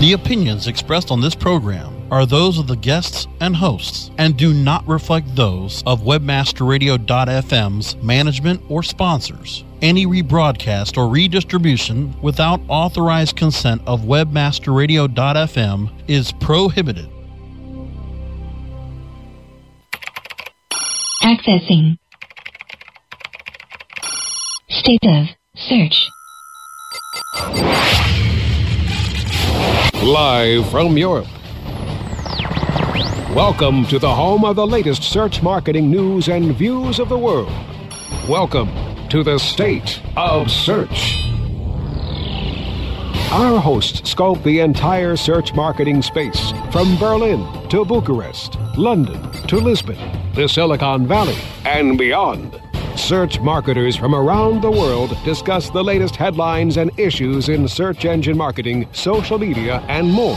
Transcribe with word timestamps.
The 0.00 0.14
opinions 0.14 0.66
expressed 0.66 1.10
on 1.10 1.20
this 1.20 1.34
program 1.34 2.10
are 2.10 2.24
those 2.24 2.56
of 2.56 2.66
the 2.66 2.76
guests 2.76 3.26
and 3.38 3.54
hosts 3.54 4.10
and 4.16 4.34
do 4.34 4.54
not 4.54 4.88
reflect 4.88 5.36
those 5.36 5.82
of 5.84 6.00
webmasterradio.fm's 6.04 7.96
management 7.96 8.62
or 8.70 8.82
sponsors. 8.82 9.62
Any 9.82 10.06
rebroadcast 10.06 10.96
or 10.96 11.10
redistribution 11.10 12.18
without 12.22 12.62
authorized 12.68 13.36
consent 13.36 13.82
of 13.86 14.00
webmasterradio.fm 14.00 15.92
is 16.08 16.32
prohibited. 16.32 17.10
Accessing. 21.22 21.98
State 24.70 25.04
of 25.04 25.26
search. 25.54 26.08
Live 30.02 30.70
from 30.70 30.96
Europe. 30.96 31.28
Welcome 33.34 33.84
to 33.88 33.98
the 33.98 34.14
home 34.14 34.46
of 34.46 34.56
the 34.56 34.66
latest 34.66 35.02
search 35.02 35.42
marketing 35.42 35.90
news 35.90 36.30
and 36.30 36.56
views 36.56 36.98
of 36.98 37.10
the 37.10 37.18
world. 37.18 37.52
Welcome 38.26 38.70
to 39.10 39.22
the 39.22 39.36
State 39.36 40.00
of 40.16 40.50
Search. 40.50 41.22
Our 43.30 43.60
hosts 43.60 44.10
scope 44.10 44.42
the 44.42 44.60
entire 44.60 45.16
search 45.16 45.52
marketing 45.52 46.00
space 46.00 46.50
from 46.72 46.96
Berlin 46.96 47.68
to 47.68 47.84
Bucharest, 47.84 48.56
London 48.78 49.30
to 49.48 49.58
Lisbon, 49.58 49.98
the 50.34 50.48
Silicon 50.48 51.06
Valley, 51.06 51.36
and 51.66 51.98
beyond. 51.98 52.59
Search 53.00 53.40
marketers 53.40 53.96
from 53.96 54.14
around 54.14 54.62
the 54.62 54.70
world 54.70 55.16
discuss 55.24 55.68
the 55.70 55.82
latest 55.82 56.14
headlines 56.14 56.76
and 56.76 56.92
issues 56.96 57.48
in 57.48 57.66
search 57.66 58.04
engine 58.04 58.36
marketing, 58.36 58.86
social 58.92 59.36
media, 59.36 59.82
and 59.88 60.08
more. 60.08 60.36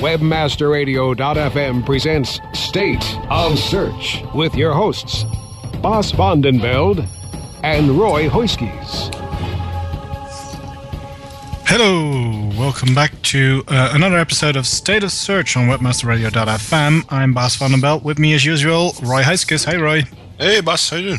Webmasterradio.fm 0.00 1.86
presents 1.86 2.40
State 2.52 3.04
of 3.30 3.56
Search 3.58 4.24
with 4.34 4.56
your 4.56 4.72
hosts, 4.72 5.24
Bas 5.82 6.10
van 6.10 6.40
den 6.40 6.58
Beld 6.58 7.04
and 7.62 7.90
Roy 7.92 8.28
Huiskes. 8.28 9.14
Hello, 11.66 12.50
welcome 12.58 12.92
back 12.92 13.12
to 13.22 13.62
uh, 13.68 13.92
another 13.94 14.18
episode 14.18 14.56
of 14.56 14.66
State 14.66 15.04
of 15.04 15.12
Search 15.12 15.56
on 15.56 15.68
WebmasterRadio.fm. 15.68 17.04
I'm 17.10 17.34
Bas 17.34 17.54
van 17.54 17.70
den 17.70 17.80
Beld. 17.80 18.02
With 18.02 18.18
me, 18.18 18.34
as 18.34 18.44
usual, 18.44 18.94
Roy 19.02 19.22
Huiskes. 19.22 19.64
Hey, 19.70 19.76
Roy. 19.76 20.02
Hey, 20.38 20.60
Bas. 20.60 20.90
How 20.90 20.96
you 20.96 21.08
doing? 21.10 21.18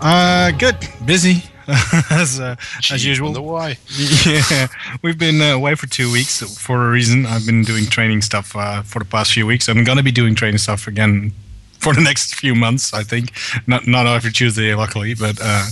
Uh, 0.00 0.50
good. 0.52 0.76
Busy. 1.04 1.44
as 2.10 2.40
uh, 2.40 2.56
as 2.90 3.04
usual. 3.04 3.32
Why? 3.40 3.78
yeah, 4.26 4.66
we've 5.02 5.18
been 5.18 5.40
uh, 5.40 5.54
away 5.54 5.74
for 5.76 5.86
two 5.86 6.10
weeks 6.10 6.42
for 6.58 6.88
a 6.88 6.90
reason. 6.90 7.24
I've 7.24 7.46
been 7.46 7.62
doing 7.62 7.86
training 7.86 8.22
stuff 8.22 8.56
uh, 8.56 8.82
for 8.82 8.98
the 8.98 9.04
past 9.04 9.32
few 9.32 9.46
weeks. 9.46 9.68
I'm 9.68 9.84
gonna 9.84 10.02
be 10.02 10.10
doing 10.10 10.34
training 10.34 10.58
stuff 10.58 10.88
again 10.88 11.32
for 11.78 11.94
the 11.94 12.00
next 12.00 12.34
few 12.34 12.54
months. 12.54 12.92
I 12.92 13.04
think 13.04 13.32
not 13.66 13.86
not 13.86 14.06
every 14.06 14.32
Tuesday, 14.32 14.74
luckily, 14.74 15.14
but 15.14 15.38
uh, 15.40 15.66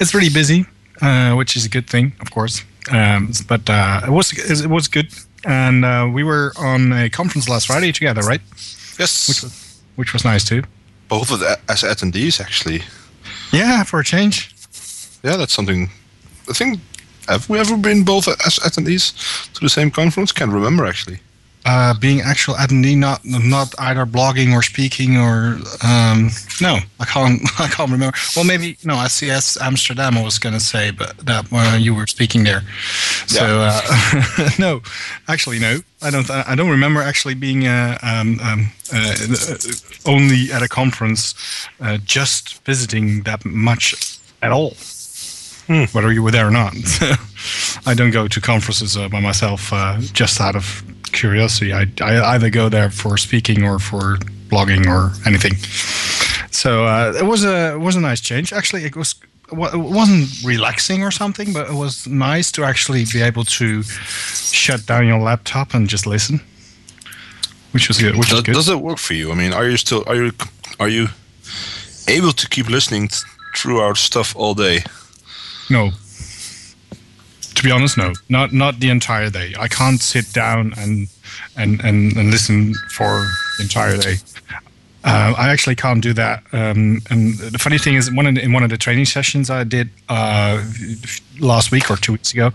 it's 0.00 0.14
really 0.14 0.30
busy, 0.30 0.64
uh, 1.02 1.34
which 1.34 1.54
is 1.54 1.66
a 1.66 1.68
good 1.68 1.86
thing, 1.86 2.12
of 2.20 2.30
course. 2.30 2.64
Um, 2.90 3.32
but 3.46 3.68
uh, 3.68 4.02
it 4.06 4.10
was 4.10 4.32
it 4.32 4.70
was 4.70 4.88
good, 4.88 5.12
and 5.44 5.84
uh, 5.84 6.08
we 6.10 6.24
were 6.24 6.52
on 6.56 6.92
a 6.92 7.10
conference 7.10 7.48
last 7.48 7.66
Friday 7.66 7.92
together, 7.92 8.22
right? 8.22 8.40
Yes. 8.98 9.28
Which 9.28 9.42
was 9.42 9.82
which 9.96 10.12
was 10.12 10.24
nice 10.24 10.44
too. 10.44 10.62
Both 11.08 11.30
of 11.30 11.40
the, 11.40 11.58
as 11.68 11.82
attendees, 11.82 12.40
actually. 12.40 12.82
Yeah, 13.52 13.84
for 13.84 14.00
a 14.00 14.04
change. 14.04 14.54
Yeah, 15.22 15.36
that's 15.36 15.52
something. 15.52 15.90
I 16.48 16.52
think. 16.52 16.80
Have 17.28 17.48
we 17.48 17.58
ever 17.58 17.76
been 17.76 18.04
both 18.04 18.28
as 18.28 18.58
attendees 18.60 19.52
to 19.54 19.60
the 19.60 19.68
same 19.68 19.90
conference? 19.90 20.30
Can't 20.30 20.52
remember 20.52 20.86
actually. 20.86 21.18
Uh, 21.68 21.92
being 21.98 22.20
actual 22.20 22.54
attendee, 22.54 22.96
not 22.96 23.20
not 23.24 23.74
either 23.80 24.06
blogging 24.06 24.52
or 24.52 24.62
speaking 24.62 25.16
or 25.16 25.58
um, 25.82 26.30
no, 26.60 26.78
I 27.00 27.04
can't 27.04 27.42
I 27.58 27.66
can't 27.66 27.90
remember. 27.90 28.16
Well, 28.36 28.44
maybe 28.44 28.76
no, 28.84 28.94
i 28.94 29.08
SES 29.08 29.60
Amsterdam 29.60 30.16
I 30.16 30.22
was 30.22 30.38
gonna 30.38 30.60
say, 30.60 30.92
but 30.92 31.16
that 31.26 31.46
uh, 31.50 31.76
you 31.76 31.92
were 31.92 32.06
speaking 32.06 32.44
there. 32.44 32.62
So 33.26 33.44
uh, 33.62 33.80
no, 34.60 34.80
actually 35.26 35.58
no, 35.58 35.80
I 36.02 36.10
don't 36.10 36.30
I 36.30 36.54
don't 36.54 36.70
remember 36.70 37.02
actually 37.02 37.34
being 37.34 37.66
uh, 37.66 37.98
um, 38.00 38.38
um, 38.40 38.68
uh, 38.94 39.16
only 40.06 40.52
at 40.52 40.62
a 40.62 40.68
conference, 40.68 41.34
uh, 41.80 41.98
just 41.98 42.64
visiting 42.64 43.22
that 43.22 43.44
much 43.44 44.20
at 44.40 44.52
all. 44.52 44.76
Whether 45.68 46.12
you 46.12 46.22
were 46.22 46.30
there 46.30 46.46
or 46.46 46.50
not, 46.50 46.74
I 47.86 47.94
don't 47.94 48.12
go 48.12 48.28
to 48.28 48.40
conferences 48.40 48.96
uh, 48.96 49.08
by 49.08 49.20
myself 49.20 49.72
uh, 49.72 49.98
just 50.12 50.40
out 50.40 50.54
of 50.54 50.84
curiosity. 51.12 51.72
I, 51.72 51.86
I 52.00 52.34
either 52.34 52.50
go 52.50 52.68
there 52.68 52.90
for 52.90 53.16
speaking 53.16 53.64
or 53.64 53.78
for 53.78 54.16
blogging 54.48 54.86
or 54.86 55.12
anything. 55.26 55.54
So 56.52 56.84
uh, 56.86 57.12
it 57.16 57.24
was 57.24 57.44
a 57.44 57.74
it 57.74 57.80
was 57.80 57.96
a 57.96 58.00
nice 58.00 58.20
change. 58.20 58.52
Actually, 58.52 58.84
it 58.84 58.96
was 58.96 59.14
it 59.52 59.76
wasn't 59.78 60.28
relaxing 60.44 61.02
or 61.02 61.10
something, 61.10 61.52
but 61.52 61.68
it 61.68 61.74
was 61.74 62.06
nice 62.06 62.50
to 62.52 62.64
actually 62.64 63.04
be 63.12 63.20
able 63.22 63.44
to 63.44 63.82
shut 63.82 64.86
down 64.86 65.06
your 65.06 65.20
laptop 65.20 65.74
and 65.74 65.88
just 65.88 66.06
listen, 66.06 66.40
which 67.72 67.88
was 67.88 67.98
good. 67.98 68.16
Which 68.16 68.28
Does, 68.28 68.38
was 68.38 68.42
good. 68.42 68.54
does 68.54 68.68
it 68.68 68.80
work 68.80 68.98
for 68.98 69.14
you? 69.14 69.32
I 69.32 69.34
mean, 69.34 69.52
are 69.52 69.68
you 69.68 69.76
still 69.76 70.04
are 70.06 70.16
you 70.16 70.32
are 70.80 70.88
you 70.88 71.08
able 72.08 72.32
to 72.32 72.48
keep 72.48 72.68
listening 72.68 73.08
th- 73.08 73.22
through 73.56 73.80
our 73.80 73.94
stuff 73.96 74.34
all 74.36 74.54
day? 74.54 74.84
No. 75.70 75.90
To 77.54 77.62
be 77.62 77.70
honest, 77.70 77.96
no. 77.96 78.12
Not 78.28 78.52
not 78.52 78.80
the 78.80 78.90
entire 78.90 79.30
day. 79.30 79.54
I 79.58 79.68
can't 79.68 80.00
sit 80.00 80.32
down 80.32 80.74
and 80.76 81.08
and 81.56 81.80
and, 81.84 82.16
and 82.16 82.30
listen 82.30 82.74
for 82.90 83.26
the 83.58 83.62
entire 83.62 83.96
day. 83.96 84.16
Uh, 85.04 85.32
I 85.38 85.50
actually 85.50 85.76
can't 85.76 86.02
do 86.02 86.12
that. 86.14 86.42
Um, 86.52 87.00
and 87.10 87.38
the 87.38 87.58
funny 87.58 87.78
thing 87.78 87.94
is, 87.94 88.10
one 88.10 88.34
the, 88.34 88.42
in 88.42 88.52
one 88.52 88.64
of 88.64 88.70
the 88.70 88.76
training 88.76 89.04
sessions 89.04 89.50
I 89.50 89.62
did 89.62 89.88
uh, 90.08 90.64
last 91.38 91.70
week 91.70 91.90
or 91.90 91.96
two 91.96 92.12
weeks 92.12 92.32
ago, 92.32 92.50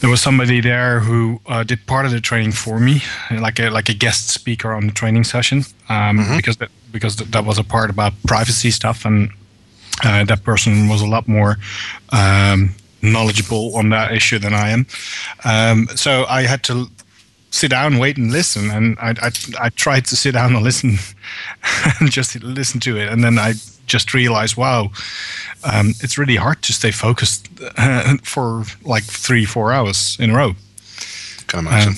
there 0.00 0.10
was 0.10 0.20
somebody 0.20 0.60
there 0.60 0.98
who 0.98 1.40
uh, 1.46 1.62
did 1.62 1.86
part 1.86 2.06
of 2.06 2.12
the 2.12 2.20
training 2.20 2.52
for 2.52 2.80
me, 2.80 3.02
like 3.30 3.60
a 3.60 3.70
like 3.70 3.88
a 3.88 3.94
guest 3.94 4.30
speaker 4.30 4.72
on 4.72 4.86
the 4.88 4.92
training 4.92 5.24
session, 5.24 5.62
um, 5.88 6.26
because 6.36 6.56
that, 6.56 6.70
because 6.90 7.16
that 7.16 7.44
was 7.44 7.56
a 7.58 7.64
part 7.64 7.88
about 7.88 8.12
privacy 8.26 8.72
stuff, 8.72 9.04
and 9.04 9.30
uh, 10.02 10.24
that 10.24 10.42
person 10.42 10.88
was 10.88 11.02
a 11.02 11.06
lot 11.06 11.28
more 11.28 11.56
um, 12.10 12.74
knowledgeable 13.02 13.76
on 13.76 13.90
that 13.90 14.12
issue 14.12 14.38
than 14.38 14.54
I 14.54 14.70
am. 14.70 14.86
Um, 15.44 15.88
so 15.94 16.24
I 16.28 16.42
had 16.42 16.62
to 16.64 16.88
sit 17.50 17.70
down, 17.70 17.98
wait, 17.98 18.16
and 18.16 18.32
listen. 18.32 18.70
And 18.70 18.98
I, 18.98 19.10
I, 19.22 19.30
I 19.60 19.68
tried 19.70 20.06
to 20.06 20.16
sit 20.16 20.32
down 20.32 20.54
and 20.54 20.64
listen, 20.64 20.98
and 22.00 22.10
just 22.10 22.42
listen 22.42 22.80
to 22.80 22.96
it. 22.96 23.08
And 23.08 23.22
then 23.22 23.38
I 23.38 23.54
just 23.86 24.14
realized, 24.14 24.56
wow, 24.56 24.90
um, 25.62 25.90
it's 26.00 26.18
really 26.18 26.36
hard 26.36 26.62
to 26.62 26.72
stay 26.72 26.90
focused 26.90 27.48
uh, 27.76 28.16
for 28.22 28.64
like 28.82 29.04
three, 29.04 29.44
four 29.44 29.72
hours 29.72 30.16
in 30.18 30.30
a 30.30 30.34
row. 30.34 30.54
Can 31.46 31.60
imagine. 31.60 31.90
Um, 31.90 31.96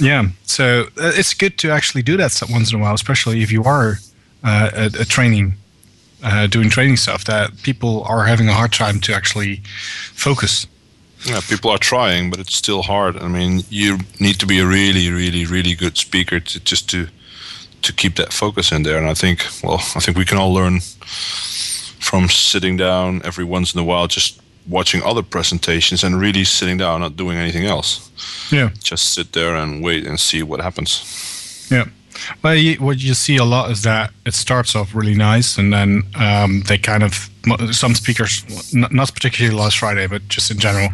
Yeah, 0.00 0.28
so 0.44 0.86
uh, 0.96 1.12
it's 1.14 1.34
good 1.34 1.58
to 1.58 1.70
actually 1.70 2.02
do 2.02 2.16
that 2.16 2.42
once 2.50 2.72
in 2.72 2.78
a 2.78 2.82
while, 2.82 2.94
especially 2.94 3.42
if 3.42 3.52
you 3.52 3.64
are 3.64 3.98
uh, 4.42 4.70
a, 4.74 4.86
a 5.00 5.04
training, 5.04 5.54
uh, 6.22 6.46
doing 6.46 6.70
training 6.70 6.96
stuff. 6.96 7.24
That 7.24 7.62
people 7.62 8.04
are 8.04 8.24
having 8.26 8.48
a 8.48 8.52
hard 8.52 8.72
time 8.72 9.00
to 9.00 9.14
actually 9.14 9.62
focus. 10.14 10.66
yeah, 11.24 11.40
people 11.48 11.70
are 11.70 11.78
trying, 11.78 12.30
but 12.30 12.38
it's 12.40 12.54
still 12.56 12.82
hard. 12.82 13.16
I 13.16 13.28
mean, 13.28 13.62
you 13.68 13.98
need 14.18 14.38
to 14.40 14.46
be 14.46 14.58
a 14.58 14.66
really, 14.66 15.10
really, 15.10 15.44
really 15.44 15.74
good 15.74 15.96
speaker 15.96 16.40
to 16.40 16.60
just 16.60 16.88
to 16.90 17.06
to 17.82 17.92
keep 17.92 18.16
that 18.16 18.32
focus 18.32 18.72
in 18.72 18.82
there. 18.82 18.98
And 18.98 19.06
I 19.06 19.14
think, 19.14 19.46
well, 19.62 19.80
I 19.96 20.00
think 20.00 20.16
we 20.18 20.24
can 20.26 20.38
all 20.38 20.52
learn 20.54 20.80
from 21.98 22.28
sitting 22.28 22.76
down 22.76 23.20
every 23.24 23.44
once 23.44 23.74
in 23.74 23.80
a 23.80 23.84
while, 23.84 24.06
just 24.06 24.40
watching 24.68 25.02
other 25.02 25.22
presentations 25.22 26.04
and 26.04 26.20
really 26.20 26.44
sitting 26.44 26.76
down, 26.78 27.00
not 27.00 27.16
doing 27.16 27.38
anything 27.38 27.64
else. 27.66 28.10
Yeah, 28.52 28.70
Just 28.82 29.14
sit 29.14 29.32
there 29.32 29.54
and 29.56 29.82
wait 29.82 30.06
and 30.06 30.18
see 30.20 30.42
what 30.42 30.60
happens. 30.60 31.66
yeah. 31.70 31.84
Well, 32.42 32.56
what 32.78 32.98
you 32.98 33.14
see 33.14 33.36
a 33.36 33.44
lot 33.44 33.70
is 33.70 33.82
that 33.82 34.12
it 34.26 34.34
starts 34.34 34.74
off 34.76 34.94
really 34.94 35.14
nice, 35.14 35.58
and 35.58 35.72
then 35.72 36.02
um, 36.16 36.62
they 36.68 36.78
kind 36.78 37.02
of 37.02 37.28
some 37.72 37.94
speakers, 37.94 38.44
not 38.74 39.14
particularly 39.14 39.56
last 39.56 39.78
Friday, 39.78 40.06
but 40.06 40.28
just 40.28 40.50
in 40.50 40.58
general, 40.58 40.88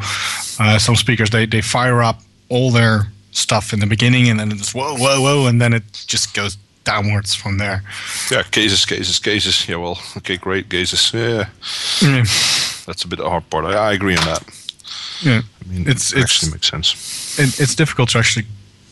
uh, 0.60 0.78
some 0.78 0.96
speakers 0.96 1.30
they 1.30 1.46
they 1.46 1.60
fire 1.62 2.02
up 2.02 2.20
all 2.48 2.70
their 2.70 3.08
stuff 3.32 3.72
in 3.72 3.80
the 3.80 3.86
beginning, 3.86 4.28
and 4.30 4.38
then 4.40 4.52
it's 4.52 4.72
whoa, 4.74 4.94
whoa, 4.96 5.20
whoa, 5.20 5.46
and 5.46 5.60
then 5.60 5.72
it 5.72 5.82
just 6.06 6.34
goes 6.34 6.56
downwards 6.84 7.34
from 7.34 7.58
there. 7.58 7.82
Yeah, 8.30 8.42
cases, 8.44 8.84
cases, 8.86 9.18
cases. 9.18 9.68
Yeah, 9.68 9.76
well, 9.76 9.98
okay, 10.18 10.36
great 10.36 10.68
cases. 10.70 11.10
Yeah, 11.12 11.48
Yeah. 12.00 12.24
that's 12.86 13.04
a 13.04 13.08
bit 13.08 13.18
the 13.18 13.28
hard 13.28 13.48
part. 13.50 13.64
I, 13.64 13.72
I 13.88 13.92
agree 13.92 14.16
on 14.16 14.24
that. 14.24 14.42
Yeah. 15.22 15.42
I 15.64 15.68
mean, 15.68 15.80
It's- 15.82 16.12
it 16.12 16.22
actually 16.22 16.48
it's- 16.48 16.52
makes 16.52 16.70
sense. 16.70 17.38
it, 17.38 17.60
it's 17.60 17.74
difficult 17.74 18.10
to 18.10 18.18
actually 18.18 18.46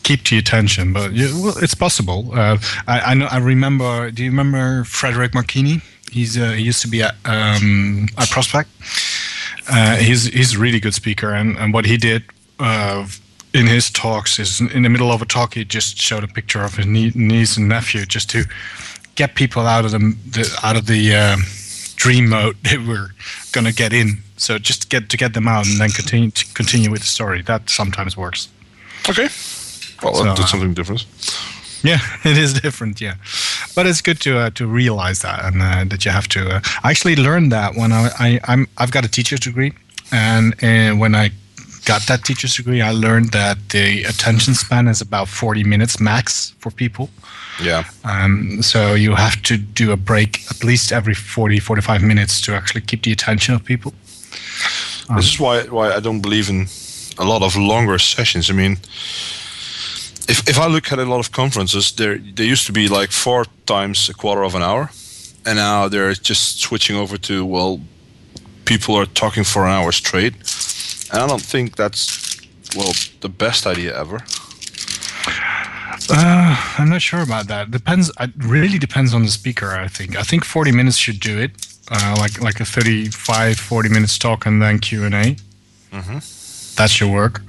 keep 0.05 0.31
your 0.31 0.39
attention, 0.39 0.93
but 0.93 1.11
well, 1.11 1.57
it's 1.57 1.73
possible. 1.73 2.29
Uh, 2.31 2.57
I, 2.87 3.11
I 3.11 3.13
know. 3.15 3.25
I 3.25 3.39
remember. 3.39 4.11
Do 4.11 4.23
you 4.23 4.29
remember 4.29 4.85
Fredrick 4.85 5.33
Marckini? 5.33 5.81
He's 6.11 6.37
uh, 6.37 6.51
he 6.51 6.63
used 6.63 6.81
to 6.83 6.87
be 6.87 7.01
at 7.01 7.15
um, 7.25 8.07
at 8.17 8.29
iProspect. 8.29 8.67
Uh, 9.67 9.97
he's 9.97 10.27
he's 10.27 10.55
a 10.55 10.59
really 10.59 10.79
good 10.79 10.93
speaker, 10.93 11.33
and, 11.33 11.57
and 11.57 11.73
what 11.73 11.85
he 11.85 11.97
did. 11.97 12.23
Uh, 12.57 13.05
in 13.53 13.67
his 13.67 13.89
talks 13.89 14.37
is 14.37 14.59
in 14.59 14.83
the 14.83 14.89
middle 14.89 15.11
of 15.13 15.21
a 15.21 15.25
talk 15.25 15.53
he 15.53 15.63
just 15.63 15.97
showed 15.97 16.25
a 16.25 16.27
picture 16.27 16.61
of 16.61 16.75
his 16.75 16.85
nie- 16.85 17.13
niece 17.15 17.55
and 17.55 17.69
nephew 17.69 18.05
just 18.05 18.29
to 18.29 18.43
get 19.15 19.35
people 19.35 19.65
out 19.65 19.85
of 19.85 19.91
the, 19.91 19.99
the 20.29 20.59
out 20.61 20.75
of 20.75 20.87
the 20.87 21.15
um, 21.15 21.41
dream 21.95 22.27
mode 22.27 22.57
they 22.63 22.77
were 22.77 23.11
gonna 23.53 23.71
get 23.71 23.93
in. 23.93 24.21
So 24.37 24.57
just 24.57 24.89
get 24.89 25.09
to 25.09 25.17
get 25.17 25.33
them 25.33 25.47
out 25.47 25.65
and 25.67 25.79
then 25.79 25.89
continue 25.89 26.31
continue 26.53 26.91
with 26.91 27.01
the 27.01 27.07
story. 27.07 27.41
That 27.41 27.69
sometimes 27.69 28.17
works. 28.17 28.49
Okay. 29.09 29.29
Well, 30.03 30.13
So, 30.15 30.23
that's 30.23 30.41
uh, 30.41 30.45
something 30.45 30.73
different. 30.73 31.05
Yeah, 31.83 31.99
it 32.23 32.37
is 32.37 32.53
different. 32.53 32.99
Yeah, 32.99 33.15
but 33.75 33.85
it's 33.85 34.01
good 34.01 34.19
to 34.21 34.37
uh, 34.39 34.49
to 34.51 34.65
realize 34.67 35.19
that 35.19 35.45
and 35.45 35.61
uh, 35.61 35.85
that 35.89 36.05
you 36.05 36.11
have 36.11 36.27
to. 36.29 36.55
Uh, 36.55 36.59
I 36.83 36.91
actually 36.91 37.15
learned 37.15 37.51
that 37.51 37.75
when 37.75 37.91
I, 37.91 38.09
I 38.19 38.39
I'm 38.47 38.67
I've 38.77 38.91
got 38.91 39.05
a 39.05 39.09
teacher's 39.09 39.41
degree, 39.41 39.73
and 40.11 40.53
uh, 40.63 40.95
when 40.95 41.15
I 41.15 41.31
got 41.85 42.01
that 42.07 42.23
teacher's 42.23 42.55
degree, 42.55 42.81
I 42.81 42.91
learned 42.91 43.31
that 43.31 43.57
the 43.69 44.03
attention 44.05 44.55
span 44.55 44.87
is 44.87 45.01
about 45.01 45.27
40 45.27 45.63
minutes 45.63 45.99
max 45.99 46.55
for 46.59 46.71
people. 46.71 47.09
Yeah. 47.63 47.83
Um, 48.03 48.61
so 48.63 48.95
you 48.95 49.15
have 49.15 49.41
to 49.43 49.57
do 49.57 49.91
a 49.91 49.97
break 49.97 50.41
at 50.49 50.63
least 50.63 50.91
every 50.91 51.13
40 51.13 51.59
45 51.59 52.01
minutes 52.03 52.41
to 52.41 52.55
actually 52.55 52.81
keep 52.81 53.03
the 53.03 53.11
attention 53.11 53.53
of 53.55 53.63
people. 53.63 53.93
This 55.15 55.25
is 55.33 55.39
why 55.39 55.63
why 55.69 55.93
I 55.93 55.99
don't 55.99 56.21
believe 56.21 56.49
in 56.49 56.67
a 57.17 57.23
lot 57.23 57.43
of 57.43 57.55
longer 57.55 57.99
sessions. 57.99 58.49
I 58.49 58.53
mean, 58.53 58.77
if 60.27 60.47
if 60.47 60.57
I 60.57 60.67
look 60.67 60.91
at 60.91 60.99
a 60.99 61.05
lot 61.05 61.19
of 61.19 61.31
conferences, 61.31 61.91
there 61.91 62.17
there 62.35 62.45
used 62.45 62.65
to 62.65 62.73
be 62.73 62.87
like 62.87 63.11
four 63.11 63.45
times 63.65 64.09
a 64.09 64.13
quarter 64.13 64.43
of 64.43 64.55
an 64.55 64.61
hour, 64.61 64.89
and 65.45 65.57
now 65.57 65.87
they're 65.89 66.13
just 66.13 66.59
switching 66.59 66.95
over 66.95 67.17
to 67.17 67.45
well, 67.45 67.79
people 68.65 68.95
are 68.95 69.05
talking 69.05 69.43
for 69.45 69.63
an 69.65 69.71
hour 69.71 69.91
straight, 69.91 70.33
and 71.11 71.21
I 71.23 71.27
don't 71.27 71.45
think 71.51 71.75
that's 71.75 72.37
well 72.75 72.93
the 73.19 73.29
best 73.29 73.65
idea 73.65 73.93
ever. 73.99 74.19
Uh, 76.07 76.55
I'm 76.77 76.89
not 76.89 77.01
sure 77.01 77.21
about 77.21 77.47
that. 77.47 77.71
Depends. 77.71 78.11
It 78.19 78.31
really 78.37 78.77
depends 78.77 79.13
on 79.13 79.23
the 79.23 79.31
speaker. 79.31 79.71
I 79.71 79.87
think. 79.87 80.15
I 80.17 80.23
think 80.23 80.43
40 80.45 80.71
minutes 80.71 80.97
should 80.97 81.19
do 81.19 81.39
it. 81.39 81.51
Uh, 81.89 82.15
like 82.19 82.41
like 82.41 82.59
a 82.59 82.65
35, 82.65 83.57
40 83.59 83.89
minutes 83.89 84.17
talk 84.17 84.45
and 84.45 84.61
then 84.61 84.79
Q 84.79 85.03
and 85.05 85.15
A. 85.15 85.35
That 86.77 86.89
should 86.89 87.11
work. 87.11 87.41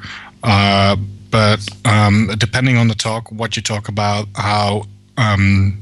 Uh, 0.43 0.97
but 1.37 1.69
um, 1.85 2.31
depending 2.39 2.79
on 2.79 2.89
the 2.89 2.95
talk, 2.95 3.31
what 3.31 3.57
you 3.57 3.63
talk 3.63 3.89
about, 3.89 4.27
how 4.37 4.85
um, 5.19 5.77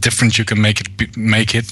different 0.00 0.38
you 0.38 0.44
can 0.46 0.58
make 0.58 0.80
it 0.80 1.16
make 1.18 1.54
it, 1.54 1.70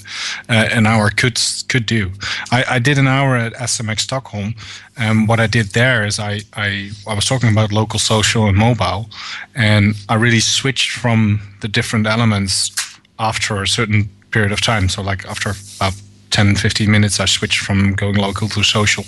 uh, 0.50 0.68
an 0.78 0.86
hour 0.86 1.08
could 1.08 1.40
could 1.70 1.86
do. 1.86 2.10
I, 2.52 2.64
I 2.76 2.78
did 2.78 2.98
an 2.98 3.08
hour 3.08 3.34
at 3.36 3.54
SMX 3.54 4.00
Stockholm, 4.00 4.54
and 4.98 5.26
what 5.26 5.40
I 5.40 5.46
did 5.46 5.68
there 5.68 6.04
is 6.04 6.18
I, 6.18 6.40
I 6.52 6.90
I 7.06 7.14
was 7.14 7.24
talking 7.24 7.50
about 7.50 7.72
local, 7.72 7.98
social, 7.98 8.46
and 8.46 8.58
mobile, 8.58 9.08
and 9.54 9.94
I 10.10 10.16
really 10.16 10.40
switched 10.40 10.90
from 10.90 11.40
the 11.62 11.68
different 11.68 12.06
elements 12.06 12.72
after 13.18 13.62
a 13.62 13.66
certain 13.66 14.10
period 14.32 14.52
of 14.52 14.60
time. 14.60 14.90
So 14.90 15.00
like 15.00 15.24
after 15.24 15.54
about 15.76 15.94
10, 16.30 16.56
15 16.56 16.90
minutes, 16.90 17.20
I 17.20 17.26
switched 17.26 17.60
from 17.60 17.94
going 17.94 18.16
local 18.16 18.48
to 18.48 18.62
social, 18.62 19.04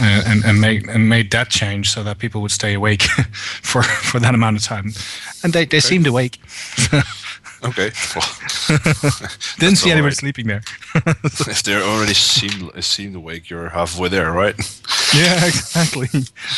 and 0.00 0.44
and 0.44 0.60
made 0.60 0.88
and 0.88 1.08
made 1.08 1.30
that 1.30 1.48
change 1.48 1.90
so 1.90 2.02
that 2.02 2.18
people 2.18 2.40
would 2.42 2.50
stay 2.50 2.74
awake 2.74 3.02
for 3.62 3.82
for 3.82 4.20
that 4.20 4.34
amount 4.34 4.56
of 4.56 4.62
time, 4.62 4.92
and 5.42 5.52
they 5.52 5.64
they 5.64 5.80
seemed 5.80 6.06
awake. 6.06 6.38
Okay. 7.64 7.90
Well, 8.14 8.28
Didn't 9.58 9.76
see 9.76 9.90
anybody 9.90 10.10
right. 10.10 10.16
sleeping 10.16 10.46
there. 10.46 10.62
if 10.94 11.62
they're 11.62 11.82
already 11.82 12.14
seemed 12.14 12.84
seemed 12.84 13.16
awake, 13.16 13.48
you're 13.48 13.70
halfway 13.70 14.08
there, 14.08 14.30
right? 14.30 14.54
yeah, 15.14 15.46
exactly. 15.46 16.08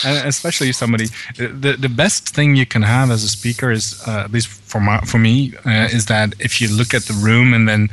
And 0.04 0.28
especially 0.28 0.72
somebody. 0.72 1.06
The 1.36 1.76
the 1.78 1.88
best 1.88 2.34
thing 2.34 2.56
you 2.56 2.66
can 2.66 2.82
have 2.82 3.10
as 3.10 3.22
a 3.22 3.28
speaker 3.28 3.70
is, 3.70 4.02
uh, 4.06 4.24
at 4.24 4.32
least 4.32 4.48
for 4.48 4.80
my, 4.80 4.98
for 5.00 5.18
me, 5.18 5.54
uh, 5.64 5.88
is 5.92 6.06
that 6.06 6.34
if 6.40 6.60
you 6.60 6.68
look 6.68 6.94
at 6.94 7.02
the 7.02 7.14
room 7.14 7.54
and 7.54 7.68
then 7.68 7.88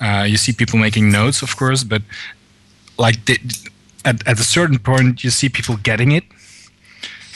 uh, 0.00 0.24
you 0.28 0.36
see 0.36 0.52
people 0.52 0.78
making 0.78 1.10
notes, 1.10 1.42
of 1.42 1.56
course, 1.56 1.82
but 1.82 2.02
like 2.98 3.24
the, 3.24 3.38
at 4.04 4.26
at 4.26 4.38
a 4.40 4.42
certain 4.44 4.78
point 4.78 5.22
you 5.24 5.30
see 5.30 5.48
people 5.48 5.76
getting 5.82 6.12
it. 6.12 6.24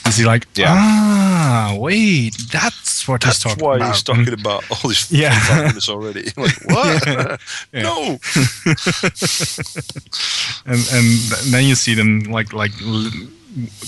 You 0.05 0.11
see, 0.11 0.25
like, 0.25 0.45
Yeah. 0.55 0.69
ah, 0.69 1.75
wait, 1.79 2.37
that's 2.51 3.07
what 3.07 3.21
That's 3.21 3.41
he's 3.41 3.43
talking 3.53 3.65
why 3.65 3.75
about. 3.77 3.93
he's 3.95 4.03
talking 4.03 4.33
about 4.33 4.63
all 4.69 4.89
these 4.89 5.11
Yeah. 5.11 5.71
already. 5.89 6.31
Like 6.37 6.57
what? 6.69 7.07
Yeah. 7.73 7.81
No. 7.87 8.17
and 10.65 10.79
and 10.91 11.05
then 11.53 11.63
you 11.65 11.75
see 11.75 11.95
them 11.95 12.23
like 12.37 12.53
like 12.53 12.71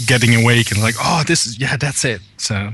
getting 0.05 0.33
awake 0.41 0.71
and 0.71 0.81
like 0.81 0.95
oh 0.99 1.23
this 1.27 1.45
is 1.45 1.59
yeah 1.59 1.77
that's 1.77 2.03
it 2.05 2.21
so 2.37 2.71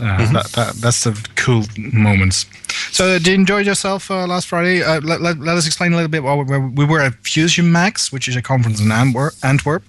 uh, 0.00 0.32
that, 0.32 0.46
that 0.52 0.74
that's 0.80 1.04
the 1.04 1.12
cool 1.36 1.64
moments. 1.76 2.46
So 2.90 3.04
did 3.18 3.26
you 3.26 3.34
enjoy 3.34 3.58
yourself 3.62 4.10
uh, 4.10 4.26
last 4.26 4.46
friday? 4.46 4.82
Uh, 4.82 5.00
let, 5.02 5.20
let, 5.20 5.38
let 5.38 5.56
us 5.56 5.66
explain 5.66 5.92
a 5.92 5.96
little 5.96 6.08
bit 6.10 6.22
we 6.22 6.28
were, 6.44 6.68
we 6.68 6.84
were 6.84 7.00
at 7.00 7.14
fusion 7.22 7.70
max 7.70 8.10
which 8.12 8.28
is 8.28 8.36
a 8.36 8.42
conference 8.42 8.80
in 8.80 8.90
antwerp, 8.90 9.34
antwerp 9.42 9.82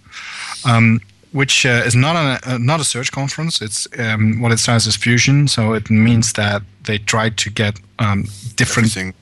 um, 0.65 0.99
which 1.31 1.65
uh, 1.65 1.81
is 1.85 1.95
not 1.95 2.15
a 2.15 2.39
uh, 2.53 2.57
not 2.59 2.79
a 2.79 2.83
search 2.83 3.11
conference. 3.11 3.61
It's 3.61 3.87
um, 3.97 4.41
what 4.41 4.51
it 4.51 4.59
says 4.59 4.85
is 4.87 4.95
fusion, 4.95 5.47
so 5.47 5.73
it 5.73 5.89
means 5.89 6.33
that 6.33 6.61
they 6.85 6.97
try 6.99 7.29
to 7.29 7.49
get 7.49 7.79
um, 7.99 8.23
different 8.55 8.89
Everything. 8.89 9.13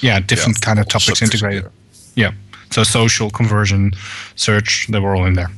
yeah 0.00 0.20
different 0.20 0.58
Yeah, 0.58 0.66
kind 0.66 0.78
of 0.80 0.86
topics 0.88 1.22
integrated. 1.22 1.62
there. 1.64 1.72
yeah. 2.16 2.32
So 2.70 2.82
social 2.84 3.30
conversion 3.30 3.92
search 4.36 4.88
they 4.90 4.98
were 5.00 5.14
all 5.16 5.26
in 5.26 5.34
there. 5.34 5.50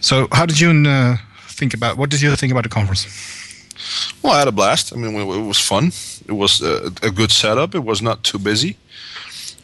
So 0.00 0.26
how 0.32 0.46
did 0.46 0.58
you 0.60 0.70
uh, 0.90 1.16
think 1.48 1.74
about 1.74 1.96
what 1.96 2.10
did 2.10 2.20
you 2.20 2.36
think 2.36 2.52
about 2.52 2.64
the 2.64 2.68
conference 2.74 3.06
Well, 4.22 4.32
I 4.32 4.38
had 4.38 4.48
a 4.48 4.52
blast. 4.52 4.92
I 4.92 4.96
mean, 4.96 5.14
it 5.14 5.46
was 5.46 5.58
fun. 5.58 5.92
It 6.26 6.32
was 6.32 6.62
a, 6.62 6.92
a 7.02 7.10
good 7.10 7.30
setup. 7.30 7.74
It 7.74 7.84
was 7.84 8.00
not 8.00 8.22
too 8.22 8.38
busy, 8.38 8.76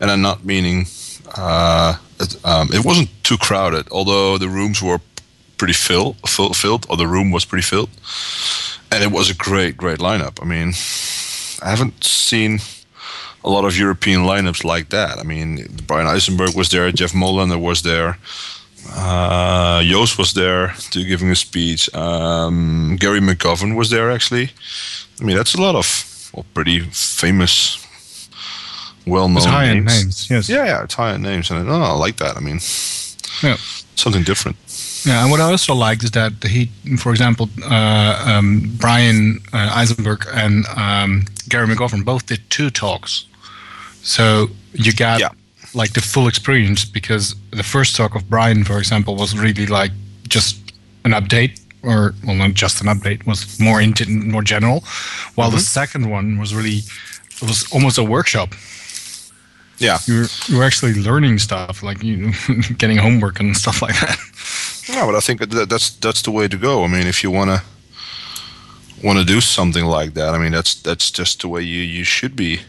and 0.01 0.11
I'm 0.11 0.23
not 0.23 0.45
meaning 0.45 0.87
uh, 1.37 1.97
it, 2.21 2.45
um, 2.45 2.69
it 2.73 2.85
wasn't 2.85 3.11
too 3.23 3.37
crowded. 3.37 3.89
Although 3.91 4.39
the 4.39 4.49
rooms 4.49 4.83
were 4.83 5.01
pretty 5.57 5.75
fill, 5.75 6.15
fill, 6.27 6.55
filled, 6.55 6.87
or 6.89 6.97
the 6.97 7.07
room 7.07 7.31
was 7.31 7.45
pretty 7.45 7.63
filled, 7.65 7.91
and 8.91 9.03
it 9.03 9.11
was 9.11 9.31
a 9.31 9.35
great, 9.35 9.77
great 9.77 9.99
lineup. 9.99 10.43
I 10.43 10.47
mean, 10.47 10.73
I 11.63 11.71
haven't 11.71 12.05
seen 12.05 12.61
a 13.45 13.51
lot 13.51 13.65
of 13.65 13.79
European 13.79 14.23
lineups 14.23 14.65
like 14.65 14.89
that. 14.91 15.19
I 15.19 15.23
mean, 15.23 15.67
Bryan 15.87 16.07
Eisenberg 16.07 16.55
was 16.57 16.71
there, 16.71 16.91
Jeff 16.93 17.13
Molander 17.13 17.61
was 17.61 17.83
there. 17.83 18.19
Uh, 18.91 19.83
Joost 19.83 20.19
was 20.19 20.33
there 20.33 20.75
to 20.91 21.05
giving 21.05 21.31
a 21.31 21.37
speech. 21.37 21.93
Um, 21.95 22.97
Gerry 23.01 23.21
McGovern 23.21 23.77
was 23.77 23.91
there 23.91 24.11
actually. 24.11 24.51
I 25.21 25.25
mean, 25.25 25.37
that's 25.37 25.55
a 25.55 25.61
lot 25.61 25.75
of 25.75 26.31
well, 26.33 26.47
pretty 26.55 26.81
famous, 26.81 27.79
well-known 29.07 29.45
names. 29.61 29.87
names, 29.87 30.31
yes. 30.31 30.49
Yeah, 30.49 30.65
yeah, 30.65 30.85
it's 30.85 30.95
high-end 30.95 31.23
names, 31.23 31.51
and 31.51 31.69
oh, 31.69 31.75
I 31.75 31.93
like 31.93 32.17
that. 32.17 32.37
I 32.37 32.41
mean, 32.41 32.61
yeah 33.43 33.57
something 33.99 34.23
different. 34.23 34.57
yeah 35.05 35.23
and 35.23 35.31
what 35.31 35.41
i 35.41 35.51
also 35.51 35.75
liked 35.75 36.05
is 36.05 36.13
that 36.13 36.33
he 36.45 36.71
for 36.99 37.11
example 37.11 37.49
uh, 37.65 38.25
um, 38.27 38.63
bryan 38.79 39.41
uh, 39.53 39.71
eisenberg 39.75 40.25
and 40.35 40.67
um, 40.77 41.25
gerry 41.49 41.67
mcgovern 41.67 42.05
both 42.05 42.27
did 42.27 42.41
two 42.49 42.71
talks 42.71 43.27
so 44.03 44.49
you 44.73 44.93
got 44.93 45.21
Yeah. 45.21 45.31
Like 45.75 45.93
the 45.93 46.01
full 46.01 46.29
experience 46.29 46.85
because 46.85 47.35
the 47.51 47.63
first 47.63 47.95
talk 47.97 48.15
of 48.15 48.29
bryan 48.29 48.65
for 48.65 48.79
example 48.79 49.17
was 49.17 49.37
really 49.37 49.67
like 49.67 49.93
just 50.29 50.73
an 51.05 51.13
update 51.13 51.61
or 51.83 52.15
well 52.25 52.35
not 52.35 52.55
just 52.55 52.81
an 52.81 52.87
update 52.87 53.27
was 53.27 53.61
more 53.61 53.81
into 53.81 54.09
more 54.09 54.43
general 54.43 54.81
while 55.35 55.51
the 55.51 55.57
mm-hmm. 55.57 55.81
second 55.81 56.11
one 56.11 56.39
was 56.39 56.55
really 56.55 56.81
it 57.41 57.43
was 57.43 57.71
almost 57.73 57.99
a 57.99 58.05
workshop 58.05 58.51
Yeah, 59.79 59.99
you're 60.07 60.27
you're 60.49 60.65
actually 60.65 60.95
learning 60.95 61.39
stuff 61.39 61.83
like 61.83 62.03
you 62.03 62.33
getting 62.79 62.99
homework 62.99 63.39
and 63.41 63.57
stuff 63.57 63.83
like 63.83 63.95
that 64.01 64.19
yeah, 64.89 65.05
but 65.05 65.15
I 65.15 65.21
think 65.21 65.41
that 65.41 65.69
that's 65.69 65.91
that's 65.91 66.23
the 66.23 66.31
way 66.31 66.49
to 66.49 66.57
go. 66.57 66.85
I 66.85 66.89
mean, 66.89 67.07
if 67.07 67.23
you 67.23 67.31
wanna 67.31 67.63
want 69.05 69.19
to 69.19 69.25
do 69.25 69.41
something 69.41 69.85
like 69.85 70.15
that, 70.15 70.35
I 70.35 70.39
mean, 70.39 70.53
that's 70.53 70.75
that's 70.83 71.11
just 71.11 71.43
the 71.43 71.49
way 71.49 71.63
you 71.63 71.83
you 71.83 72.05
should 72.05 72.35
be 72.35 72.61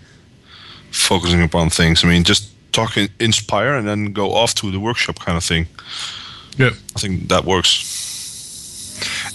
focusing 0.91 1.41
upon 1.41 1.70
things. 1.70 2.03
I 2.03 2.08
mean, 2.08 2.24
just 2.24 2.51
talk, 2.71 2.97
in- 2.97 3.09
inspire, 3.19 3.73
and 3.75 3.88
then 3.88 4.13
go 4.13 4.33
off 4.33 4.53
to 4.55 4.71
the 4.71 4.79
workshop 4.79 5.19
kind 5.19 5.38
of 5.38 5.43
thing. 5.43 5.67
yeah 6.57 6.71
I 6.95 6.99
think 6.99 7.29
that 7.29 7.45
works. 7.45 7.97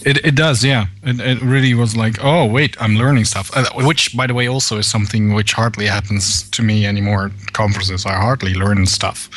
It, 0.04 0.24
it 0.24 0.34
does, 0.34 0.62
yeah. 0.62 0.86
It, 1.02 1.20
it 1.20 1.40
really 1.40 1.72
was 1.72 1.96
like, 1.96 2.18
oh, 2.22 2.44
wait, 2.44 2.76
I'm 2.80 2.96
learning 2.96 3.24
stuff. 3.24 3.50
Uh, 3.56 3.64
which, 3.86 4.14
by 4.14 4.26
the 4.26 4.34
way, 4.34 4.46
also 4.46 4.76
is 4.78 4.86
something 4.86 5.32
which 5.32 5.52
hardly 5.54 5.86
happens 5.86 6.48
to 6.50 6.62
me 6.62 6.84
anymore 6.86 7.26
at 7.26 7.52
conferences. 7.54 8.04
I 8.04 8.14
hardly 8.14 8.54
learn 8.54 8.84
stuff. 8.86 9.30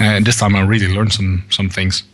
And 0.00 0.26
this 0.26 0.38
time 0.38 0.56
I 0.56 0.62
really 0.62 0.88
learned 0.88 1.12
some, 1.12 1.44
some 1.50 1.68
things. 1.68 2.04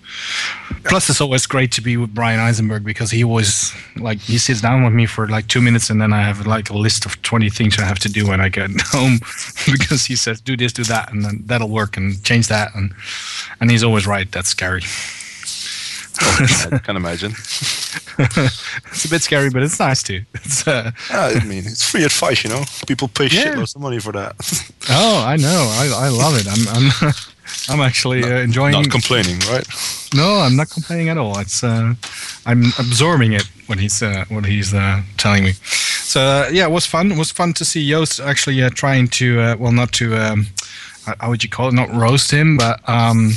Plus, 0.84 1.08
it's 1.08 1.20
always 1.20 1.46
great 1.46 1.70
to 1.72 1.80
be 1.80 1.96
with 1.96 2.12
Bryan 2.12 2.40
Eisenberg 2.40 2.82
because 2.84 3.10
he 3.12 3.22
always, 3.22 3.72
like, 3.96 4.18
he 4.18 4.36
sits 4.38 4.60
down 4.60 4.82
with 4.82 4.92
me 4.92 5.06
for 5.06 5.28
like 5.28 5.46
two 5.46 5.60
minutes 5.60 5.90
and 5.90 6.00
then 6.00 6.12
I 6.12 6.22
have 6.22 6.44
like 6.46 6.70
a 6.70 6.76
list 6.76 7.06
of 7.06 7.20
20 7.22 7.48
things 7.50 7.78
I 7.78 7.84
have 7.84 8.00
to 8.00 8.08
do 8.08 8.26
when 8.26 8.40
I 8.40 8.48
get 8.48 8.68
home 8.86 9.18
because 9.70 10.06
he 10.06 10.16
says, 10.16 10.40
do 10.40 10.56
this, 10.56 10.72
do 10.72 10.82
that, 10.84 11.12
and 11.12 11.24
then 11.24 11.42
that'll 11.46 11.68
work 11.68 11.96
and 11.96 12.22
change 12.24 12.48
that. 12.48 12.74
And, 12.74 12.92
and 13.60 13.70
he's 13.70 13.84
always 13.84 14.06
right. 14.06 14.30
That's 14.32 14.48
scary. 14.48 14.82
I 16.20 16.78
can 16.84 16.96
imagine. 16.96 17.30
it's 18.18 19.04
a 19.04 19.08
bit 19.08 19.22
scary, 19.22 19.50
but 19.50 19.62
it's 19.62 19.78
nice 19.80 20.02
too. 20.02 20.22
It's, 20.34 20.66
uh, 20.68 20.90
I 21.10 21.42
mean, 21.44 21.64
it's 21.66 21.88
free 21.88 22.04
advice, 22.04 22.44
you 22.44 22.50
know. 22.50 22.64
People 22.86 23.08
pay 23.08 23.24
Yeah. 23.24 23.54
shitloads 23.54 23.74
of 23.74 23.80
money 23.82 23.98
for 23.98 24.12
that. 24.12 24.36
oh, 24.90 25.24
I 25.24 25.36
know. 25.36 25.68
I, 25.72 26.06
I 26.06 26.08
love 26.10 26.36
it. 26.36 26.46
I'm 26.46 26.68
I'm 26.68 27.12
I'm 27.68 27.80
actually 27.80 28.24
uh, 28.24 28.38
enjoying. 28.38 28.72
Not 28.72 28.90
complaining, 28.90 29.38
right? 29.50 29.66
no, 30.14 30.40
I'm 30.40 30.56
not 30.56 30.70
complaining 30.70 31.08
at 31.08 31.18
all. 31.18 31.38
It's 31.38 31.62
uh, 31.62 31.94
I'm 32.46 32.64
absorbing 32.78 33.32
it 33.32 33.48
when 33.66 33.78
he's 33.78 34.02
uh, 34.02 34.24
what 34.28 34.44
he's 34.44 34.74
uh, 34.74 35.02
telling 35.16 35.44
me. 35.44 35.52
So 35.52 36.20
uh, 36.20 36.48
yeah, 36.52 36.66
it 36.66 36.70
was 36.70 36.86
fun. 36.86 37.12
It 37.12 37.18
was 37.18 37.30
fun 37.30 37.52
to 37.54 37.64
see 37.64 37.88
Joost 37.88 38.20
actually 38.20 38.62
uh, 38.62 38.70
trying 38.70 39.08
to 39.08 39.40
uh, 39.40 39.56
well, 39.58 39.72
not 39.72 39.92
to 39.92 40.16
um, 40.16 40.46
how 41.06 41.14
how 41.20 41.30
would 41.30 41.42
you 41.42 41.48
call 41.48 41.68
it? 41.68 41.74
Not 41.74 41.92
roast 41.94 42.30
him, 42.30 42.56
but 42.56 42.80
um, 42.88 43.32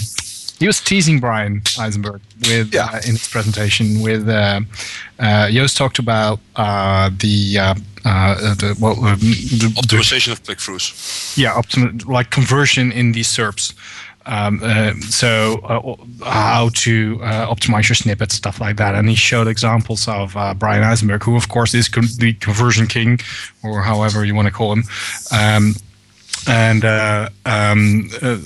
he 0.59 0.67
was 0.67 0.79
teasing 0.81 1.19
Bryan 1.19 1.62
Eisenberg 1.79 2.21
with 2.47 2.74
Yeah. 2.74 2.85
uh, 2.85 2.97
in 3.05 3.12
his 3.13 3.27
presentation. 3.27 4.01
With 4.01 4.27
uh, 4.29 4.62
uh, 5.19 5.50
Joost 5.51 5.77
talked 5.77 6.00
about 6.00 6.39
uh, 6.55 7.09
the. 7.19 7.57
Uh, 7.59 7.75
uh, 8.07 8.53
the, 8.53 8.77
well, 8.79 9.03
uh, 9.03 9.15
the, 9.15 9.33
the 9.62 9.67
Optimization 9.81 10.31
of 10.31 10.43
click-throughs. 10.43 11.35
yeah, 11.38 11.53
optim- 11.55 12.05
like 12.05 12.29
conversion 12.29 12.91
in 12.91 13.13
these 13.13 13.27
SERPs. 13.27 13.74
Um, 14.27 14.59
uh, 14.63 14.93
so 15.09 15.59
uh, 15.63 15.95
how 16.24 16.69
to 16.85 17.19
uh, 17.24 17.47
optimize 17.53 17.89
your 17.89 17.95
snippets, 17.95 18.35
stuff 18.35 18.62
like 18.62 18.77
that. 18.77 18.93
And 18.93 19.09
he 19.09 19.15
showed 19.15 19.47
examples 19.47 20.07
of 20.07 20.38
uh, 20.38 20.53
Bryan 20.53 20.83
Eisenberg, 20.83 21.24
who 21.24 21.35
of 21.35 21.50
course 21.50 21.74
is 21.74 21.88
con- 21.89 22.05
the 22.19 22.33
conversion 22.33 22.85
king, 22.85 23.19
or 23.63 23.81
however 23.81 24.24
you 24.24 24.35
want 24.35 24.47
to 24.47 24.53
call 24.53 24.71
him. 24.74 24.83
Um, 25.31 25.74
and 26.47 26.85
uh, 26.85 27.29
um, 27.45 28.09
uh, 28.21 28.37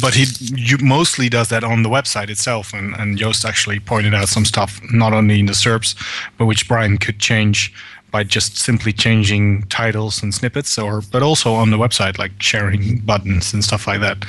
but 0.00 0.14
he 0.14 0.26
you 0.54 0.78
mostly 0.78 1.28
does 1.28 1.48
that 1.48 1.64
on 1.64 1.82
the 1.82 1.88
website 1.88 2.30
itself. 2.30 2.72
And, 2.72 2.94
and 2.94 3.18
Joost 3.18 3.44
actually 3.44 3.80
pointed 3.80 4.14
out 4.14 4.28
some 4.28 4.44
stuff 4.44 4.80
not 4.92 5.12
only 5.12 5.40
in 5.40 5.46
the 5.46 5.52
SERPs, 5.52 5.94
but 6.38 6.46
which 6.46 6.68
Bryan 6.68 6.98
could 6.98 7.18
change 7.18 7.72
by 8.10 8.24
just 8.24 8.56
simply 8.56 8.92
changing 8.92 9.62
titles 9.64 10.22
and 10.22 10.34
snippets, 10.34 10.78
or 10.78 11.02
but 11.12 11.22
also 11.22 11.54
on 11.54 11.70
the 11.70 11.76
website, 11.76 12.18
like 12.18 12.32
sharing 12.40 12.98
buttons 13.00 13.52
and 13.52 13.64
stuff 13.64 13.86
like 13.86 14.00
that, 14.00 14.24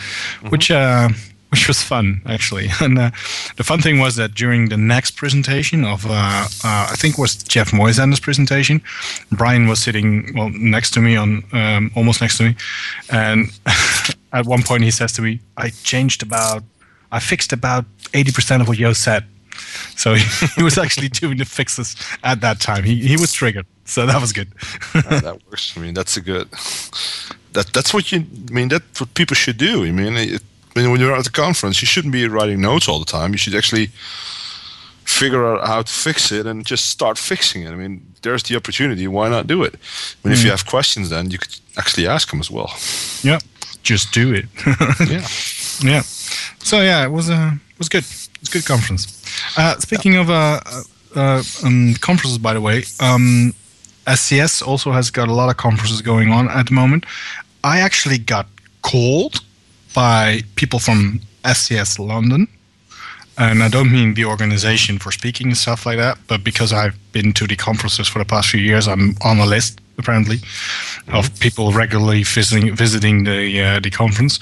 which 0.49 0.71
uh, 0.71 1.09
which 1.51 1.67
was 1.67 1.81
fun 1.81 2.21
actually. 2.25 2.69
And 2.81 2.99
uh, 2.99 3.11
the 3.55 3.63
fun 3.63 3.81
thing 3.81 3.99
was 3.99 4.15
that 4.17 4.33
during 4.35 4.69
the 4.69 4.77
next 4.77 5.11
presentation 5.11 5.85
of 5.85 6.05
uh, 6.05 6.47
uh, 6.63 6.87
I 6.91 6.95
think 6.97 7.17
it 7.17 7.21
was 7.21 7.35
Jeff 7.43 7.71
Molander's 7.71 8.19
presentation, 8.19 8.81
Bryan 9.31 9.67
was 9.67 9.79
sitting 9.79 10.33
well 10.35 10.49
next 10.49 10.91
to 10.91 11.01
me 11.01 11.15
on 11.15 11.43
um, 11.53 11.91
almost 11.95 12.21
next 12.21 12.37
to 12.37 12.43
me, 12.43 12.55
and 13.09 13.47
at 14.33 14.45
one 14.45 14.63
point 14.63 14.83
he 14.83 14.91
says 14.91 15.11
to 15.13 15.21
me, 15.21 15.39
"I 15.57 15.69
changed 15.83 16.21
about, 16.23 16.63
I 17.11 17.19
fixed 17.19 17.53
about 17.53 17.85
eighty 18.13 18.31
percent 18.31 18.61
of 18.61 18.67
what 18.67 18.77
Yo 18.77 18.93
said." 18.93 19.23
So 19.95 20.13
he, 20.13 20.23
he 20.55 20.63
was 20.63 20.77
actually 20.77 21.09
doing 21.09 21.37
the 21.37 21.45
fixes 21.45 21.95
at 22.23 22.41
that 22.41 22.59
time. 22.59 22.83
He 22.83 22.95
he 23.07 23.17
was 23.17 23.33
triggered, 23.33 23.65
so 23.85 24.05
that 24.05 24.21
was 24.21 24.33
good. 24.33 24.49
Yeah, 24.93 25.19
that 25.19 25.39
works. 25.47 25.73
I 25.75 25.81
mean, 25.81 25.93
that's 25.93 26.15
a 26.17 26.21
good. 26.21 26.47
That 27.53 27.71
that's 27.73 27.93
what 27.93 28.11
you. 28.11 28.25
I 28.49 28.51
mean, 28.53 28.67
that's 28.67 28.99
what 29.01 29.13
people 29.13 29.35
should 29.35 29.57
do. 29.57 29.83
I 29.83 29.91
mean, 29.91 30.15
it, 30.15 30.43
I 30.77 30.81
mean, 30.81 30.91
when 30.91 31.01
you're 31.01 31.15
at 31.15 31.23
the 31.23 31.31
conference, 31.31 31.81
you 31.81 31.87
shouldn't 31.87 32.13
be 32.13 32.27
writing 32.27 32.61
notes 32.61 32.87
all 32.87 32.99
the 32.99 33.05
time. 33.05 33.31
You 33.31 33.39
should 33.39 33.55
actually 33.55 33.87
figure 35.05 35.43
out 35.47 35.65
how 35.65 35.81
to 35.81 35.91
fix 35.91 36.31
it 36.31 36.45
and 36.45 36.63
just 36.65 36.85
start 36.85 37.17
fixing 37.17 37.63
it. 37.63 37.71
I 37.71 37.75
mean, 37.75 38.05
there's 38.21 38.43
the 38.43 38.55
opportunity. 38.55 39.07
Why 39.07 39.27
not 39.27 39.47
do 39.47 39.63
it? 39.63 39.73
I 39.73 40.27
mean, 40.27 40.37
if 40.37 40.43
you 40.43 40.51
have 40.51 40.67
questions, 40.67 41.09
then 41.09 41.31
you 41.31 41.39
could 41.39 41.59
actually 41.77 42.07
ask 42.07 42.29
them 42.29 42.39
as 42.39 42.51
well. 42.51 42.71
yeah, 43.23 43.39
just 43.81 44.13
do 44.13 44.33
it. 44.33 44.45
Yeah. 45.09 45.25
yeah. 45.81 46.01
So 46.59 46.81
yeah, 46.81 47.03
it 47.03 47.11
was 47.11 47.29
a 47.29 47.59
it 47.71 47.79
was 47.79 47.89
good. 47.89 48.03
It 48.03 48.39
was 48.41 48.49
a 48.49 48.51
good 48.51 48.65
conference. 48.65 49.23
Uh, 49.57 49.79
speaking 49.79 50.15
of 50.17 50.29
uh, 50.29 50.59
uh, 51.15 51.43
um, 51.63 51.95
conferences, 52.01 52.37
by 52.37 52.53
the 52.53 52.61
way, 52.61 52.83
um, 52.99 53.53
SES 54.13 54.61
also 54.61 54.91
has 54.91 55.09
got 55.09 55.27
a 55.27 55.33
lot 55.33 55.49
of 55.49 55.57
conferences 55.57 56.01
going 56.01 56.31
on 56.31 56.49
at 56.49 56.67
the 56.67 56.73
moment. 56.73 57.05
I 57.63 57.79
actually 57.79 58.19
got 58.19 58.45
called 58.83 59.41
by 59.93 60.41
people 60.55 60.79
from 60.79 61.21
SES 61.45 61.99
London. 61.99 62.47
And 63.37 63.61
I 63.61 63.69
don't 63.69 63.91
mean 63.91 64.15
the 64.15 64.25
organization 64.25 64.97
for 64.97 65.11
speaking 65.11 65.47
and 65.47 65.57
stuff 65.57 65.85
like 65.85 65.97
that, 65.97 66.17
but 66.27 66.43
because 66.43 66.73
I've 66.73 66.97
been 67.11 67.33
to 67.33 67.45
the 67.45 67.55
conferences 67.55 68.07
for 68.07 68.17
the 68.17 68.25
past 68.25 68.49
few 68.49 68.59
years, 68.59 68.87
I'm 68.87 69.15
on 69.23 69.37
a 69.37 69.45
list 69.45 69.79
apparently 69.99 70.37
of 71.07 71.39
people 71.39 71.71
regularly 71.71 72.23
visiting 72.23 72.75
visiting 72.75 73.23
the 73.23 73.61
uh, 73.61 73.79
the 73.79 73.89
conference, 73.89 74.39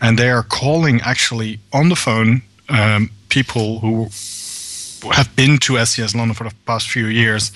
and 0.00 0.18
they 0.18 0.30
are 0.30 0.42
calling 0.42 1.00
actually 1.02 1.58
on 1.72 1.88
the 1.88 1.96
phone 1.96 2.42
um, 2.68 3.10
people 3.28 3.80
who 3.80 4.08
have 5.12 5.34
been 5.36 5.58
to 5.58 5.84
SES 5.84 6.14
London 6.14 6.34
for 6.34 6.44
the 6.44 6.54
past 6.66 6.88
few 6.88 7.06
years 7.06 7.52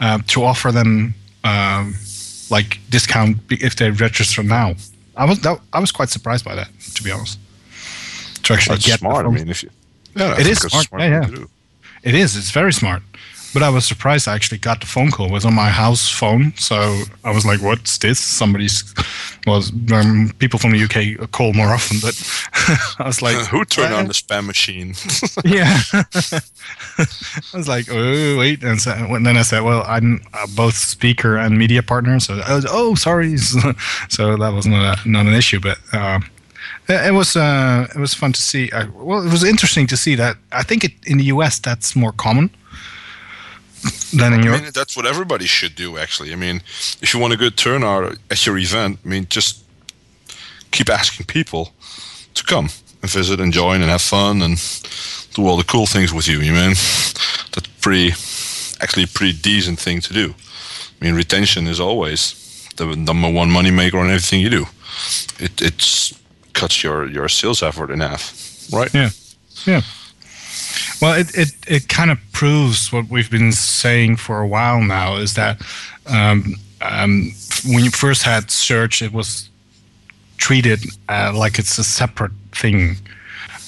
uh, 0.00 0.18
to 0.26 0.42
offer 0.42 0.72
them 0.72 1.14
um, 1.44 1.94
like 2.50 2.78
discount 2.90 3.38
if 3.50 3.76
they 3.76 3.90
register 3.90 4.42
now. 4.42 4.74
I 5.16 5.24
was 5.24 5.40
that, 5.40 5.60
I 5.72 5.80
was 5.80 5.92
quite 5.92 6.08
surprised 6.08 6.44
by 6.44 6.54
that, 6.54 6.68
to 6.94 7.02
be 7.02 7.10
honest. 7.10 7.38
To 8.44 8.54
actually 8.54 8.76
That's 8.76 8.86
get 8.86 8.98
smart. 9.00 9.26
I 9.26 9.30
mean, 9.30 9.48
if 9.48 9.62
you. 9.62 9.70
Yeah, 10.16 10.38
It 10.40 10.46
is 10.46 10.58
smart. 10.58 10.86
smart 10.86 11.02
Yeah, 11.02 11.28
yeah. 11.30 11.44
It 12.02 12.14
is. 12.14 12.36
It's 12.36 12.50
very 12.50 12.72
smart. 12.72 13.02
But 13.52 13.62
I 13.62 13.68
was 13.68 13.84
surprised 13.84 14.28
I 14.28 14.34
actually 14.34 14.58
got 14.58 14.80
the 14.80 14.86
phone 14.86 15.10
call. 15.10 15.26
It 15.26 15.32
was 15.32 15.44
on 15.44 15.54
my 15.54 15.68
house 15.68 16.08
phone. 16.08 16.52
So 16.56 17.02
I 17.24 17.32
was 17.32 17.44
like, 17.44 17.60
what's 17.60 17.98
this? 17.98 18.20
Somebody's. 18.20 18.94
Well, 19.46 19.62
um, 19.92 20.32
people 20.38 20.58
from 20.58 20.72
the 20.72 20.82
UK 20.84 21.30
call 21.32 21.52
more 21.54 21.68
often, 21.68 21.98
but 22.00 22.14
I 22.98 23.06
was 23.06 23.22
like, 23.22 23.36
Who 23.46 23.64
turned 23.64 23.94
on 23.94 24.06
the 24.06 24.12
spam 24.12 24.46
machine? 24.46 24.94
Yeah. 25.44 25.80
I 27.52 27.56
was 27.56 27.68
like, 27.68 27.86
oh, 27.90 28.38
wait. 28.38 28.62
And, 28.62 28.80
so, 28.80 28.92
and 28.92 29.26
then 29.26 29.36
I 29.36 29.42
said, 29.42 29.62
well, 29.62 29.82
I'm 29.86 30.20
uh, 30.34 30.46
both 30.54 30.76
speaker 30.76 31.36
and 31.36 31.58
media 31.58 31.82
partner. 31.82 32.20
So 32.20 32.34
I 32.34 32.54
was, 32.54 32.66
oh, 32.68 32.94
sorry. 32.94 33.36
so 33.38 34.36
that 34.36 34.52
was 34.54 34.66
not, 34.66 34.98
a, 35.04 35.08
not 35.08 35.26
an 35.26 35.34
issue. 35.34 35.60
But 35.60 35.78
uh, 35.92 36.20
it 36.88 37.06
it 37.06 37.12
was 37.12 37.36
uh, 37.36 37.86
it 37.94 37.98
was 37.98 38.14
fun 38.14 38.32
to 38.32 38.42
see. 38.42 38.70
Uh, 38.70 38.86
well, 38.94 39.24
it 39.26 39.30
was 39.30 39.44
interesting 39.44 39.86
to 39.88 39.96
see 39.96 40.14
that. 40.16 40.36
I 40.52 40.62
think 40.62 40.84
it, 40.84 40.92
in 41.06 41.18
the 41.18 41.24
US 41.24 41.58
that's 41.58 41.96
more 41.96 42.12
common 42.12 42.50
than 44.12 44.32
in 44.32 44.48
I 44.48 44.60
mean, 44.60 44.70
that's 44.72 44.96
what 44.96 45.06
everybody 45.06 45.46
should 45.46 45.74
do, 45.74 45.98
actually. 45.98 46.32
I 46.32 46.36
mean, 46.36 46.56
if 47.00 47.14
you 47.14 47.20
want 47.20 47.32
a 47.32 47.36
good 47.36 47.56
turnout 47.56 48.16
at 48.30 48.46
your 48.46 48.58
event, 48.58 48.98
I 49.04 49.08
mean, 49.08 49.26
just 49.28 49.64
keep 50.70 50.88
asking 50.88 51.26
people 51.26 51.72
to 52.34 52.44
come 52.44 52.68
and 53.02 53.10
visit 53.10 53.40
and 53.40 53.52
join 53.52 53.80
and 53.82 53.90
have 53.90 54.02
fun 54.02 54.42
and 54.42 54.56
do 55.34 55.46
all 55.46 55.56
the 55.56 55.64
cool 55.64 55.86
things 55.86 56.12
with 56.12 56.28
you. 56.28 56.40
You 56.40 56.52
mean 56.52 56.70
that's 57.52 57.68
pretty, 57.80 58.10
actually, 58.80 59.04
a 59.04 59.08
pretty 59.08 59.38
decent 59.38 59.78
thing 59.78 60.00
to 60.02 60.12
do. 60.12 60.34
I 61.00 61.04
mean, 61.04 61.14
retention 61.14 61.66
is 61.66 61.80
always 61.80 62.68
the 62.76 62.94
number 62.96 63.30
one 63.30 63.48
moneymaker 63.50 63.94
on 63.94 64.06
everything 64.06 64.40
you 64.40 64.50
do. 64.50 64.66
It 65.38 65.60
it's 65.62 66.12
cuts 66.52 66.82
your 66.82 67.08
your 67.08 67.28
sales 67.28 67.62
effort 67.62 67.90
in 67.90 68.00
half, 68.00 68.68
right? 68.72 68.92
Yeah, 68.92 69.10
yeah. 69.66 69.82
Well, 71.00 71.18
it 71.18 71.36
it, 71.36 71.52
it 71.66 71.88
kind 71.88 72.10
of 72.10 72.18
proves 72.32 72.92
what 72.92 73.08
we've 73.08 73.30
been 73.30 73.52
saying 73.52 74.16
for 74.16 74.40
a 74.40 74.46
while 74.46 74.82
now 74.82 75.16
is 75.16 75.34
that 75.34 75.60
um, 76.06 76.56
um, 76.82 77.32
when 77.66 77.84
you 77.84 77.90
first 77.90 78.22
had 78.22 78.50
search, 78.50 79.02
it 79.02 79.12
was 79.12 79.48
treated 80.36 80.80
uh, 81.08 81.32
like 81.34 81.58
it's 81.58 81.78
a 81.78 81.84
separate 81.84 82.32
thing. 82.52 82.96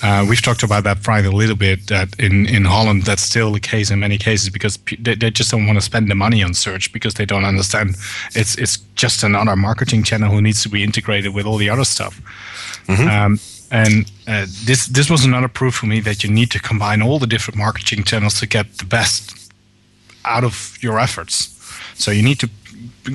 Uh, 0.03 0.27
we've 0.29 0.43
talked 0.43 0.65
about 0.65 0.83
that 0.83 0.99
Friday 0.99 1.29
a 1.29 1.33
little 1.33 1.55
bit. 1.55 1.87
That 1.87 2.19
in, 2.19 2.47
in 2.47 2.65
Holland, 2.65 3.05
that's 3.05 3.23
still 3.23 3.53
the 3.53 3.61
case 3.61 3.91
in 3.91 4.01
many 4.01 4.19
cases 4.19 4.51
because 4.51 4.77
pe- 4.77 4.97
they, 4.97 5.15
they 5.15 5.31
just 5.31 5.51
don't 5.53 5.67
want 5.67 5.79
to 5.79 5.85
spend 5.85 6.11
the 6.11 6.17
money 6.17 6.43
on 6.43 6.55
search 6.55 6.93
because 6.93 7.15
they 7.15 7.25
don't 7.25 7.45
understand 7.45 7.97
it's 8.35 8.57
it's 8.57 8.79
just 8.97 9.23
another 9.23 9.55
marketing 9.55 10.03
channel 10.03 10.31
who 10.31 10.43
needs 10.43 10.63
to 10.65 10.69
be 10.69 10.83
integrated 10.83 11.35
with 11.35 11.47
all 11.47 11.57
the 11.57 11.71
other 11.71 11.85
stuff. 11.85 12.21
Um, 13.09 13.39
and 13.73 14.13
uh, 14.29 14.47
this 14.67 14.87
this 14.87 15.11
was 15.11 15.25
another 15.25 15.49
proof 15.49 15.75
for 15.75 15.87
me 15.87 16.01
that 16.01 16.23
you 16.23 16.31
need 16.31 16.51
to 16.51 16.61
combine 16.61 17.03
all 17.03 17.19
the 17.19 17.27
different 17.27 17.59
marketing 17.59 18.05
channels 18.05 18.39
to 18.41 18.47
get 18.47 18.67
the 18.79 18.85
best 18.85 19.53
out 20.25 20.45
of 20.45 20.77
your 20.81 21.01
efforts. 21.01 21.49
So 21.95 22.11
you 22.11 22.23
need 22.23 22.39
to 22.41 22.49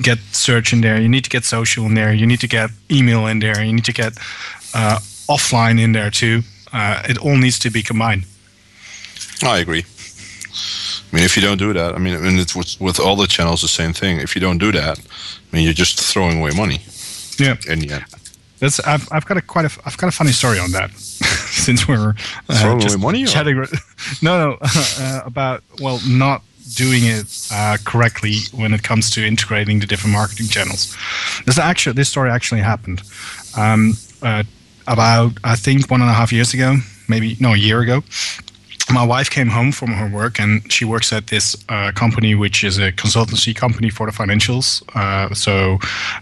get 0.02 0.18
search 0.32 0.72
in 0.72 0.80
there, 0.80 1.00
you 1.00 1.08
need 1.08 1.24
to 1.24 1.30
get 1.30 1.44
social 1.44 1.86
in 1.86 1.94
there, 1.94 2.12
you 2.12 2.26
need 2.26 2.40
to 2.40 2.48
get 2.48 2.70
email 2.90 3.26
in 3.26 3.38
there, 3.38 3.64
you 3.64 3.72
need 3.72 3.84
to 3.84 3.92
get 3.92 4.18
uh, 4.74 4.98
offline 5.28 5.80
in 5.80 5.92
there 5.92 6.10
too. 6.10 6.42
Uh, 6.72 7.02
it 7.08 7.18
all 7.18 7.36
needs 7.36 7.58
to 7.60 7.70
be 7.70 7.82
combined. 7.82 8.24
I 9.42 9.58
agree. 9.58 9.84
I 11.12 11.16
mean, 11.16 11.24
if 11.24 11.36
you 11.36 11.42
don't 11.42 11.58
do 11.58 11.72
that, 11.72 11.94
I 11.94 11.98
mean, 11.98 12.14
I 12.14 12.18
mean 12.18 12.38
it's 12.38 12.54
with, 12.54 12.80
with 12.80 13.00
all 13.00 13.16
the 13.16 13.26
channels 13.26 13.62
the 13.62 13.68
same 13.68 13.92
thing. 13.92 14.20
If 14.20 14.34
you 14.34 14.40
don't 14.40 14.58
do 14.58 14.72
that, 14.72 14.98
I 14.98 15.56
mean, 15.56 15.64
you're 15.64 15.72
just 15.72 16.00
throwing 16.00 16.40
away 16.40 16.50
money 16.50 16.80
Yeah, 17.38 17.56
in 17.68 17.78
the 17.78 17.92
end. 17.94 18.04
That's 18.60 18.80
I've, 18.80 19.08
I've 19.12 19.24
got 19.26 19.36
a 19.36 19.42
quite 19.42 19.64
a 19.64 19.70
I've 19.84 19.96
got 19.96 20.08
a 20.08 20.12
funny 20.12 20.32
story 20.32 20.58
on 20.58 20.72
that. 20.72 20.90
Since 20.98 21.88
we're 21.88 22.14
uh, 22.48 22.78
just 22.78 22.98
money, 22.98 23.24
or- 23.24 23.26
no, 24.22 24.50
no, 24.50 24.58
uh, 24.62 25.22
about 25.24 25.62
well, 25.80 26.00
not 26.06 26.42
doing 26.74 27.04
it 27.04 27.48
uh, 27.52 27.76
correctly 27.84 28.36
when 28.52 28.72
it 28.74 28.82
comes 28.82 29.10
to 29.10 29.26
integrating 29.26 29.80
the 29.80 29.86
different 29.86 30.12
marketing 30.14 30.46
channels. 30.48 30.96
This 31.46 31.58
actually, 31.58 31.94
this 31.94 32.08
story 32.08 32.30
actually 32.30 32.60
happened 32.60 33.02
um, 33.56 33.94
uh, 34.22 34.42
about 34.86 35.32
I 35.44 35.56
think 35.56 35.90
one 35.90 36.00
and 36.00 36.10
a 36.10 36.14
half 36.14 36.32
years 36.32 36.54
ago, 36.54 36.76
maybe 37.08 37.36
no, 37.40 37.54
a 37.54 37.56
year 37.58 37.80
ago. 37.80 38.02
My 38.90 39.04
wife 39.04 39.30
came 39.30 39.48
home 39.48 39.72
from 39.72 39.92
her 39.92 40.08
work 40.08 40.40
and 40.40 40.70
she 40.72 40.84
works 40.84 41.12
at 41.12 41.26
this 41.28 41.56
uh, 41.68 41.92
company 41.92 42.34
which 42.34 42.64
is 42.64 42.78
a 42.78 42.92
consultancy 42.92 43.54
company 43.54 43.90
for 43.90 44.06
the 44.06 44.12
financials. 44.12 44.82
Uh, 44.94 45.34
so 45.34 45.78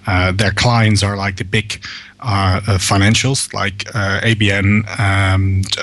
uh, 0.07 0.33
their 0.33 0.53
clients 0.53 1.03
are 1.03 1.17
like 1.17 1.37
the 1.37 1.45
big 1.45 1.81
uh, 2.21 2.61
uh, 2.67 2.79
financials 2.79 3.53
like 3.53 3.87
uh, 3.95 4.21
abn 4.23 4.85
and 4.99 5.77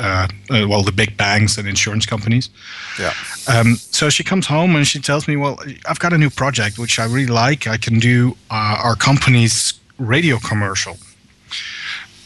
well 0.69 0.83
the 0.83 0.91
big 0.91 1.15
banks 1.15 1.57
and 1.57 1.67
insurance 1.67 2.05
companies. 2.05 2.49
Yeah. 2.99 3.13
um, 3.47 3.75
so 3.75 4.09
she 4.09 4.23
comes 4.23 4.47
home 4.47 4.75
and 4.75 4.85
she 4.85 4.99
tells 4.99 5.27
me 5.27 5.35
well 5.35 5.59
i've 5.87 5.99
got 5.99 6.13
a 6.13 6.17
new 6.17 6.29
project 6.29 6.77
which 6.77 6.99
i 6.99 7.05
really 7.05 7.27
like. 7.27 7.67
I 7.67 7.77
can 7.77 7.99
do 7.99 8.35
our 8.49 8.95
company's 8.95 9.73
radio 9.99 10.37
commercial 10.39 10.97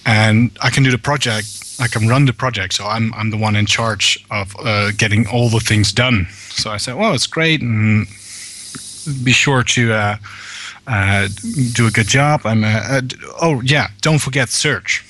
and 0.08 0.50
i 0.62 0.70
can 0.72 0.84
do 0.84 0.90
the 0.90 0.98
project 0.98 1.58
I 1.80 1.88
can 1.88 2.08
run 2.08 2.26
the 2.26 2.34
project, 2.34 2.74
so 2.74 2.86
I'm 2.86 3.14
I'm 3.14 3.30
the 3.30 3.38
one 3.38 3.56
in 3.56 3.66
charge 3.66 4.18
of 4.32 4.56
uh, 4.60 4.92
getting 4.98 5.28
all 5.28 5.50
the 5.50 5.60
things 5.60 5.92
done. 5.92 6.28
So 6.50 6.72
I 6.72 6.78
said, 6.78 6.96
well, 6.96 7.14
it's 7.14 7.28
great, 7.28 7.62
and 7.62 8.08
be 9.24 9.32
sure 9.32 9.64
to 9.64 9.94
uh, 9.94 10.18
uh, 10.88 11.28
do 11.74 11.88
a 11.88 11.92
good 11.92 12.08
job. 12.08 12.42
I'm 12.46 12.64
uh, 12.64 13.02
oh 13.42 13.62
yeah, 13.62 13.90
don't 14.02 14.20
forget 14.20 14.50
search. 14.50 15.04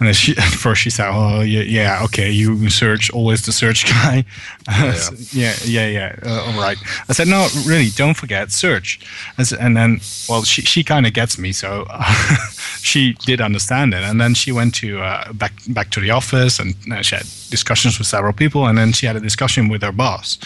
And 0.00 0.14
she, 0.14 0.32
at 0.38 0.44
first 0.44 0.82
she 0.82 0.90
said, 0.90 1.10
"Oh 1.10 1.40
yeah, 1.40 1.62
yeah, 1.62 2.04
okay, 2.04 2.30
you 2.30 2.70
search, 2.70 3.10
always 3.10 3.42
the 3.44 3.52
search 3.52 3.86
guy." 3.94 4.24
Yeah, 4.68 5.08
yeah, 5.32 5.54
yeah, 5.64 5.86
yeah. 5.86 6.16
Uh, 6.24 6.44
all 6.46 6.60
right. 6.60 6.78
I 7.08 7.12
said, 7.12 7.28
"No, 7.28 7.48
really, 7.66 7.90
don't 7.90 8.14
forget 8.14 8.50
search." 8.52 9.00
Said, 9.42 9.58
and 9.58 9.76
then, 9.76 10.00
well, 10.28 10.44
she 10.44 10.62
she 10.62 10.84
kind 10.84 11.06
of 11.06 11.12
gets 11.12 11.38
me, 11.38 11.52
so 11.52 11.86
uh, 11.90 12.36
she 12.80 13.14
did 13.26 13.40
understand 13.40 13.94
it. 13.94 14.02
And 14.02 14.20
then 14.20 14.34
she 14.34 14.52
went 14.52 14.74
to 14.76 15.00
uh, 15.00 15.32
back 15.32 15.52
back 15.68 15.90
to 15.90 16.00
the 16.00 16.10
office, 16.10 16.58
and 16.58 16.74
uh, 16.92 17.02
she 17.02 17.16
had 17.16 17.26
discussions 17.50 17.98
with 17.98 18.06
several 18.06 18.32
people, 18.32 18.66
and 18.66 18.78
then 18.78 18.92
she 18.92 19.06
had 19.06 19.16
a 19.16 19.20
discussion 19.20 19.68
with 19.68 19.82
her 19.82 19.92
boss, 19.92 20.38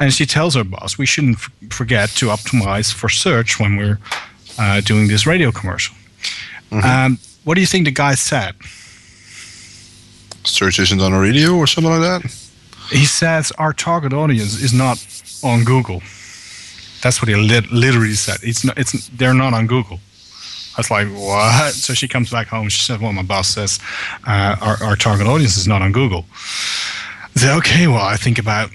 and 0.00 0.12
she 0.12 0.24
tells 0.26 0.54
her 0.54 0.64
boss, 0.64 0.96
"We 0.98 1.06
shouldn't 1.06 1.36
f- 1.36 1.50
forget 1.70 2.08
to 2.16 2.26
optimize 2.26 2.92
for 2.92 3.08
search 3.08 3.60
when 3.60 3.76
we're 3.76 3.98
uh, 4.58 4.80
doing 4.80 5.08
this 5.08 5.26
radio 5.26 5.52
commercial." 5.52 5.94
Um, 6.72 7.18
what 7.44 7.54
do 7.54 7.60
you 7.60 7.68
think 7.68 7.84
the 7.84 7.92
guy 7.92 8.14
said? 8.16 8.54
Search 10.44 10.78
isn't 10.78 11.00
on 11.00 11.12
a 11.12 11.20
radio 11.20 11.54
or 11.56 11.66
something 11.66 11.92
like 11.92 12.00
that. 12.02 12.22
he 12.90 13.04
says 13.04 13.50
our 13.58 13.72
target 13.72 14.12
audience 14.12 14.60
is 14.60 14.72
not 14.72 14.98
on 15.42 15.64
Google. 15.64 16.02
That's 17.02 17.20
what 17.20 17.28
he 17.28 17.34
lit- 17.34 17.70
literally 17.70 18.14
said. 18.14 18.38
It's 18.42 18.64
not. 18.64 18.78
It's 18.78 19.08
they're 19.08 19.34
not 19.34 19.52
on 19.54 19.66
Google. 19.66 20.00
I 20.76 20.80
was 20.80 20.90
like, 20.90 21.08
what? 21.08 21.72
So 21.74 21.94
she 21.94 22.08
comes 22.08 22.30
back 22.30 22.48
home. 22.48 22.68
She 22.68 22.82
said, 22.82 23.00
well, 23.00 23.12
my 23.12 23.22
boss 23.22 23.48
says 23.48 23.78
uh, 24.26 24.56
our, 24.60 24.82
our 24.82 24.96
target 24.96 25.26
audience 25.26 25.56
is 25.56 25.68
not 25.68 25.82
on 25.82 25.92
Google. 25.92 26.24
I 26.32 27.38
said, 27.38 27.56
okay, 27.58 27.86
well, 27.86 28.04
I 28.04 28.16
think 28.16 28.38
about 28.38 28.70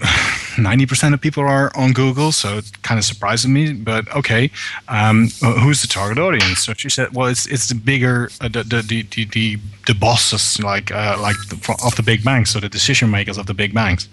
90% 0.60 1.14
of 1.14 1.20
people 1.20 1.42
are 1.42 1.70
on 1.76 1.92
Google, 1.92 2.32
so 2.32 2.58
it 2.58 2.82
kind 2.82 2.98
of 2.98 3.04
surprises 3.04 3.48
me. 3.48 3.72
But 3.72 4.14
okay, 4.14 4.50
um, 4.88 5.28
who's 5.62 5.82
the 5.82 5.88
target 5.88 6.18
audience? 6.18 6.64
So 6.64 6.74
she 6.74 6.88
said, 6.88 7.14
well, 7.14 7.28
it's 7.28 7.46
it's 7.46 7.68
the 7.68 7.74
bigger 7.74 8.30
uh, 8.40 8.48
the, 8.48 8.62
the, 8.62 8.82
the 8.82 9.24
the 9.24 9.58
the 9.86 9.94
bosses 9.94 10.62
like 10.62 10.90
uh, 10.92 11.16
like 11.20 11.36
the, 11.48 11.76
of 11.84 11.96
the 11.96 12.02
big 12.02 12.24
banks, 12.24 12.50
so 12.50 12.60
the 12.60 12.68
decision 12.68 13.10
makers 13.10 13.38
of 13.38 13.46
the 13.46 13.54
big 13.54 13.74
banks. 13.74 14.08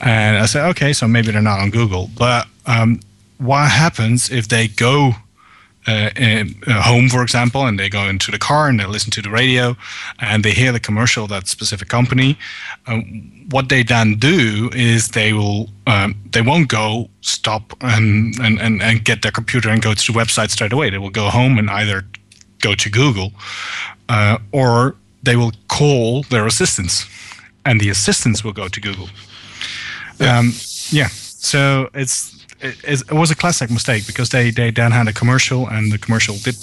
And 0.00 0.38
I 0.38 0.46
said, 0.46 0.68
okay, 0.70 0.92
so 0.92 1.08
maybe 1.08 1.32
they're 1.32 1.42
not 1.42 1.60
on 1.60 1.70
Google, 1.70 2.10
but 2.16 2.46
um, 2.66 3.00
what 3.38 3.70
happens 3.70 4.30
if 4.30 4.48
they 4.48 4.68
go 4.68 5.12
uh, 5.86 6.10
in, 6.16 6.62
uh, 6.66 6.82
home, 6.82 7.08
for 7.08 7.22
example, 7.22 7.66
and 7.66 7.78
they 7.78 7.88
go 7.88 8.08
into 8.08 8.30
the 8.30 8.38
car 8.38 8.68
and 8.68 8.78
they 8.78 8.86
listen 8.86 9.10
to 9.10 9.22
the 9.22 9.30
radio 9.30 9.76
and 10.18 10.44
they 10.44 10.52
hear 10.52 10.72
the 10.72 10.80
commercial 10.80 11.24
of 11.24 11.30
that 11.30 11.48
specific 11.48 11.88
company. 11.88 12.36
Um, 12.86 13.46
what 13.50 13.68
they 13.68 13.82
then 13.82 14.16
do 14.16 14.70
is 14.74 15.08
they 15.08 15.32
will 15.32 15.68
um, 15.86 16.14
they 16.30 16.42
won't 16.42 16.68
go 16.68 17.08
stop 17.22 17.74
and, 17.80 18.38
and, 18.40 18.60
and, 18.60 18.82
and 18.82 19.04
get 19.04 19.22
their 19.22 19.32
computer 19.32 19.70
and 19.70 19.82
go 19.82 19.94
to 19.94 20.12
the 20.12 20.18
website 20.18 20.50
straight 20.50 20.72
away. 20.72 20.90
They 20.90 20.98
will 20.98 21.10
go 21.10 21.28
home 21.30 21.58
and 21.58 21.70
either 21.70 22.04
go 22.60 22.74
to 22.74 22.90
Google 22.90 23.32
uh, 24.08 24.38
or 24.52 24.96
they 25.22 25.36
will 25.36 25.52
call 25.68 26.22
their 26.24 26.46
assistants, 26.46 27.06
and 27.64 27.80
the 27.80 27.88
assistants 27.88 28.44
will 28.44 28.52
go 28.52 28.68
to 28.68 28.80
Google. 28.80 29.08
Yeah. 30.18 30.38
Um, 30.38 30.52
yeah. 30.90 31.08
So 31.08 31.88
it's 31.94 32.39
it, 32.60 33.02
it, 33.10 33.12
was 33.12 33.30
a 33.30 33.36
classic 33.36 33.70
mistake 33.70 34.06
because 34.06 34.30
they, 34.30 34.50
they 34.50 34.70
then 34.70 34.92
had 34.92 35.08
a 35.08 35.12
commercial 35.12 35.68
and 35.68 35.92
the 35.92 35.98
commercial 35.98 36.36
did 36.36 36.56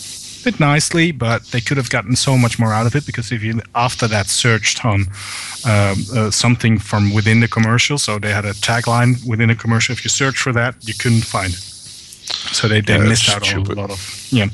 did 0.43 0.59
nicely, 0.59 1.11
but 1.11 1.43
they 1.47 1.59
could 1.59 1.77
have 1.77 1.89
gotten 1.89 2.15
so 2.15 2.37
much 2.37 2.59
more 2.59 2.71
out 2.71 2.85
of 2.85 2.95
it 2.95 3.05
because 3.05 3.31
if 3.31 3.43
you 3.43 3.59
after 3.73 4.07
that 4.07 4.27
searched 4.27 4.85
on 4.85 5.01
um, 5.65 5.95
uh, 6.15 6.31
something 6.31 6.79
from 6.79 7.13
within 7.13 7.39
the 7.39 7.47
commercial, 7.47 7.97
so 7.97 8.19
they 8.19 8.31
had 8.31 8.45
a 8.45 8.53
tagline 8.53 9.15
within 9.27 9.49
a 9.49 9.55
commercial. 9.55 9.93
If 9.93 10.03
you 10.05 10.09
search 10.09 10.37
for 10.37 10.53
that, 10.53 10.75
you 10.81 10.93
couldn't 10.93 11.25
find 11.25 11.53
it. 11.53 11.59
So 12.53 12.67
they, 12.67 12.81
they 12.81 12.97
yeah, 12.97 13.09
missed 13.09 13.29
out 13.29 13.53
on 13.53 13.65
a 13.65 13.73
lot 13.73 13.91
of 13.91 14.27
yeah, 14.31 14.47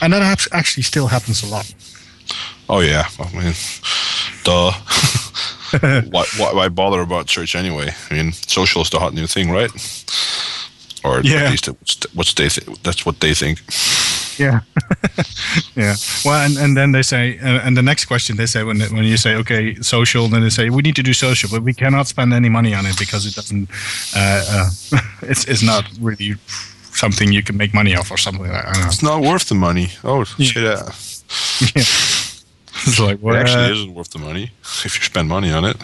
and 0.00 0.12
that 0.12 0.46
actually 0.52 0.82
still 0.82 1.08
happens 1.08 1.42
a 1.42 1.46
lot. 1.46 1.74
Oh 2.68 2.80
yeah, 2.80 3.08
I 3.18 3.32
mean, 3.32 3.54
duh. 4.44 4.72
why, 6.10 6.24
why, 6.38 6.52
why 6.52 6.68
bother 6.68 7.00
about 7.00 7.28
search 7.28 7.54
anyway? 7.56 7.90
I 8.10 8.14
mean, 8.14 8.32
social 8.32 8.82
is 8.82 8.90
the 8.90 8.98
hot 8.98 9.14
new 9.14 9.26
thing, 9.26 9.50
right? 9.50 9.70
Or 11.04 11.20
yeah. 11.22 11.44
at 11.44 11.50
least 11.50 11.66
what's 12.14 12.34
they 12.34 12.48
th- 12.48 12.78
that's 12.82 13.04
what 13.06 13.20
they 13.20 13.34
think. 13.34 13.60
Yeah, 14.38 14.60
yeah. 15.76 15.94
Well, 16.24 16.44
and, 16.44 16.58
and 16.58 16.76
then 16.76 16.92
they 16.92 17.02
say, 17.02 17.38
uh, 17.38 17.60
and 17.64 17.76
the 17.76 17.82
next 17.82 18.04
question 18.04 18.36
they 18.36 18.46
say 18.46 18.62
when 18.64 18.80
when 18.80 19.04
you 19.04 19.16
say 19.16 19.34
okay, 19.36 19.74
social, 19.76 20.28
then 20.28 20.42
they 20.42 20.50
say 20.50 20.68
we 20.70 20.82
need 20.82 20.96
to 20.96 21.02
do 21.02 21.12
social, 21.12 21.48
but 21.50 21.62
we 21.62 21.72
cannot 21.72 22.06
spend 22.06 22.32
any 22.32 22.48
money 22.48 22.74
on 22.74 22.86
it 22.86 22.98
because 22.98 23.26
it 23.26 23.34
doesn't, 23.34 23.70
uh, 24.14 24.44
uh, 24.50 24.98
it's 25.22 25.44
it's 25.46 25.62
not 25.62 25.84
really 26.00 26.34
something 26.92 27.32
you 27.32 27.42
can 27.42 27.56
make 27.56 27.72
money 27.74 27.94
off 27.96 28.10
or 28.10 28.18
something 28.18 28.42
like 28.42 28.64
that. 28.64 28.86
It's 28.86 29.02
not 29.02 29.22
worth 29.22 29.48
the 29.48 29.54
money. 29.54 29.88
Oh 30.04 30.24
yeah. 30.38 30.46
shit! 30.46 30.64
Uh. 30.64 30.76
yeah. 31.74 31.82
It's 32.84 33.00
like 33.00 33.18
what? 33.20 33.36
It 33.36 33.40
actually 33.40 33.72
isn't 33.72 33.94
worth 33.94 34.10
the 34.10 34.18
money 34.18 34.50
if 34.84 34.98
you 34.98 35.04
spend 35.04 35.28
money 35.28 35.50
on 35.50 35.64
it. 35.64 35.76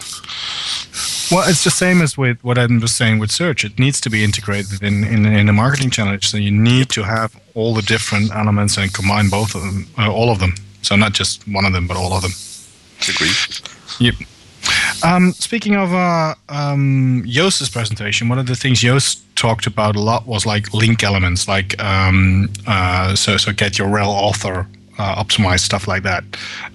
Well, 1.33 1.49
it's 1.49 1.63
the 1.63 1.71
same 1.71 2.03
as 2.03 2.15
with 2.15 2.43
what 2.43 2.59
I 2.59 2.67
was 2.67 2.93
saying 2.93 3.17
with 3.17 3.31
search. 3.31 3.65
It 3.65 3.79
needs 3.79 3.99
to 4.01 4.09
be 4.11 4.23
integrated 4.23 4.83
in, 4.83 5.03
in, 5.03 5.25
in 5.25 5.49
a 5.49 5.53
marketing 5.53 5.89
channel. 5.89 6.15
So 6.21 6.37
you 6.37 6.51
need 6.51 6.89
to 6.89 7.01
have 7.01 7.35
all 7.55 7.73
the 7.73 7.81
different 7.81 8.31
elements 8.31 8.77
and 8.77 8.93
combine 8.93 9.29
both 9.29 9.55
of 9.55 9.63
them, 9.63 9.87
uh, 9.97 10.13
all 10.13 10.29
of 10.29 10.37
them. 10.37 10.53
So 10.83 10.95
not 10.95 11.13
just 11.13 11.47
one 11.47 11.65
of 11.65 11.73
them, 11.73 11.87
but 11.87 11.97
all 11.97 12.13
of 12.13 12.21
them. 12.21 12.33
Agreed. 13.09 13.35
Yep. 13.99 14.13
Um, 15.03 15.31
speaking 15.31 15.75
of 15.75 15.91
uh, 15.91 16.35
um, 16.49 17.23
Joost's 17.25 17.67
presentation, 17.67 18.29
one 18.29 18.37
of 18.37 18.45
the 18.45 18.55
things 18.55 18.81
Joost 18.81 19.23
talked 19.35 19.65
about 19.65 19.95
a 19.95 19.99
lot 19.99 20.27
was 20.27 20.45
like 20.45 20.71
link 20.71 21.03
elements, 21.03 21.47
like 21.47 21.81
um, 21.81 22.47
uh, 22.67 23.15
so 23.15 23.37
so 23.37 23.51
get 23.51 23.79
your 23.79 23.89
rel 23.89 24.11
author 24.11 24.67
uh, 24.99 25.23
optimized 25.23 25.61
stuff 25.61 25.87
like 25.87 26.03
that. 26.03 26.23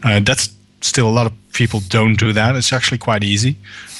Uh, 0.02 0.18
that's 0.18 0.50
still 0.80 1.08
a 1.08 1.14
lot 1.14 1.26
of 1.26 1.32
people 1.52 1.80
don't 1.88 2.18
do 2.18 2.32
that. 2.32 2.56
It's 2.56 2.72
actually 2.72 2.98
quite 2.98 3.22
easy 3.22 3.56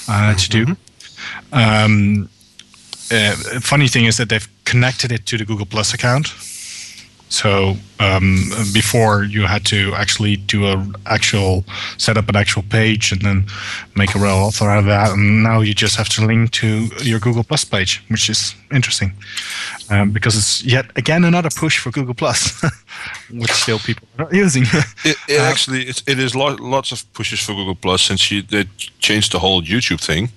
uh, 0.09 0.35
to 0.35 0.49
do. 0.49 0.65
Mm-hmm. 0.65 1.53
Um, 1.53 2.29
uh, 3.11 3.35
funny 3.59 3.87
thing 3.87 4.05
is 4.05 4.17
that 4.17 4.29
they've 4.29 4.47
connected 4.65 5.11
it 5.11 5.25
to 5.25 5.37
the 5.37 5.45
Google 5.45 5.65
Plus 5.65 5.93
account. 5.93 6.27
So 7.29 7.75
um, 7.99 8.51
before 8.73 9.23
you 9.23 9.45
had 9.45 9.63
to 9.65 9.93
actually 9.93 10.35
do 10.35 10.65
a 10.65 10.85
actual 11.05 11.63
set 11.97 12.17
up 12.17 12.27
an 12.27 12.35
actual 12.35 12.63
page 12.63 13.11
and 13.11 13.21
then 13.21 13.45
make 13.95 14.15
a 14.15 14.19
rel 14.19 14.37
author 14.37 14.67
out 14.67 14.79
of 14.79 14.85
that, 14.85 15.11
and 15.11 15.43
now 15.43 15.61
you 15.61 15.75
just 15.75 15.95
have 15.95 16.09
to 16.09 16.25
link 16.25 16.49
to 16.51 16.89
your 17.03 17.19
Google 17.19 17.43
Plus 17.43 17.63
page, 17.63 18.03
which 18.09 18.29
is 18.29 18.55
interesting 18.71 19.13
um, 19.91 20.11
because 20.11 20.35
it's 20.35 20.63
yet 20.63 20.85
again 20.95 21.23
another 21.23 21.49
push 21.49 21.77
for 21.77 21.91
Google 21.91 22.15
Plus, 22.15 22.61
which 23.31 23.51
still 23.51 23.79
people 23.79 24.07
are 24.17 24.25
not 24.25 24.33
using. 24.33 24.63
it, 25.05 25.17
it 25.27 25.39
uh, 25.39 25.43
actually 25.43 25.83
it's, 25.83 26.03
it 26.07 26.17
is 26.17 26.35
lo- 26.35 26.57
lots 26.59 26.91
of 26.91 27.11
pushes 27.13 27.39
for 27.39 27.53
Google 27.53 27.75
Plus 27.75 28.01
since 28.01 28.31
you, 28.31 28.41
they 28.41 28.65
changed 28.99 29.31
the 29.33 29.39
whole 29.39 29.61
YouTube 29.61 30.03
thing, 30.03 30.29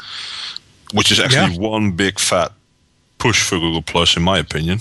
which 0.92 1.10
is 1.10 1.18
actually 1.18 1.54
yeah. 1.54 1.70
one 1.70 1.92
big 1.92 2.18
fat 2.18 2.52
push 3.18 3.42
for 3.42 3.58
Google 3.58 3.82
Plus 3.82 4.14
in 4.16 4.22
my 4.22 4.38
opinion, 4.38 4.78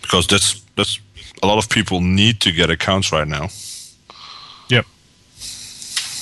because 0.00 0.28
that's 0.28 0.60
that's 0.76 1.00
a 1.42 1.46
lot 1.46 1.58
of 1.58 1.68
people 1.68 2.00
need 2.00 2.40
to 2.40 2.52
get 2.52 2.70
accounts 2.70 3.12
right 3.12 3.28
now. 3.28 3.48
Yep. 4.68 4.86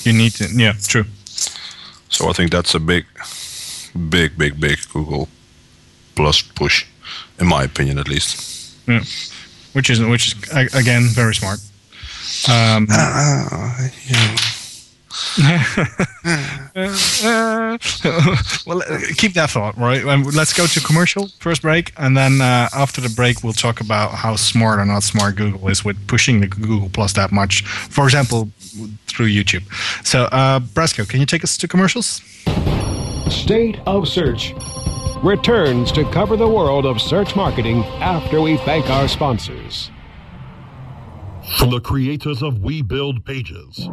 You 0.03 0.13
need 0.13 0.31
to. 0.33 0.47
Yeah, 0.53 0.73
true. 0.81 1.05
So 2.09 2.29
I 2.29 2.33
think 2.33 2.51
that's 2.51 2.73
a 2.75 2.79
big, 2.79 3.05
big, 4.09 4.37
big, 4.37 4.59
big 4.59 4.77
Google 4.93 5.27
Plus 6.15 6.41
push, 6.41 6.85
in 7.39 7.47
my 7.47 7.63
opinion, 7.63 7.99
at 7.99 8.07
least. 8.07 8.75
Yeah. 8.87 9.03
Which 9.73 9.89
is 9.89 9.99
which 9.99 10.27
is 10.27 10.33
again 10.73 11.03
very 11.13 11.35
smart. 11.35 11.59
Um, 12.49 12.87
uh, 12.89 13.87
yeah. 14.07 14.37
well, 18.67 18.81
keep 19.15 19.33
that 19.33 19.49
thought, 19.49 19.77
right? 19.77 20.03
Um, 20.05 20.23
let's 20.23 20.53
go 20.53 20.65
to 20.67 20.79
commercial 20.81 21.29
first 21.39 21.61
break, 21.61 21.93
and 21.97 22.15
then 22.15 22.41
uh, 22.41 22.69
after 22.73 23.01
the 23.01 23.09
break, 23.09 23.43
we'll 23.43 23.53
talk 23.53 23.81
about 23.81 24.11
how 24.11 24.35
smart 24.35 24.79
or 24.79 24.85
not 24.85 25.03
smart 25.03 25.35
Google 25.35 25.67
is 25.69 25.83
with 25.83 26.07
pushing 26.07 26.41
the 26.41 26.47
Google 26.47 26.89
Plus 26.89 27.13
that 27.13 27.31
much. 27.31 27.63
For 27.65 28.05
example, 28.05 28.49
through 29.07 29.27
YouTube. 29.27 29.63
So, 30.05 30.23
uh, 30.25 30.59
Brasco, 30.59 31.07
can 31.07 31.19
you 31.19 31.25
take 31.25 31.43
us 31.43 31.57
to 31.57 31.67
commercials? 31.67 32.21
State 33.29 33.79
of 33.85 34.07
Search 34.07 34.53
returns 35.23 35.91
to 35.93 36.03
cover 36.11 36.37
the 36.37 36.47
world 36.47 36.85
of 36.85 37.01
search 37.01 37.35
marketing 37.35 37.83
after 37.99 38.41
we 38.41 38.57
thank 38.57 38.89
our 38.89 39.07
sponsors. 39.07 39.89
From 41.55 41.71
the 41.71 41.79
creators 41.79 42.43
of 42.43 42.59
We 42.59 42.81
Build 42.81 43.25
Pages, 43.25 43.89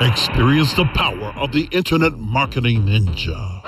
experience 0.00 0.72
the 0.72 0.88
power 0.94 1.32
of 1.36 1.52
the 1.52 1.68
Internet 1.70 2.18
Marketing 2.18 2.86
Ninja. 2.86 3.62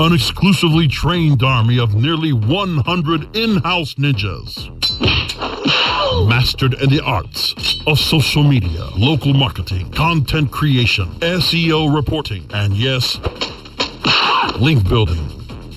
An 0.00 0.12
exclusively 0.12 0.88
trained 0.88 1.42
army 1.42 1.78
of 1.78 1.94
nearly 1.94 2.32
100 2.32 3.36
in 3.36 3.58
house 3.58 3.94
ninjas. 3.94 4.70
Mastered 6.26 6.74
in 6.74 6.90
the 6.90 7.02
arts 7.04 7.54
of 7.86 7.98
social 7.98 8.42
media, 8.42 8.86
local 8.96 9.34
marketing, 9.34 9.90
content 9.92 10.50
creation, 10.50 11.06
SEO 11.20 11.94
reporting, 11.94 12.44
and 12.54 12.74
yes, 12.74 13.20
link 14.58 14.88
building. 14.88 15.28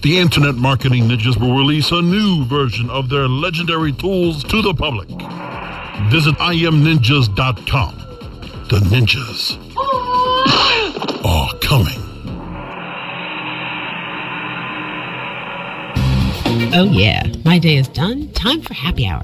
The 0.02 0.18
Internet 0.18 0.56
Marketing 0.56 1.04
Ninjas 1.04 1.40
will 1.40 1.56
release 1.56 1.92
a 1.92 2.02
new 2.02 2.46
version 2.46 2.90
of 2.90 3.10
their 3.10 3.28
legendary 3.28 3.92
tools 3.92 4.44
to 4.46 4.62
the 4.62 4.74
public. 4.74 5.10
Visit 6.10 6.36
imninjas.com. 6.36 7.96
The 8.70 8.80
ninjas 8.80 9.58
are 11.26 11.54
coming. 11.60 12.02
Oh, 16.78 16.90
yeah. 16.92 17.32
My 17.46 17.58
day 17.60 17.78
is 17.78 17.88
done. 17.88 18.30
Time 18.34 18.62
for 18.62 18.74
happy 18.74 19.06
hour. 19.06 19.24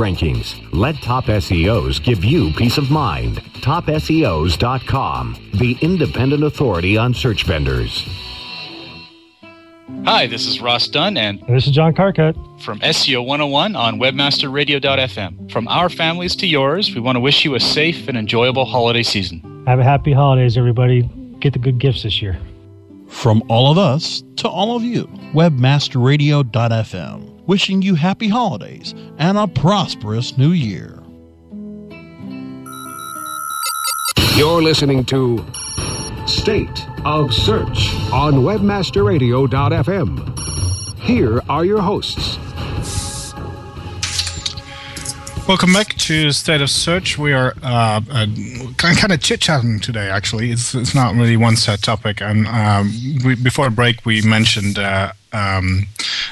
rankings. 0.01 0.59
Let 0.73 0.95
Top 1.01 1.25
SEOs 1.25 2.03
give 2.03 2.25
you 2.25 2.51
peace 2.53 2.77
of 2.77 2.89
mind. 2.89 3.37
TopSEOs.com, 3.61 5.51
the 5.53 5.77
independent 5.81 6.43
authority 6.43 6.97
on 6.97 7.13
search 7.13 7.45
vendors. 7.45 8.07
Hi, 10.05 10.25
this 10.25 10.47
is 10.47 10.61
Ross 10.61 10.87
Dunn 10.87 11.15
and 11.15 11.43
this 11.47 11.67
is 11.67 11.73
John 11.73 11.93
Carcutt 11.93 12.35
from 12.59 12.79
SEO 12.79 13.23
101 13.23 13.75
on 13.75 13.99
webmasterradio.fm. 13.99 15.51
From 15.51 15.67
our 15.67 15.89
families 15.89 16.35
to 16.37 16.47
yours, 16.47 16.95
we 16.95 17.01
want 17.01 17.17
to 17.17 17.19
wish 17.19 17.45
you 17.45 17.53
a 17.53 17.59
safe 17.59 18.07
and 18.07 18.17
enjoyable 18.17 18.65
holiday 18.65 19.03
season. 19.03 19.63
Have 19.67 19.79
a 19.79 19.83
happy 19.83 20.11
holidays, 20.11 20.57
everybody. 20.57 21.03
Get 21.39 21.53
the 21.53 21.59
good 21.59 21.77
gifts 21.77 22.01
this 22.01 22.19
year. 22.19 22.39
From 23.09 23.43
all 23.47 23.71
of 23.71 23.77
us 23.77 24.23
to 24.37 24.47
all 24.47 24.75
of 24.75 24.81
you, 24.81 25.03
webmasterradio.fm, 25.33 27.30
wishing 27.47 27.81
you 27.81 27.95
happy 27.95 28.27
holidays 28.27 28.93
and 29.17 29.37
a 29.37 29.47
prosperous 29.47 30.37
new 30.37 30.51
year. 30.51 31.01
You're 34.35 34.61
listening 34.61 35.05
to 35.05 35.45
State 36.25 36.87
of 37.05 37.33
Search 37.33 37.93
on 38.13 38.35
webmasterradio.fm. 38.35 40.99
Here 40.99 41.41
are 41.49 41.65
your 41.65 41.81
hosts. 41.81 42.37
Welcome 45.47 45.73
back 45.73 45.95
to 45.95 46.31
State 46.31 46.61
of 46.61 46.69
Search. 46.69 47.17
We 47.17 47.33
are 47.33 47.53
uh, 47.61 47.99
uh, 48.09 48.27
kind 48.77 49.11
of 49.11 49.21
chit 49.21 49.41
chatting 49.41 49.79
today. 49.79 50.09
Actually, 50.09 50.51
it's 50.51 50.73
it's 50.73 50.95
not 50.95 51.13
really 51.15 51.35
one 51.35 51.57
set 51.57 51.81
topic. 51.81 52.21
And 52.21 52.47
um, 52.47 52.93
we, 53.25 53.35
before 53.35 53.69
break, 53.69 54.05
we 54.05 54.21
mentioned 54.21 54.79
uh, 54.79 55.11
um, 55.33 55.87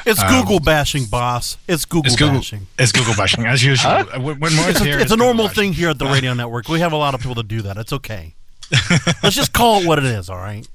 it's 0.10 0.24
Google 0.24 0.60
bashing, 0.60 1.06
boss. 1.06 1.58
It's 1.68 1.86
Google, 1.86 2.08
it's 2.08 2.16
Google 2.16 2.36
bashing. 2.36 2.68
It's 2.78 2.92
Google 2.92 3.14
bashing 3.16 3.46
as 3.46 3.64
usual. 3.64 3.92
huh? 3.92 4.20
When 4.20 4.40
more 4.40 4.70
it's, 4.70 4.80
here, 4.80 5.00
a, 5.00 5.02
it's 5.02 5.12
a 5.12 5.18
normal 5.18 5.48
thing 5.48 5.74
here 5.74 5.90
at 5.90 6.00
the 6.00 6.06
radio 6.06 6.34
network. 6.34 6.68
We 6.68 6.80
have 6.80 6.92
a 6.94 6.98
lot 6.98 7.14
of 7.14 7.22
people 7.22 7.36
that 7.36 7.48
do 7.48 7.62
that. 7.64 7.78
It's 7.78 7.94
okay. 7.94 8.36
Let's 9.24 9.36
just 9.36 9.52
call 9.52 9.82
it 9.82 9.88
what 9.88 9.98
it 9.98 10.06
is, 10.06 10.30
all 10.30 10.38
right? 10.38 10.68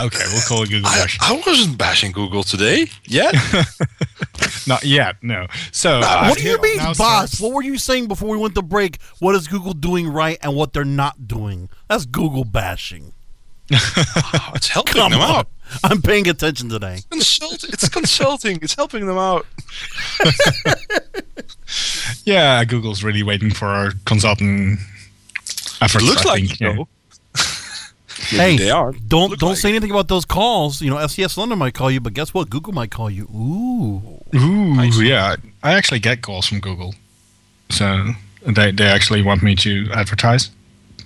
Okay, 0.00 0.24
we'll 0.32 0.42
call 0.42 0.62
it 0.62 0.70
Google 0.70 0.88
I, 0.88 0.96
bashing. 0.96 1.20
I 1.22 1.42
wasn't 1.44 1.76
bashing 1.76 2.12
Google 2.12 2.44
today 2.44 2.86
yet. 3.04 3.34
Not 4.66 4.84
yet, 4.84 5.16
no. 5.22 5.48
So, 5.72 6.00
uh, 6.04 6.28
what 6.28 6.38
do 6.38 6.44
you 6.44 6.60
mean, 6.60 6.78
boss? 6.78 6.96
Starts. 6.96 7.40
What 7.40 7.52
were 7.52 7.62
you 7.62 7.78
saying 7.78 8.06
before 8.06 8.28
we 8.28 8.36
went 8.36 8.54
to 8.54 8.62
break? 8.62 9.00
What 9.18 9.34
is 9.34 9.48
Google 9.48 9.72
doing 9.72 10.08
right 10.08 10.38
and 10.40 10.54
what 10.54 10.72
they're 10.72 10.84
not 10.84 11.26
doing? 11.26 11.68
That's 11.88 12.06
Google 12.06 12.44
bashing. 12.44 13.12
Oh, 13.74 14.50
it's 14.54 14.68
helping 14.68 14.94
Come 14.94 15.12
them 15.12 15.20
on. 15.20 15.30
out. 15.30 15.48
I'm 15.84 16.02
paying 16.02 16.28
attention 16.28 16.68
today. 16.68 16.94
It's, 16.96 17.06
consult- 17.06 17.64
it's 17.64 17.88
consulting. 17.88 18.58
It's 18.62 18.74
helping 18.74 19.06
them 19.06 19.16
out. 19.18 19.46
yeah, 22.24 22.64
Google's 22.64 23.02
really 23.02 23.22
waiting 23.22 23.50
for 23.50 23.66
our 23.68 23.92
consultant 24.04 24.78
efforts. 25.80 26.04
It 26.04 26.08
looks 26.08 26.26
I 26.26 26.28
like 26.28 26.46
think, 26.46 26.60
you 26.60 26.74
know. 26.74 26.88
hey, 28.28 28.56
they 28.56 28.70
are. 28.70 28.92
Don't 28.92 29.30
Look 29.30 29.38
don't 29.40 29.50
like 29.50 29.58
say 29.58 29.70
anything 29.70 29.90
about 29.90 30.08
those 30.08 30.24
calls. 30.24 30.80
You 30.82 30.90
know, 30.90 31.06
SES 31.06 31.36
London 31.38 31.58
might 31.58 31.74
call 31.74 31.90
you, 31.90 32.00
but 32.00 32.12
guess 32.14 32.34
what? 32.34 32.50
Google 32.50 32.72
might 32.72 32.90
call 32.90 33.10
you. 33.10 33.24
Ooh. 33.34 34.20
Ooh, 34.36 35.02
yeah. 35.02 35.36
I 35.62 35.72
actually 35.74 36.00
get 36.00 36.22
calls 36.22 36.46
from 36.46 36.60
Google, 36.60 36.94
so 37.70 38.10
they 38.46 38.72
they 38.72 38.86
actually 38.86 39.22
want 39.22 39.42
me 39.42 39.54
to 39.56 39.88
advertise. 39.92 40.50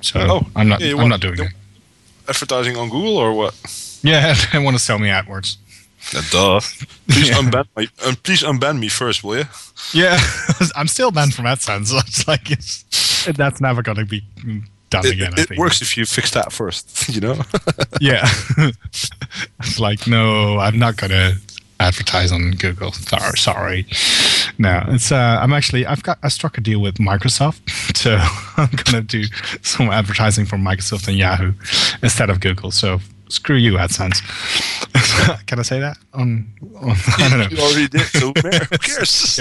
So 0.03 0.21
Oh, 0.21 0.47
I'm 0.57 0.69
not 0.69 0.81
yeah, 0.81 0.89
you 0.89 0.93
I'm 0.95 1.09
want- 1.09 1.11
not 1.11 1.21
doing 1.21 1.41
it. 1.41 1.53
Advertising 2.29 2.77
on 2.77 2.89
Google 2.89 3.17
or 3.17 3.33
what? 3.33 3.55
Yeah, 4.03 4.35
they 4.53 4.59
want 4.59 4.77
to 4.77 4.83
sell 4.83 4.99
me 4.99 5.09
AdWords. 5.09 5.57
Yeah, 6.13 6.21
duh. 6.31 6.61
Please 7.09 7.29
Yeah. 7.31 7.35
unban 7.41 7.67
my, 7.77 7.89
um, 8.07 8.17
please 8.23 8.43
unban 8.43 8.79
me 8.79 8.89
first, 8.89 9.25
will 9.25 9.39
you? 9.39 9.45
Yeah, 9.93 10.19
I'm 10.77 10.87
still 10.89 11.11
banned 11.11 11.35
from 11.35 11.47
AdSense. 11.47 11.87
So 11.91 11.99
it's 11.99 12.29
like 12.29 12.51
it's, 12.51 12.85
that's 13.37 13.61
never 13.61 13.83
going 13.83 13.99
to 13.99 14.05
be 14.05 14.23
done 14.91 15.05
It, 15.07 15.13
again. 15.15 15.33
I 15.37 15.43
it 15.43 15.59
works 15.59 15.83
if 15.83 15.97
you 15.97 16.07
fix 16.07 16.31
that 16.33 16.53
first, 16.53 17.09
you 17.09 17.21
know? 17.21 17.37
Yeah, 18.01 18.29
it's 19.61 19.81
like 19.81 20.07
no, 20.07 20.59
I'm 20.59 20.79
not 20.79 20.97
going 20.97 21.11
to 21.11 21.37
advertise 21.81 22.33
on 22.33 22.53
Google. 22.53 22.93
Sorry, 22.93 23.39
sorry. 23.39 23.87
No, 24.59 24.83
it's 24.89 25.13
uh, 25.13 25.39
I'm 25.41 25.53
actually 25.53 25.87
I've 25.87 26.03
got 26.03 26.19
I 26.23 26.29
struck 26.29 26.59
a 26.59 26.61
deal 26.61 26.81
with 26.81 26.97
Microsoft, 26.97 27.71
so 27.97 28.17
I'm 28.57 28.71
going 28.71 29.03
to 29.07 29.23
do 29.23 29.25
some 29.63 29.91
advertising 29.91 30.47
for 30.47 30.57
Microsoft 30.57 31.09
and 31.09 31.17
Yahoo 31.17 31.53
instead 32.03 32.31
of 32.31 32.41
Google. 32.41 32.71
So 32.71 33.01
screw 33.29 33.57
you, 33.57 33.73
AdSense. 33.75 34.23
Can 35.47 35.59
I 35.59 35.63
say 35.63 35.81
that? 35.81 35.99
On, 36.15 36.47
on 36.81 36.91
I 37.19 37.29
don't 37.29 37.39
know. 37.41 37.49
you 37.51 37.59
already 37.59 37.89
did, 37.89 38.01
so 38.03 38.33
who 38.33 38.79
cares? 38.79 39.41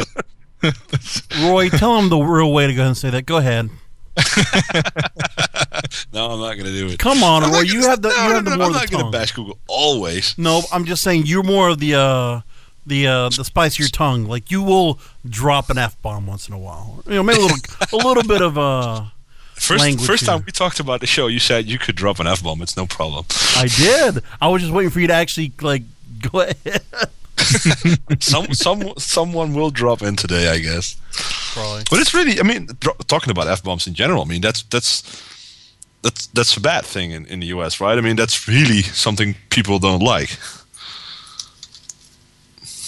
Roy, 1.41 1.69
tell 1.69 1.97
him 1.99 2.09
the 2.09 2.17
real 2.17 2.51
way 2.51 2.67
to 2.67 2.73
go 2.73 2.81
ahead 2.81 2.87
and 2.87 2.97
say 2.97 3.09
that. 3.11 3.25
Go 3.25 3.37
ahead. 3.37 3.69
no, 6.13 6.31
I'm 6.31 6.39
not 6.39 6.53
going 6.53 6.65
to 6.65 6.71
do 6.71 6.87
it. 6.87 6.99
Come 6.99 7.23
on, 7.23 7.43
I'm 7.43 7.51
Roy. 7.51 7.61
You 7.61 7.81
have 7.81 8.01
the 8.01 8.09
no, 8.09 8.15
you 8.15 8.29
no, 8.29 8.35
have 8.35 8.45
the 8.45 8.51
no, 8.51 8.57
more 8.57 8.65
I'm 8.67 8.71
not 8.71 8.89
going 8.89 9.05
to 9.05 9.11
bash 9.11 9.31
Google 9.33 9.57
always. 9.67 10.37
No, 10.37 10.61
I'm 10.71 10.85
just 10.85 11.03
saying 11.03 11.23
you're 11.25 11.43
more 11.43 11.69
of 11.69 11.79
the 11.79 11.95
uh 11.95 12.41
the 12.85 13.07
uh 13.07 13.29
the 13.29 13.43
spicier 13.43 13.87
tongue. 13.87 14.25
Like 14.25 14.51
you 14.51 14.61
will 14.63 14.99
drop 15.27 15.69
an 15.69 15.77
f 15.77 16.01
bomb 16.01 16.27
once 16.27 16.47
in 16.47 16.53
a 16.53 16.59
while. 16.59 17.03
You 17.05 17.15
know, 17.15 17.23
maybe 17.23 17.39
a 17.39 17.43
little 17.43 17.57
a 17.93 17.97
little 18.07 18.23
bit 18.23 18.41
of 18.41 18.57
uh 18.57 19.05
First, 19.55 19.81
language 19.81 20.05
first 20.05 20.23
here. 20.25 20.35
time 20.35 20.43
we 20.45 20.51
talked 20.51 20.81
about 20.81 20.99
the 20.99 21.07
show, 21.07 21.27
you 21.27 21.39
said 21.39 21.65
you 21.65 21.79
could 21.79 21.95
drop 21.95 22.19
an 22.19 22.27
f 22.27 22.43
bomb. 22.43 22.61
It's 22.61 22.75
no 22.75 22.85
problem. 22.85 23.25
I 23.55 23.67
did. 23.67 24.21
I 24.41 24.49
was 24.49 24.61
just 24.61 24.73
waiting 24.73 24.91
for 24.91 24.99
you 24.99 25.07
to 25.07 25.13
actually 25.13 25.53
like 25.61 25.83
go 26.31 26.41
ahead. 26.41 26.81
some 28.19 28.53
some 28.53 28.93
someone 28.97 29.53
will 29.53 29.69
drop 29.71 30.01
in 30.01 30.15
today, 30.15 30.49
I 30.49 30.59
guess. 30.59 30.95
Probably. 31.53 31.83
But 31.89 31.99
it's 31.99 32.13
really, 32.13 32.39
I 32.39 32.43
mean, 32.43 32.67
dro- 32.79 32.95
talking 33.07 33.31
about 33.31 33.47
f 33.47 33.63
bombs 33.63 33.87
in 33.87 33.93
general. 33.93 34.21
I 34.21 34.25
mean, 34.25 34.41
that's 34.41 34.63
that's 34.63 35.03
that's 36.01 36.27
that's 36.27 36.57
a 36.57 36.61
bad 36.61 36.85
thing 36.85 37.11
in, 37.11 37.25
in 37.25 37.39
the 37.39 37.47
U.S., 37.47 37.79
right? 37.79 37.97
I 37.97 38.01
mean, 38.01 38.15
that's 38.15 38.47
really 38.47 38.81
something 38.81 39.35
people 39.49 39.79
don't 39.79 40.01
like. 40.01 40.37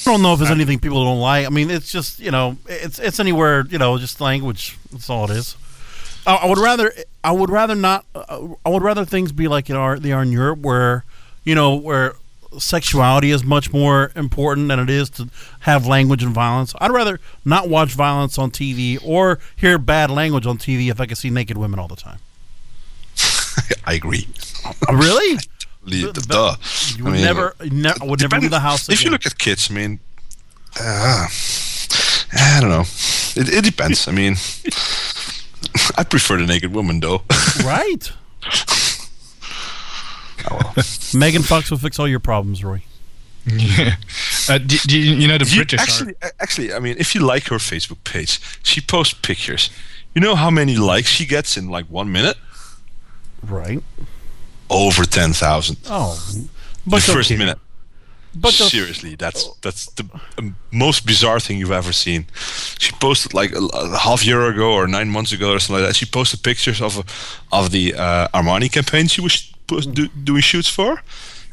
I 0.07 0.11
don't 0.11 0.21
know 0.21 0.33
if 0.33 0.39
there's 0.39 0.51
anything 0.51 0.79
people 0.79 1.03
don't 1.03 1.19
like. 1.19 1.45
I 1.45 1.49
mean, 1.49 1.69
it's 1.69 1.91
just 1.91 2.19
you 2.19 2.31
know, 2.31 2.57
it's 2.67 2.99
it's 2.99 3.19
anywhere 3.19 3.65
you 3.69 3.77
know, 3.77 3.97
just 3.97 4.21
language. 4.21 4.77
That's 4.91 5.09
all 5.09 5.29
it 5.29 5.35
is. 5.35 5.55
I, 6.25 6.35
I 6.35 6.45
would 6.47 6.57
rather 6.57 6.93
I 7.23 7.31
would 7.31 7.49
rather 7.49 7.75
not. 7.75 8.05
Uh, 8.13 8.49
I 8.65 8.69
would 8.69 8.83
rather 8.83 9.05
things 9.05 9.31
be 9.31 9.47
like 9.47 9.69
you 9.69 9.75
know 9.75 9.95
they 9.95 10.11
are 10.11 10.21
in 10.21 10.31
Europe, 10.31 10.59
where 10.59 11.03
you 11.43 11.55
know 11.55 11.75
where 11.75 12.15
sexuality 12.57 13.31
is 13.31 13.43
much 13.43 13.71
more 13.73 14.11
important 14.15 14.67
than 14.69 14.79
it 14.79 14.89
is 14.89 15.09
to 15.11 15.29
have 15.61 15.85
language 15.85 16.23
and 16.23 16.33
violence. 16.33 16.73
I'd 16.79 16.91
rather 16.91 17.19
not 17.45 17.69
watch 17.69 17.89
violence 17.91 18.37
on 18.37 18.51
TV 18.51 18.99
or 19.03 19.39
hear 19.55 19.77
bad 19.77 20.09
language 20.11 20.45
on 20.45 20.57
TV 20.57 20.89
if 20.89 20.99
I 20.99 21.05
could 21.05 21.17
see 21.17 21.29
naked 21.29 21.57
women 21.57 21.79
all 21.79 21.87
the 21.87 21.95
time. 21.95 22.19
I 23.85 23.93
agree. 23.93 24.27
really? 24.91 25.39
The, 25.87 26.11
duh. 26.27 26.55
You 26.97 27.05
would 27.05 27.13
never, 27.13 27.55
ne- 27.61 27.93
would 28.01 28.19
never 28.19 28.39
leave 28.41 28.51
the 28.51 28.59
house. 28.59 28.89
If 28.89 29.05
you 29.05 29.09
look 29.09 29.25
at 29.25 29.37
kids, 29.37 29.71
I 29.71 29.73
mean, 29.73 29.99
uh, 30.77 31.27
I 32.33 32.57
don't 32.59 32.69
know. 32.69 32.83
It, 33.37 33.47
it 33.47 33.63
depends. 33.63 34.05
I 34.05 34.11
mean, 34.11 34.33
I 35.97 36.03
prefer 36.03 36.35
the 36.39 36.45
naked 36.45 36.73
woman, 36.73 36.99
though. 36.99 37.21
right. 37.63 38.11
Oh, 40.49 40.73
well. 40.75 40.85
Megan 41.13 41.41
Fox 41.43 41.69
will 41.71 41.77
fix 41.77 41.99
all 41.99 42.07
your 42.07 42.19
problems, 42.19 42.63
Roy. 42.63 42.81
Yeah. 43.45 43.95
Uh, 44.49 44.57
do, 44.57 44.77
do 44.87 44.99
you, 44.99 45.15
you 45.15 45.27
know 45.27 45.37
the 45.37 45.45
You- 45.45 45.57
British 45.57 45.79
actually, 45.79 46.15
a- 46.21 46.41
actually, 46.41 46.73
I 46.73 46.79
mean, 46.79 46.95
if 46.99 47.15
you 47.15 47.21
like 47.21 47.47
her 47.47 47.57
Facebook 47.57 48.03
page, 48.03 48.39
she 48.63 48.81
posts 48.81 49.13
pictures. 49.13 49.69
You 50.13 50.21
know 50.21 50.35
how 50.35 50.49
many 50.49 50.75
likes 50.75 51.07
she 51.07 51.25
gets 51.25 51.55
in 51.57 51.69
like 51.69 51.85
one 51.85 52.11
minute? 52.11 52.37
Right. 53.43 53.81
Over 54.69 55.05
ten 55.05 55.31
thousand. 55.33 55.77
Oh, 55.85 56.15
The 56.35 56.47
but 56.85 57.01
first 57.03 57.31
okay. 57.31 57.37
minute. 57.37 57.57
But 58.35 58.53
the- 58.57 58.65
seriously, 58.69 59.15
that's 59.15 59.47
that's 59.61 59.85
the 59.91 60.03
um, 60.37 60.55
most 60.71 61.05
bizarre 61.05 61.39
thing 61.39 61.57
you've 61.57 61.71
ever 61.71 61.93
seen. 61.93 62.25
She 62.77 62.91
posted 62.99 63.33
like 63.33 63.53
a, 63.53 63.59
a 63.73 63.97
half 63.97 64.25
year 64.25 64.45
ago 64.49 64.73
or 64.73 64.87
nine 64.87 65.09
months 65.09 65.31
ago 65.31 65.53
or 65.53 65.59
something 65.59 65.81
like 65.83 65.89
that. 65.89 65.95
She 65.95 66.05
posted 66.05 66.43
pictures 66.43 66.81
of 66.81 66.97
of 67.51 67.71
the 67.71 67.93
uh, 67.95 68.27
Armani 68.33 68.69
campaign 68.71 69.07
she 69.07 69.21
was 69.21 69.37
post- 69.37 69.56
do, 69.67 70.07
doing 70.07 70.41
shoots 70.41 70.67
for, 70.69 71.01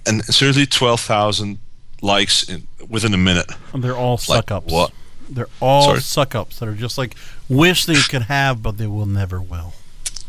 and 0.06 0.24
seriously, 0.24 0.66
twelve 0.66 1.00
thousand 1.00 1.58
likes 2.02 2.42
in, 2.48 2.66
within 2.88 3.14
a 3.14 3.18
minute. 3.18 3.50
And 3.72 3.82
they're 3.82 3.96
all 3.96 4.12
Like, 4.12 4.20
suck 4.20 4.50
ups. 4.50 4.72
what? 4.72 4.92
They're 5.28 5.48
all 5.60 5.82
Sorry. 5.84 6.00
suck 6.00 6.34
ups 6.34 6.58
that 6.58 6.68
are 6.68 6.74
just 6.74 6.98
like 6.98 7.14
wish 7.48 7.84
they 7.86 7.94
could 7.94 8.22
have, 8.22 8.62
but 8.62 8.76
they 8.76 8.86
will 8.86 9.06
never 9.06 9.40
will. 9.40 9.72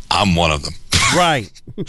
I'm 0.10 0.36
one 0.36 0.52
of 0.52 0.64
them. 0.64 0.74
Right. 1.16 1.52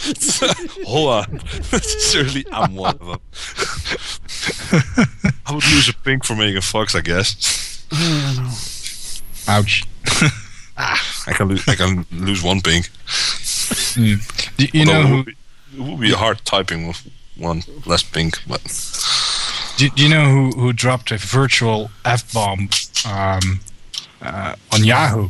Hold 0.85 1.09
on. 1.09 1.39
Seriously, 1.81 2.45
I'm 2.51 2.75
one 2.75 2.97
of 2.99 3.07
them. 3.07 3.19
I 5.45 5.53
would 5.53 5.63
lose 5.71 5.87
a 5.89 5.93
pink 5.93 6.25
for 6.25 6.35
Megan 6.35 6.61
Fox, 6.61 6.93
I 6.95 7.01
guess. 7.01 7.85
Ouch. 9.47 9.83
ah, 10.77 11.23
I 11.27 11.31
can 11.33 11.47
lose. 11.47 11.65
I 11.67 11.75
can 11.75 12.05
lose 12.11 12.43
one 12.43 12.59
pink. 12.61 12.89
Do 13.95 14.67
you 14.73 14.85
know 14.85 15.03
who? 15.05 15.25
It 15.75 15.79
would, 15.81 15.99
be, 15.99 16.09
it 16.09 16.15
hard 16.15 16.43
typing 16.45 16.87
with 16.87 17.07
one 17.35 17.63
less 17.85 18.03
pink, 18.03 18.39
but 18.47 18.61
Do, 19.77 19.89
do 19.89 20.03
you 20.03 20.09
know 20.09 20.25
who, 20.25 20.49
who 20.59 20.73
dropped 20.73 21.11
a 21.11 21.17
virtual 21.17 21.91
f 22.05 22.31
bomb 22.33 22.69
um, 23.07 23.59
uh, 24.21 24.55
on 24.73 24.83
Yahoo? 24.83 25.29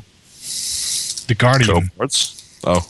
The 1.28 1.36
Guardian. 1.38 1.67
Carol 1.67 1.89
Bartz. 1.97 2.60
Oh, 2.63 2.86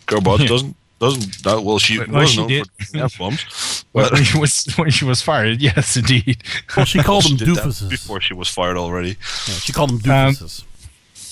Carol 0.06 0.22
Bartz 0.22 0.40
Yeah. 0.40 0.46
doesn't 0.48 0.76
doesn't 0.98 1.42
that 1.44 1.62
well. 1.62 1.78
She 1.78 1.98
Well, 1.98 2.08
was 2.22 2.30
she 2.30 2.38
known 2.38 2.48
did. 2.48 2.66
for 2.90 2.98
f 3.04 3.18
bombs, 3.18 3.84
When 3.92 4.24
she 4.24 4.38
was 4.38 4.64
when 4.76 4.90
she 4.90 5.04
was 5.04 5.22
fired, 5.22 5.60
yes, 5.62 5.96
indeed. 5.96 6.42
Well, 6.76 6.84
she 6.86 6.98
called 7.02 7.24
them 7.28 7.36
did 7.36 7.48
that 7.48 7.64
doofuses. 7.64 7.88
before 7.90 8.20
she 8.20 8.34
was 8.34 8.48
fired 8.48 8.76
already. 8.76 9.16
Yeah, 9.46 9.54
she 9.54 9.72
called 9.72 9.90
them 10.02 10.10
Um, 10.10 10.34
doofuses. 10.34 10.64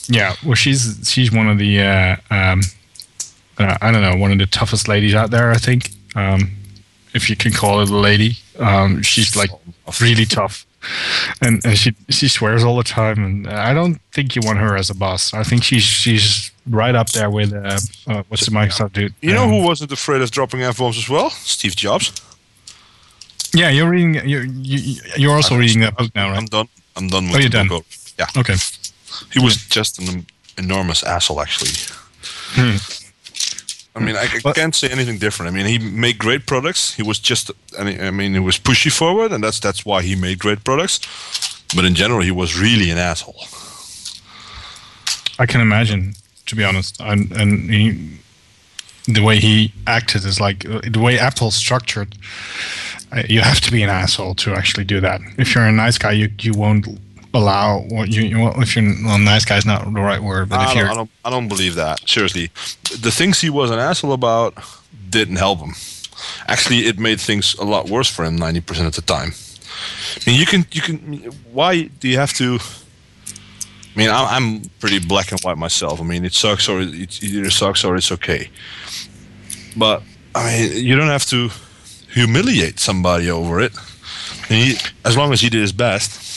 Yeah, 0.09 0.35
well, 0.45 0.55
she's 0.55 1.01
she's 1.11 1.31
one 1.33 1.49
of 1.49 1.59
the 1.59 1.81
uh, 1.81 2.17
um, 2.31 2.61
uh, 3.59 3.77
I 3.81 3.91
don't 3.93 4.03
know, 4.03 4.17
one 4.17 4.33
of 4.33 4.39
the 4.39 4.47
toughest 4.47 4.89
ladies 4.89 5.15
out 5.15 5.31
there. 5.31 5.51
I 5.51 5.57
think, 5.59 5.91
um, 6.17 6.51
if 7.15 7.29
you 7.31 7.37
can 7.37 7.53
call 7.53 7.81
it 7.81 7.91
a 7.91 7.97
lady. 7.97 8.39
Um, 8.59 9.03
she's 9.03 9.35
like 9.35 9.51
really 10.01 10.25
tough, 10.27 10.65
and, 11.41 11.61
and 11.67 11.77
she 11.77 11.93
she 12.09 12.29
swears 12.29 12.63
all 12.63 12.77
the 12.77 12.85
time. 12.85 13.19
And 13.25 13.49
I 13.49 13.75
don't 13.75 14.01
think 14.13 14.37
you 14.37 14.43
want 14.45 14.59
her 14.61 14.77
as 14.77 14.91
a 14.91 14.95
boss. 14.95 15.35
I 15.35 15.43
think 15.43 15.65
she's 15.65 15.83
she's 15.83 16.53
right 16.71 16.95
up 16.95 17.11
there 17.11 17.31
with 17.31 17.53
uh, 17.53 17.79
uh, 18.07 18.23
what's 18.29 18.47
the 18.47 18.53
Microsoft 18.53 18.93
dude? 18.93 19.13
You 19.21 19.33
know 19.35 19.43
Um, 19.45 19.51
who 19.51 19.63
wasn't 19.67 19.91
afraid 19.93 20.23
of 20.23 20.31
dropping 20.31 20.63
f 20.63 20.79
bombs 20.79 20.97
as 20.99 21.09
well? 21.09 21.31
Steve 21.31 21.75
Jobs. 21.75 22.13
Yeah, 23.53 23.71
you're 23.71 23.89
reading. 23.91 24.15
You're 24.29 24.45
you, 24.45 25.01
you're 25.17 25.35
also 25.35 25.57
reading 25.57 25.81
that 25.81 25.97
book 25.97 26.15
now, 26.15 26.29
right? 26.31 26.39
I'm 26.39 26.47
done. 26.47 26.69
I'm 26.97 27.09
done 27.09 27.25
with 27.27 27.35
Oh, 27.35 27.39
you're 27.39 27.49
the 27.51 27.59
done. 27.59 27.69
book. 27.69 27.87
Yeah. 28.19 28.27
Okay. 28.37 28.55
He 29.33 29.41
was 29.41 29.57
just 29.67 29.99
an 29.99 30.27
enormous 30.59 31.03
asshole, 31.03 31.41
actually. 31.41 31.71
Hmm. 32.55 32.77
I 33.97 34.01
mean, 34.01 34.17
I, 34.17 34.27
I 34.45 34.53
can't 34.53 34.75
say 34.75 34.89
anything 34.91 35.19
different. 35.19 35.53
I 35.53 35.55
mean, 35.57 35.67
he 35.67 35.79
made 35.79 36.19
great 36.19 36.47
products. 36.47 36.95
He 36.95 37.03
was 37.03 37.21
just, 37.21 37.51
I 37.79 38.11
mean, 38.11 38.35
he 38.35 38.41
was 38.41 38.59
pushy 38.59 38.91
forward, 38.91 39.33
and 39.33 39.43
that's 39.45 39.61
that's 39.61 39.85
why 39.85 40.03
he 40.03 40.17
made 40.17 40.39
great 40.41 40.65
products. 40.65 40.99
But 41.77 41.85
in 41.85 41.95
general, 41.95 42.21
he 42.23 42.33
was 42.33 42.59
really 42.59 42.91
an 42.91 42.99
asshole. 42.99 43.45
I 45.39 45.47
can 45.47 45.61
imagine, 45.61 46.15
to 46.47 46.57
be 46.57 46.65
honest, 46.65 47.01
and 47.01 47.33
and 47.33 47.71
he, 47.71 48.19
the 49.07 49.23
way 49.23 49.39
he 49.39 49.73
acted 49.87 50.25
is 50.25 50.41
like 50.41 50.65
the 50.93 51.01
way 51.01 51.19
Apple's 51.19 51.55
structured. 51.55 52.17
uh, 53.13 53.23
You 53.29 53.43
have 53.43 53.61
to 53.61 53.71
be 53.71 53.83
an 53.85 53.91
asshole 53.91 54.35
to 54.37 54.55
actually 54.55 54.85
do 54.85 55.01
that. 55.01 55.21
If 55.39 55.55
you're 55.55 55.69
a 55.69 55.73
nice 55.73 55.99
guy, 55.99 56.13
you 56.13 56.31
you 56.41 56.53
won't 56.55 56.87
allow 57.35 57.81
what 57.81 58.09
you, 58.09 58.23
you 58.23 58.49
if 58.57 58.77
you're 58.77 58.85
well, 59.05 59.19
nice 59.19 59.45
guy 59.45 59.57
is 59.57 59.67
not 59.67 59.85
the 59.85 60.01
right 60.01 60.23
word, 60.23 60.49
but 60.49 60.61
I 60.61 60.63
if 60.63 60.69
don't, 60.69 60.77
you're 60.79 60.91
I 60.91 60.95
don't, 60.95 61.11
I 61.25 61.31
don't 61.31 61.49
believe 61.49 61.75
that. 61.75 62.09
Seriously, 62.09 62.51
the 63.01 63.11
things 63.11 63.41
he 63.41 63.51
was 63.51 63.71
an 63.71 63.79
asshole 63.79 64.13
about 64.13 64.55
didn't 65.11 65.37
help 65.37 65.59
him. 65.59 65.75
Actually, 66.47 66.87
it 66.87 66.99
made 66.99 67.21
things 67.21 67.55
a 67.55 67.65
lot 67.65 67.89
worse 67.89 68.09
for 68.09 68.25
him 68.25 68.37
ninety 68.37 68.61
percent 68.61 68.87
of 68.87 68.95
the 68.95 69.03
time. 69.03 69.33
I 70.17 70.31
mean, 70.31 70.41
you 70.41 70.47
can, 70.47 70.65
you 70.71 70.81
can. 70.81 70.99
Why 71.53 71.83
do 71.83 72.09
you 72.09 72.17
have 72.17 72.33
to? 72.35 72.59
I 73.95 73.99
mean, 73.99 74.11
I'm, 74.11 74.27
I'm 74.27 74.63
pretty 74.81 74.99
black 74.99 75.31
and 75.33 75.41
white 75.43 75.59
myself. 75.59 76.01
I 76.01 76.05
mean, 76.05 76.25
it 76.25 76.33
sucks 76.33 76.69
or 76.69 76.81
it, 76.81 76.95
it 76.95 77.23
either 77.23 77.51
sucks 77.51 77.85
or 77.85 77.97
it's 77.97 78.11
okay. 78.13 78.49
But 79.77 80.03
I 80.35 80.45
mean, 80.47 80.85
you 80.85 80.97
don't 80.97 81.09
have 81.09 81.27
to 81.27 81.51
humiliate 82.13 82.79
somebody 82.81 83.31
over 83.31 83.61
it. 83.61 83.73
He, 84.49 84.77
as 85.05 85.17
long 85.17 85.33
as 85.33 85.41
he 85.41 85.49
did 85.49 85.61
his 85.61 85.73
best. 85.73 86.34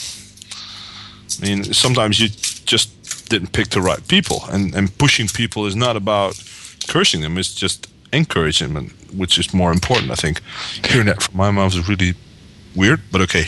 I 1.41 1.45
mean, 1.45 1.63
sometimes 1.73 2.19
you 2.19 2.29
just 2.65 3.29
didn't 3.29 3.51
pick 3.53 3.69
the 3.69 3.81
right 3.81 4.05
people, 4.07 4.43
and 4.49 4.75
and 4.75 4.95
pushing 4.97 5.27
people 5.27 5.65
is 5.65 5.75
not 5.75 5.95
about 5.95 6.41
cursing 6.87 7.21
them. 7.21 7.37
It's 7.37 7.53
just 7.53 7.87
encouraging 8.13 8.73
them, 8.73 8.89
which 9.15 9.37
is 9.37 9.53
more 9.53 9.71
important. 9.71 10.11
I 10.11 10.15
think 10.15 10.41
hearing 10.85 11.07
that 11.07 11.21
from 11.23 11.37
my 11.37 11.51
mouth 11.51 11.75
is 11.75 11.87
really 11.87 12.13
weird, 12.75 13.01
but 13.11 13.21
okay. 13.21 13.45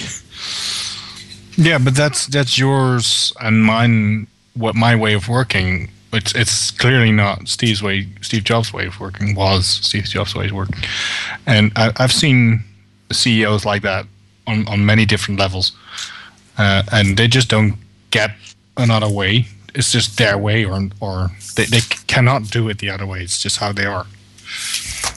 yeah, 1.56 1.78
but 1.78 1.96
that's 1.96 2.28
that's 2.28 2.58
yours 2.58 3.34
and 3.42 3.64
mine. 3.64 4.28
What 4.54 4.76
my 4.76 4.96
way 4.96 5.14
of 5.14 5.28
working. 5.30 5.90
It's 6.12 6.34
it's 6.34 6.72
clearly 6.72 7.12
not 7.12 7.48
Steve's 7.48 7.84
way. 7.84 8.08
Steve 8.22 8.44
Jobs' 8.44 8.74
way 8.74 8.88
of 8.88 9.00
working 9.00 9.36
was 9.36 9.66
Steve 9.68 10.06
Jobs' 10.06 10.36
way 10.36 10.46
of 10.46 10.54
working, 10.54 10.84
and 11.46 11.72
I, 11.76 11.92
I've 11.98 12.12
seen 12.12 12.64
CEOs 13.12 13.64
like 13.64 13.84
that 13.84 14.06
on 14.48 14.68
on 14.68 14.86
many 14.86 15.06
different 15.06 15.40
levels, 15.40 15.72
uh, 16.60 16.84
and 16.92 17.18
they 17.18 17.28
just 17.28 17.50
don't 17.50 17.74
get 18.12 18.32
another 18.78 19.10
way. 19.10 19.48
It's 19.74 19.92
just 19.92 20.18
their 20.18 20.38
way, 20.38 20.66
or 20.66 20.90
or 21.00 21.30
they, 21.56 21.66
they 21.66 21.82
cannot 22.08 22.50
do 22.52 22.70
it 22.70 22.80
the 22.80 22.90
other 22.90 23.06
way. 23.06 23.22
It's 23.22 23.42
just 23.42 23.58
how 23.58 23.72
they 23.74 23.86
are. 23.86 24.06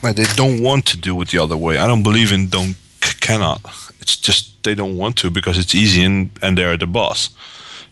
They 0.02 0.24
don't 0.34 0.62
want 0.62 0.86
to 0.86 0.96
do 0.96 1.20
it 1.22 1.28
the 1.28 1.38
other 1.38 1.56
way. 1.56 1.78
I 1.78 1.86
don't 1.86 2.02
believe 2.02 2.32
in 2.32 2.48
don't 2.48 2.76
cannot. 3.20 3.60
It's 4.00 4.16
just 4.16 4.62
they 4.62 4.74
don't 4.74 4.96
want 4.96 5.16
to 5.16 5.30
because 5.30 5.58
it's 5.58 5.74
easy 5.74 6.04
and 6.04 6.30
and 6.42 6.56
they're 6.56 6.76
the 6.78 6.86
boss. 6.86 7.30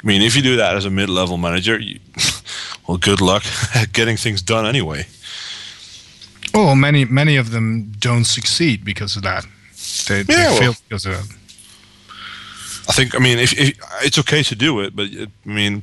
I 0.03 0.07
mean, 0.07 0.23
if 0.23 0.35
you 0.35 0.43
do 0.43 0.57
that 0.57 0.77
as 0.77 0.87
a 0.87 0.91
mid-level 0.91 1.37
manager, 1.37 1.79
you, 1.79 1.99
well, 2.89 2.97
good 2.99 3.21
luck 3.21 3.43
getting 3.93 4.17
things 4.17 4.43
done 4.43 4.67
anyway. 4.67 5.07
Oh, 6.55 6.75
many 6.75 7.05
many 7.05 7.39
of 7.39 7.51
them 7.51 7.93
don't 7.99 8.27
succeed 8.27 8.85
because 8.85 9.17
of 9.17 9.23
that. 9.23 9.47
They, 10.09 10.23
they 10.23 10.35
well- 10.35 10.59
fail 10.59 10.75
because 10.89 11.07
of 11.07 11.13
that. 11.13 11.40
I 12.89 12.93
think. 12.93 13.15
I 13.15 13.19
mean, 13.19 13.39
if, 13.39 13.53
if 13.59 13.79
it's 14.03 14.19
okay 14.19 14.43
to 14.45 14.55
do 14.55 14.81
it, 14.81 14.95
but 14.97 15.07
it, 15.07 15.29
I 15.47 15.49
mean, 15.49 15.83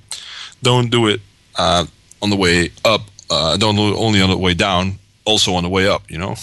don't 0.61 0.89
do 0.91 1.07
it 1.07 1.21
uh, 1.55 1.85
on 2.21 2.29
the 2.29 2.35
way 2.37 2.71
up. 2.83 3.01
Uh, 3.29 3.57
don't 3.57 3.75
do 3.75 3.89
it 3.93 3.97
only 3.97 4.21
on 4.21 4.29
the 4.29 4.37
way 4.37 4.53
down. 4.53 4.99
Also 5.25 5.53
on 5.53 5.63
the 5.63 5.69
way 5.69 5.87
up. 5.87 6.09
You 6.09 6.17
know, 6.17 6.35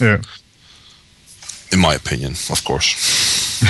Yeah. 0.00 0.20
in 1.72 1.78
my 1.78 1.94
opinion, 1.94 2.32
of 2.50 2.62
course. 2.64 3.20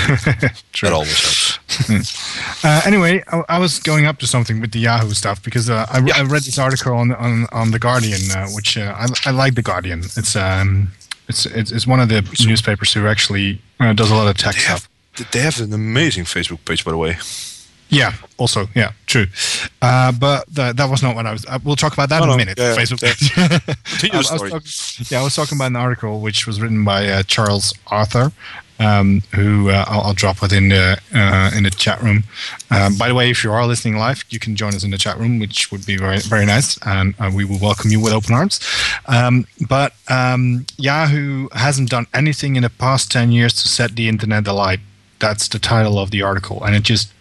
That 0.83 0.92
always 0.92 1.21
helps. 1.21 2.64
Uh, 2.64 2.81
anyway, 2.87 3.23
I, 3.31 3.42
I 3.49 3.59
was 3.59 3.79
going 3.79 4.07
up 4.07 4.18
to 4.21 4.27
something 4.27 4.61
with 4.61 4.73
the 4.73 4.79
Yahoo 4.81 5.11
stuff 5.12 5.42
because 5.42 5.68
uh, 5.71 5.87
I, 5.90 5.99
I 6.16 6.23
read 6.23 6.42
this 6.45 6.59
article 6.59 6.95
on 6.95 7.12
on, 7.12 7.47
on 7.53 7.71
the 7.73 7.79
Guardian, 7.79 8.21
uh, 8.35 8.49
which 8.55 8.77
uh, 8.79 8.95
I, 8.97 9.07
I 9.27 9.31
like 9.33 9.55
the 9.55 9.62
Guardian. 9.62 10.01
It's 10.16 10.35
um 10.35 10.88
it's 11.29 11.47
it's, 11.47 11.71
it's 11.71 11.87
one 11.87 12.01
of 12.01 12.09
the 12.09 12.23
newspapers 12.47 12.95
who 12.95 13.07
actually 13.07 13.61
uh, 13.81 13.92
does 13.92 14.11
a 14.11 14.14
lot 14.14 14.29
of 14.29 14.37
tech 14.37 14.55
stuff. 14.55 14.88
They 15.33 15.40
have 15.40 15.61
an 15.61 15.72
amazing 15.72 16.25
Facebook 16.25 16.64
page, 16.64 16.85
by 16.85 16.90
the 16.92 16.96
way. 16.96 17.18
Yeah, 17.90 18.14
also, 18.38 18.68
yeah, 18.75 18.92
true. 19.07 19.27
Uh, 19.83 20.12
but 20.12 20.46
the, 20.48 20.72
that 20.72 20.88
was 20.88 21.03
not 21.03 21.14
what 21.14 21.27
I 21.27 21.33
was. 21.33 21.44
Uh, 21.44 21.59
we'll 21.62 21.77
talk 21.77 21.92
about 21.92 22.09
that 22.09 22.20
No, 22.20 22.25
in 22.25 22.31
a 22.31 22.37
minute. 22.38 22.59
yeah, 22.59 22.75
Facebook. 22.75 23.03
yeah. 23.03 23.59
Continue 23.85 24.14
I- 24.14 24.16
I 24.31 24.38
was 24.62 24.96
talk- 24.96 25.11
yeah, 25.11 25.20
I 25.20 25.22
was 25.22 25.37
talking 25.37 25.59
about 25.59 25.66
an 25.66 25.77
article 25.77 26.20
which 26.20 26.46
was 26.46 26.59
written 26.59 26.83
by 26.87 27.07
uh, 27.07 27.22
Charles 27.25 27.75
Arthur, 27.88 28.33
um, 28.81 29.20
who 29.35 29.68
uh, 29.68 29.85
I'll, 29.87 30.01
I'll 30.01 30.14
drop 30.14 30.40
within 30.40 30.70
the 30.70 30.98
uh, 31.14 31.51
in 31.55 31.64
the 31.64 31.70
chat 31.70 32.01
room. 32.03 32.25
Um, 32.70 32.96
by 32.96 33.09
the 33.09 33.14
way, 33.14 33.29
if 33.29 33.44
you 33.44 33.53
are 33.53 33.66
listening 33.66 33.98
live, 33.98 34.25
you 34.31 34.38
can 34.38 34.57
join 34.57 34.75
us 34.75 34.85
in 34.85 34.90
the 34.90 34.96
chat 34.96 35.18
room, 35.18 35.38
which 35.38 35.70
would 35.70 35.85
be 35.85 35.98
very 35.98 36.20
very 36.20 36.46
nice, 36.46 36.79
and 36.87 37.14
uh, 37.20 37.31
we 37.35 37.44
will 37.44 37.59
welcome 37.59 37.90
you 37.90 38.01
with 38.01 38.14
open 38.14 38.33
arms. 38.35 38.59
Um, 39.05 39.46
but 39.68 39.92
um, 40.09 40.64
Yahoo 40.79 41.48
hasn't 41.53 41.90
done 41.90 42.07
anything 42.14 42.57
in 42.57 42.62
the 42.62 42.70
past 42.70 43.12
ten 43.12 43.31
years 43.33 43.53
to 43.61 43.68
set 43.68 43.96
the 43.96 44.09
internet 44.09 44.46
alight. 44.46 44.81
That's 45.22 45.46
the 45.46 45.61
title 45.61 45.98
of 45.98 46.11
the 46.11 46.20
article, 46.20 46.62
and 46.64 46.74
it 46.74 46.82
just 46.82 47.12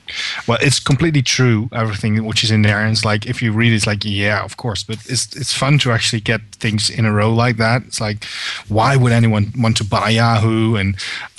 well, 0.48 0.58
it's 0.62 0.80
completely 0.80 1.22
true. 1.22 1.70
Everything 1.72 2.24
which 2.26 2.44
is 2.44 2.52
in 2.52 2.62
there, 2.64 2.80
and 2.80 2.92
it's 2.92 3.06
like 3.06 3.26
if 3.26 3.42
you 3.42 3.52
read, 3.52 3.72
it, 3.72 3.76
it's 3.76 3.88
like 3.88 4.04
yeah, 4.04 4.44
of 4.44 4.58
course. 4.58 4.84
But 4.84 4.98
it's 5.08 5.36
it's 5.36 5.54
fun 5.54 5.78
to 5.80 5.92
actually 5.92 6.22
get 6.22 6.42
things 6.56 6.90
in 6.90 7.06
a 7.06 7.12
row 7.12 7.34
like 7.34 7.58
that. 7.58 7.84
It's 7.84 8.02
like 8.02 8.26
why 8.68 8.96
would 8.96 9.12
anyone 9.12 9.54
want 9.58 9.78
to 9.78 9.84
buy 9.84 10.10
Yahoo? 10.10 10.76
And 10.76 10.96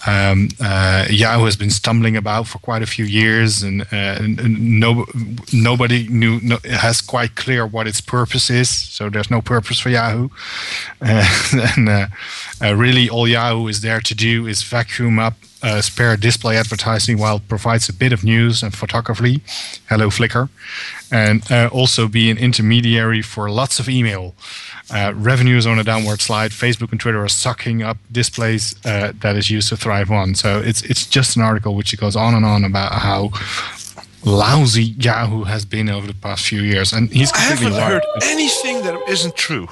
um, 0.06 0.48
uh, 0.60 1.06
Yahoo 1.10 1.44
has 1.44 1.56
been 1.56 1.70
stumbling 1.70 2.16
about 2.16 2.46
for 2.46 2.58
quite 2.58 2.82
a 2.82 2.86
few 2.86 3.04
years, 3.04 3.62
and, 3.62 3.82
uh, 3.82 4.16
and, 4.20 4.40
and 4.40 4.80
no 4.80 5.06
nobody 5.52 6.08
knew 6.08 6.40
no, 6.42 6.58
has 6.64 7.00
quite 7.00 7.34
clear 7.34 7.66
what 7.66 7.86
its 7.86 8.00
purpose 8.00 8.50
is. 8.50 8.68
So 8.68 9.10
there's 9.10 9.30
no 9.30 9.42
purpose 9.42 9.78
for 9.80 9.90
Yahoo, 9.90 10.28
uh, 11.02 11.26
and 11.76 11.88
uh, 11.88 12.06
really 12.74 13.08
all 13.10 13.28
Yahoo 13.28 13.66
is 13.66 13.80
there 13.80 14.00
to 14.00 14.14
do 14.14 14.46
is 14.46 14.62
vacuum 14.62 15.18
up 15.18 15.34
uh, 15.62 15.80
spare 15.80 16.16
display 16.16 16.56
advertising 16.56 17.18
while 17.18 17.36
it 17.36 17.48
provides 17.48 17.88
a 17.88 17.92
bit 17.92 18.12
of 18.12 18.24
news 18.24 18.62
and 18.62 18.74
photography. 18.74 19.40
Hello, 19.88 20.08
Flickr. 20.08 20.48
And 21.10 21.50
uh, 21.50 21.68
also 21.72 22.08
be 22.08 22.30
an 22.30 22.38
intermediary 22.38 23.22
for 23.22 23.50
lots 23.50 23.78
of 23.78 23.88
email. 23.88 24.34
Uh, 24.90 25.12
revenue 25.14 25.56
is 25.56 25.66
on 25.66 25.78
a 25.78 25.84
downward 25.84 26.20
slide. 26.20 26.50
Facebook 26.50 26.90
and 26.90 27.00
Twitter 27.00 27.22
are 27.22 27.28
sucking 27.28 27.82
up 27.82 27.98
displays 28.10 28.74
uh, 28.84 29.12
that 29.20 29.36
is 29.36 29.50
used 29.50 29.68
to 29.68 29.76
thrive 29.76 30.10
on. 30.10 30.34
So 30.34 30.60
it's 30.60 30.82
it's 30.82 31.06
just 31.06 31.36
an 31.36 31.42
article 31.42 31.74
which 31.74 31.96
goes 31.98 32.16
on 32.16 32.34
and 32.34 32.44
on 32.44 32.64
about 32.64 32.92
how 32.92 33.30
lousy 34.24 34.84
Yahoo 34.98 35.44
has 35.44 35.64
been 35.64 35.88
over 35.88 36.06
the 36.06 36.14
past 36.14 36.46
few 36.46 36.62
years. 36.62 36.92
And 36.92 37.10
he's 37.10 37.32
I 37.32 37.38
haven't 37.38 37.72
heard 37.72 38.02
anything 38.22 38.82
that 38.82 39.00
isn't 39.08 39.36
true. 39.36 39.68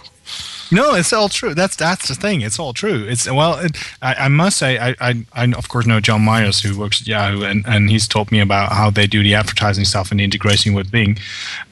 No, 0.72 0.94
it's 0.94 1.12
all 1.12 1.28
true. 1.28 1.54
That's 1.54 1.74
that's 1.76 2.08
the 2.08 2.14
thing. 2.14 2.42
It's 2.42 2.58
all 2.58 2.72
true. 2.72 3.04
It's 3.08 3.30
well, 3.30 3.58
it, 3.58 3.76
I, 4.02 4.14
I 4.14 4.28
must 4.28 4.56
say, 4.56 4.78
I, 4.78 4.94
I 5.00 5.26
I 5.32 5.44
of 5.52 5.68
course 5.68 5.86
know 5.86 6.00
John 6.00 6.22
Myers 6.22 6.60
who 6.62 6.78
works 6.78 7.00
at 7.00 7.08
Yahoo, 7.08 7.42
and, 7.42 7.64
and 7.66 7.90
he's 7.90 8.06
told 8.06 8.30
me 8.30 8.40
about 8.40 8.72
how 8.72 8.90
they 8.90 9.06
do 9.06 9.22
the 9.22 9.34
advertising 9.34 9.84
stuff 9.84 10.10
and 10.10 10.20
the 10.20 10.24
integration 10.24 10.74
with 10.74 10.90
Bing, 10.90 11.18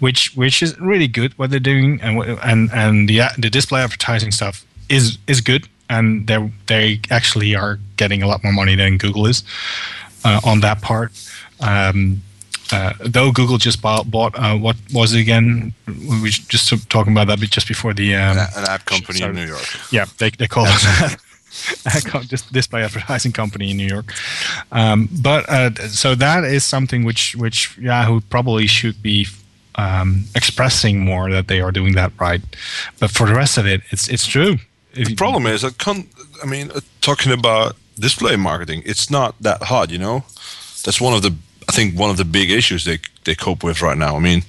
which 0.01 0.35
which 0.35 0.63
is 0.63 0.79
really 0.81 1.09
good 1.09 1.37
what 1.39 1.51
they're 1.51 1.61
doing, 1.61 2.01
and 2.03 2.23
and 2.43 2.71
and 2.73 3.09
the 3.09 3.23
the 3.39 3.51
display 3.51 3.83
advertising 3.83 4.33
stuff 4.33 4.67
is 4.89 5.19
is 5.27 5.41
good, 5.41 5.69
and 5.89 6.27
they 6.27 6.51
they 6.67 7.01
actually 7.11 7.55
are 7.55 7.79
getting 7.97 8.23
a 8.23 8.27
lot 8.27 8.43
more 8.43 8.53
money 8.53 8.75
than 8.75 8.99
Google 8.99 9.27
is 9.27 9.45
uh, 10.25 10.41
on 10.45 10.61
that 10.61 10.83
part. 10.83 11.13
Um, 11.61 12.23
uh, 12.72 12.92
though 13.00 13.33
Google 13.33 13.59
just 13.59 13.81
bought, 13.81 14.11
bought 14.11 14.38
uh, 14.38 14.57
what 14.57 14.76
was 14.92 15.14
it 15.14 15.20
again? 15.20 15.72
We 15.87 16.20
were 16.20 16.28
just 16.28 16.68
talking 16.90 17.12
about 17.12 17.28
that 17.28 17.38
just 17.50 17.68
before 17.68 17.94
the 17.94 18.14
um, 18.14 18.38
An 18.38 18.64
app 18.68 18.85
company 18.85 19.22
in 19.22 19.35
New 19.35 19.46
York. 19.46 19.66
yeah, 19.90 20.07
they, 20.18 20.31
they 20.31 20.46
call 20.46 20.66
it 20.68 21.16
just 22.28 22.52
display 22.52 22.83
advertising 22.85 23.33
company 23.33 23.70
in 23.70 23.76
New 23.76 23.87
York. 23.87 24.12
Um, 24.70 25.09
but 25.22 25.48
uh, 25.48 25.74
so 25.88 26.14
that 26.14 26.44
is 26.44 26.64
something 26.64 27.04
which 27.04 27.35
which 27.37 27.76
Yahoo 27.78 28.20
probably 28.28 28.66
should 28.66 29.02
be 29.02 29.26
um, 29.76 30.24
expressing 30.35 31.00
more 31.00 31.31
that 31.31 31.48
they 31.48 31.61
are 31.61 31.72
doing 31.72 31.94
that 31.94 32.12
right. 32.20 32.42
But 32.98 33.11
for 33.11 33.26
the 33.26 33.35
rest 33.35 33.59
of 33.59 33.66
it, 33.66 33.81
it's 33.90 34.09
it's 34.09 34.26
true. 34.26 34.59
The 34.94 35.14
problem 35.14 35.46
is 35.46 35.62
that 35.62 35.78
con- 35.78 36.09
I 36.42 36.46
mean, 36.46 36.70
uh, 36.70 36.81
talking 37.00 37.33
about 37.33 37.76
display 37.98 38.37
marketing, 38.37 38.83
it's 38.85 39.11
not 39.11 39.35
that 39.40 39.62
hard, 39.64 39.90
you 39.90 39.98
know. 39.98 40.24
That's 40.85 41.00
one 41.00 41.14
of 41.14 41.22
the 41.22 41.35
I 41.68 41.72
think 41.72 41.98
one 41.98 42.11
of 42.11 42.16
the 42.16 42.24
big 42.24 42.50
issues 42.50 42.85
they 42.85 42.98
they 43.24 43.35
cope 43.35 43.62
with 43.62 43.83
right 43.83 43.98
now. 43.98 44.16
I 44.16 44.20
mean, 44.20 44.40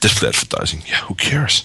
display 0.00 0.28
advertising, 0.28 0.82
yeah, 0.86 1.00
who 1.06 1.14
cares? 1.14 1.64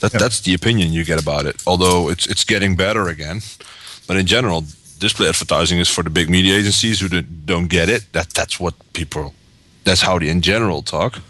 That 0.00 0.12
that's 0.12 0.40
the 0.40 0.54
opinion 0.54 0.92
you 0.92 1.04
get 1.04 1.20
about 1.22 1.46
it. 1.46 1.62
Although 1.66 2.10
it's 2.10 2.26
it's 2.26 2.44
getting 2.44 2.76
better 2.76 3.08
again, 3.08 3.42
but 4.06 4.16
in 4.16 4.26
general, 4.26 4.64
display 4.98 5.28
advertising 5.28 5.78
is 5.80 5.88
for 5.88 6.02
the 6.02 6.10
big 6.10 6.28
media 6.30 6.56
agencies 6.56 7.00
who 7.00 7.08
don't, 7.08 7.46
don't 7.46 7.68
get 7.68 7.88
it. 7.88 8.12
That 8.12 8.30
that's 8.30 8.58
what 8.58 8.74
people. 8.92 9.34
That's 9.84 10.02
how 10.02 10.18
they 10.18 10.28
in 10.28 10.40
general 10.40 10.82
talk. 10.82 11.20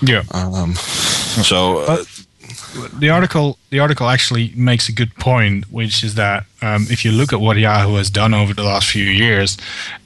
Yeah. 0.00 0.22
Um, 0.30 0.74
so 1.42 1.78
uh, 1.78 2.04
the 2.98 3.10
article 3.10 3.58
the 3.70 3.80
article 3.80 4.08
actually 4.08 4.52
makes 4.54 4.88
a 4.88 4.92
good 4.92 5.14
point, 5.16 5.70
which 5.70 6.02
is 6.02 6.14
that 6.14 6.44
um, 6.62 6.86
if 6.90 7.04
you 7.04 7.12
look 7.12 7.32
at 7.32 7.40
what 7.40 7.56
Yahoo 7.56 7.94
has 7.96 8.10
done 8.10 8.34
over 8.34 8.54
the 8.54 8.62
last 8.62 8.88
few 8.88 9.04
years, 9.04 9.56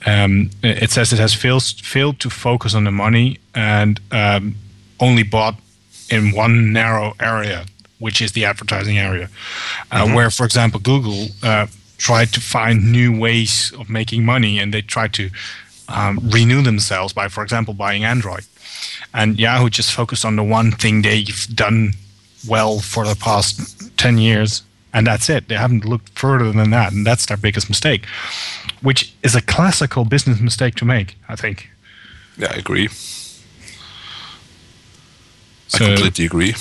um, 0.07 0.51
it 0.63 0.91
says 0.91 1.13
it 1.13 1.19
has 1.19 1.35
failed 1.35 1.63
failed 1.63 2.19
to 2.21 2.31
focus 2.31 2.75
on 2.75 2.85
the 2.85 2.91
money 2.91 3.39
and 3.55 4.01
um, 4.11 4.57
only 5.01 5.23
bought 5.23 5.57
in 6.11 6.33
one 6.33 6.73
narrow 6.73 7.15
area, 7.21 7.65
which 7.99 8.21
is 8.21 8.33
the 8.33 8.45
advertising 8.45 8.99
area, 8.99 9.29
uh, 9.91 10.07
where, 10.09 10.31
for 10.31 10.45
example, 10.45 10.79
Google 10.81 11.29
uh, 11.43 11.67
tried 11.99 12.33
to 12.33 12.41
find 12.41 12.93
new 12.93 13.19
ways 13.19 13.73
of 13.79 13.89
making 13.89 14.25
money, 14.25 14.59
and 14.59 14.75
they 14.75 14.83
tried 14.83 15.13
to 15.15 15.31
um, 15.89 16.19
renew 16.23 16.63
themselves 16.63 17.13
by, 17.13 17.29
for 17.29 17.43
example, 17.43 17.75
buying 17.75 18.05
Android. 18.05 18.45
And 19.15 19.39
Yahoo 19.39 19.71
just 19.71 19.93
focused 19.93 20.25
on 20.25 20.37
the 20.37 20.43
one 20.43 20.73
thing 20.73 21.03
they've 21.03 21.47
done 21.55 21.95
well 22.49 22.81
for 22.81 23.05
the 23.07 23.15
past 23.17 23.97
10 23.99 24.19
years, 24.19 24.63
and 24.93 25.07
that's 25.07 25.29
it. 25.29 25.49
They 25.49 25.55
haven't 25.57 25.85
looked 25.85 26.19
further 26.19 26.53
than 26.53 26.71
that, 26.71 26.93
and 26.93 27.07
that's 27.07 27.27
their 27.27 27.37
biggest 27.37 27.69
mistake, 27.69 28.07
which 28.83 29.13
is 29.23 29.35
a 29.35 29.41
classical 29.43 30.05
business 30.05 30.41
mistake 30.41 30.75
to 30.77 30.85
make, 30.85 31.17
I 31.29 31.37
think. 31.37 31.71
yeah, 32.37 32.53
I 32.53 32.57
agree. 32.57 32.89
So- 35.69 35.85
I 35.85 35.89
completely 35.95 36.25
agree. 36.27 36.55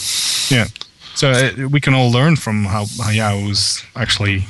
Yeah. 0.50 0.68
So 1.16 1.32
uh, 1.32 1.68
we 1.70 1.82
can 1.82 1.94
all 1.94 2.10
learn 2.12 2.36
from 2.38 2.66
how, 2.66 2.86
how 3.02 3.12
Yahoo's 3.12 3.84
actually 3.96 4.46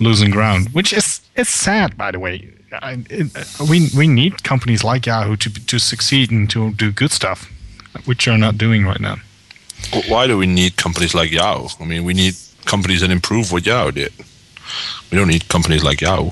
losing 0.00 0.30
ground, 0.30 0.68
which 0.72 0.92
is 0.92 1.20
it's 1.36 1.50
sad, 1.50 1.96
by 1.96 2.10
the 2.10 2.18
way. 2.18 2.48
I, 2.72 2.98
it, 3.10 3.26
we 3.68 3.88
we 3.96 4.08
need 4.08 4.42
companies 4.42 4.82
like 4.82 5.06
Yahoo 5.06 5.36
to 5.36 5.50
to 5.66 5.78
succeed 5.78 6.30
and 6.30 6.48
to 6.50 6.72
do 6.72 6.90
good 6.90 7.10
stuff, 7.12 7.50
which 8.06 8.26
are 8.28 8.38
not 8.38 8.56
doing 8.58 8.86
right 8.86 9.00
now. 9.00 9.16
Wh- 9.92 10.10
Why 10.10 10.26
do 10.26 10.36
we 10.38 10.46
need 10.46 10.76
companies 10.76 11.14
like 11.14 11.30
Yahoo? 11.30 11.68
I 11.80 11.84
mean, 11.84 12.04
we 12.04 12.14
need 12.14 12.34
companies 12.64 13.00
that 13.00 13.10
improve 13.10 13.52
what 13.52 13.66
Yahoo 13.66 13.92
did. 13.92 14.12
We 15.10 15.18
don't 15.18 15.28
need 15.28 15.48
companies 15.48 15.82
like 15.82 16.00
Yahoo. 16.00 16.30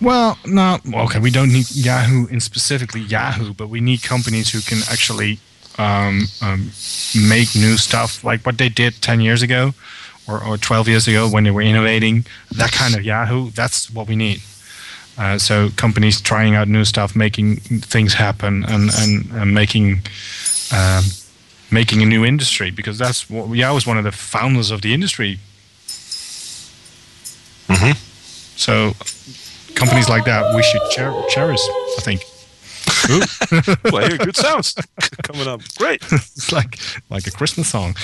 Well, 0.00 0.38
no, 0.44 0.78
okay, 1.04 1.18
we 1.18 1.30
don't 1.30 1.52
need 1.52 1.70
Yahoo 1.70 2.26
and 2.30 2.42
specifically 2.42 3.00
Yahoo, 3.00 3.54
but 3.54 3.68
we 3.68 3.80
need 3.80 4.02
companies 4.02 4.50
who 4.50 4.60
can 4.60 4.78
actually 4.90 5.38
um, 5.78 6.22
um, 6.42 6.70
make 7.14 7.54
new 7.54 7.76
stuff 7.76 8.22
like 8.24 8.44
what 8.44 8.58
they 8.58 8.68
did 8.68 9.00
10 9.00 9.20
years 9.20 9.42
ago 9.42 9.72
or, 10.28 10.42
or 10.42 10.56
12 10.56 10.88
years 10.88 11.08
ago 11.08 11.28
when 11.28 11.44
they 11.44 11.50
were 11.50 11.62
innovating. 11.62 12.26
That 12.56 12.72
kind 12.72 12.94
of 12.94 13.04
Yahoo, 13.04 13.50
that's 13.50 13.90
what 13.90 14.08
we 14.08 14.16
need. 14.16 14.42
Uh, 15.16 15.38
so 15.38 15.70
companies 15.76 16.20
trying 16.20 16.54
out 16.54 16.66
new 16.68 16.84
stuff, 16.84 17.14
making 17.14 17.56
things 17.56 18.14
happen, 18.14 18.64
and 18.64 18.90
and, 18.98 19.30
and 19.32 19.54
making 19.54 20.02
um, 20.74 21.04
making 21.70 22.02
a 22.02 22.06
new 22.06 22.24
industry 22.24 22.70
because 22.70 22.98
that's 22.98 23.28
what 23.28 23.48
Yahoo 23.56 23.74
was 23.74 23.86
one 23.86 23.98
of 23.98 24.04
the 24.04 24.12
founders 24.12 24.70
of 24.70 24.82
the 24.82 24.92
industry. 24.94 25.38
Mm-hmm. 27.68 27.92
So 28.56 28.92
companies 29.74 30.08
like 30.08 30.24
that 30.24 30.54
we 30.54 30.62
should 30.62 30.82
cher- 30.92 31.22
cherish. 31.28 31.60
I 31.98 32.00
think. 32.00 32.24
well, 33.92 34.06
here, 34.06 34.18
good 34.18 34.36
sounds 34.36 34.74
coming 35.22 35.48
up. 35.48 35.60
Great. 35.76 36.02
it's 36.10 36.52
like 36.52 36.78
like 37.10 37.26
a 37.26 37.30
Christmas 37.30 37.68
song. 37.68 37.94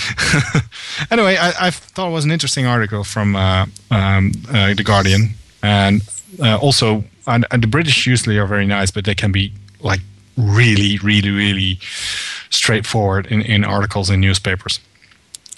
anyway, 1.10 1.36
I, 1.36 1.66
I 1.66 1.70
thought 1.70 2.08
it 2.08 2.12
was 2.12 2.24
an 2.24 2.30
interesting 2.30 2.66
article 2.66 3.04
from 3.04 3.36
uh, 3.36 3.66
um, 3.90 4.32
uh, 4.48 4.74
the 4.74 4.82
Guardian, 4.84 5.34
and 5.62 6.02
uh, 6.42 6.56
also 6.56 7.04
and, 7.26 7.46
and 7.50 7.62
the 7.62 7.66
British 7.66 8.06
usually 8.06 8.38
are 8.38 8.46
very 8.46 8.66
nice, 8.66 8.90
but 8.90 9.04
they 9.04 9.14
can 9.14 9.32
be 9.32 9.52
like 9.80 10.00
really, 10.40 10.98
really, 10.98 11.30
really 11.30 11.78
straightforward 12.50 13.26
in, 13.26 13.40
in 13.42 13.64
articles 13.64 14.10
in 14.10 14.20
newspapers. 14.20 14.80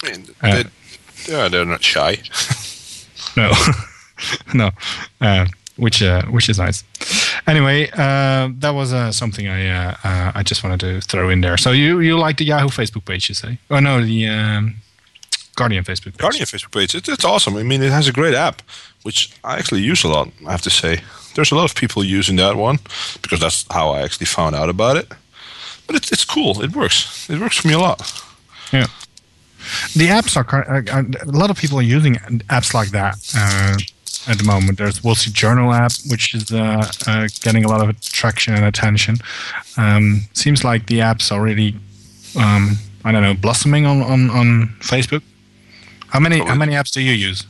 I 0.03 0.11
mean, 0.11 0.25
Uh, 1.31 1.49
they're 1.49 1.65
not 1.65 1.83
shy. 1.83 2.17
No, 3.35 3.51
no. 4.53 4.69
Uh, 5.19 5.47
which 5.77 6.03
uh, 6.03 6.21
which 6.25 6.49
is 6.49 6.59
nice. 6.59 6.83
Anyway, 7.47 7.89
uh, 7.93 8.49
that 8.59 8.73
was 8.75 8.93
uh, 8.93 9.11
something 9.11 9.47
I 9.47 9.67
uh, 9.69 9.95
uh, 10.03 10.31
I 10.35 10.43
just 10.43 10.63
wanted 10.63 10.79
to 10.81 11.01
throw 11.01 11.29
in 11.29 11.41
there. 11.41 11.57
So 11.57 11.71
you 11.71 11.99
you 11.99 12.17
like 12.19 12.37
the 12.37 12.45
Yahoo 12.45 12.69
Facebook 12.69 13.05
page, 13.05 13.29
you 13.29 13.35
say? 13.35 13.57
Oh 13.71 13.79
no, 13.79 14.01
the 14.05 14.27
um, 14.27 14.75
Guardian 15.55 15.83
Facebook 15.83 16.13
page. 16.13 16.17
Guardian 16.17 16.45
Facebook 16.45 16.71
page. 16.71 16.95
It, 16.95 17.07
it's 17.07 17.25
awesome. 17.25 17.55
I 17.55 17.63
mean, 17.63 17.81
it 17.81 17.91
has 17.91 18.07
a 18.07 18.13
great 18.13 18.33
app, 18.33 18.61
which 19.03 19.31
I 19.43 19.57
actually 19.57 19.81
use 19.81 20.03
a 20.03 20.07
lot. 20.07 20.29
I 20.47 20.51
have 20.51 20.61
to 20.63 20.69
say, 20.69 21.01
there's 21.35 21.51
a 21.51 21.55
lot 21.55 21.69
of 21.69 21.75
people 21.75 22.03
using 22.03 22.37
that 22.37 22.55
one 22.55 22.79
because 23.21 23.39
that's 23.39 23.65
how 23.71 23.89
I 23.89 24.01
actually 24.01 24.27
found 24.27 24.55
out 24.55 24.69
about 24.69 24.97
it. 24.97 25.07
But 25.87 25.95
it's 25.95 26.11
it's 26.11 26.25
cool. 26.25 26.63
It 26.63 26.75
works. 26.75 27.29
It 27.29 27.39
works 27.39 27.57
for 27.57 27.67
me 27.67 27.73
a 27.73 27.79
lot. 27.79 27.99
Yeah. 28.71 28.87
The 29.95 30.07
apps 30.07 30.35
are 30.35 30.45
uh, 30.69 30.81
uh, 30.91 31.03
a 31.31 31.37
lot 31.37 31.49
of 31.49 31.57
people 31.57 31.79
are 31.79 31.83
using 31.97 32.15
apps 32.49 32.73
like 32.73 32.89
that 32.91 33.15
uh, 33.35 33.77
at 34.31 34.37
the 34.37 34.43
moment. 34.43 34.77
There's 34.77 35.03
Wall 35.03 35.15
Street 35.15 35.35
Journal 35.35 35.73
app, 35.73 35.91
which 36.07 36.33
is 36.33 36.51
uh, 36.51 36.89
uh, 37.07 37.27
getting 37.41 37.63
a 37.63 37.67
lot 37.67 37.87
of 37.87 37.99
traction 38.01 38.53
and 38.53 38.65
attention. 38.65 39.17
Um, 39.77 40.21
seems 40.33 40.63
like 40.63 40.87
the 40.87 40.99
apps 40.99 41.31
are 41.31 41.41
really, 41.41 41.75
um, 42.37 42.77
I 43.05 43.11
don't 43.11 43.23
know, 43.23 43.33
blossoming 43.33 43.85
on, 43.85 44.01
on, 44.01 44.29
on 44.29 44.75
Facebook. 44.79 45.21
How 46.13 46.19
many 46.19 46.37
how 46.39 46.55
many 46.55 46.73
apps 46.75 46.91
do 46.93 47.01
you 47.01 47.11
use? 47.29 47.43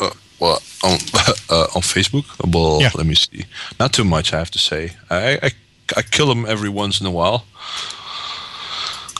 Uh, 0.00 0.10
well, 0.40 0.62
on 0.82 0.92
uh, 1.50 1.76
on 1.76 1.82
Facebook. 1.82 2.24
Well, 2.52 2.80
Yeah. 2.80 2.90
let 2.94 3.06
me 3.06 3.14
see. 3.14 3.44
Not 3.78 3.92
too 3.92 4.04
much, 4.04 4.32
I 4.32 4.38
have 4.38 4.50
to 4.50 4.58
say. 4.58 4.92
I 5.10 5.38
I, 5.42 5.50
I 5.98 6.02
kill 6.02 6.26
them 6.26 6.46
every 6.46 6.70
once 6.70 7.00
in 7.00 7.06
a 7.06 7.10
while. 7.10 7.44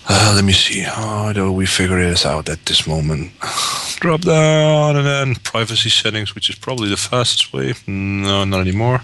Uh, 0.08 0.32
let 0.36 0.44
me 0.44 0.52
see. 0.52 0.80
How 0.80 1.32
do 1.32 1.52
we 1.52 1.66
figure 1.66 2.00
this 2.10 2.26
out 2.26 2.48
at 2.48 2.64
this 2.64 2.86
moment? 2.86 3.32
Drop 4.00 4.20
down 4.22 4.96
and 4.96 5.06
then 5.06 5.34
privacy 5.36 5.90
settings, 5.90 6.34
which 6.34 6.48
is 6.50 6.56
probably 6.58 6.88
the 6.90 6.96
fastest 6.96 7.52
way. 7.52 7.74
No, 7.86 8.44
not 8.44 8.60
anymore. 8.60 9.00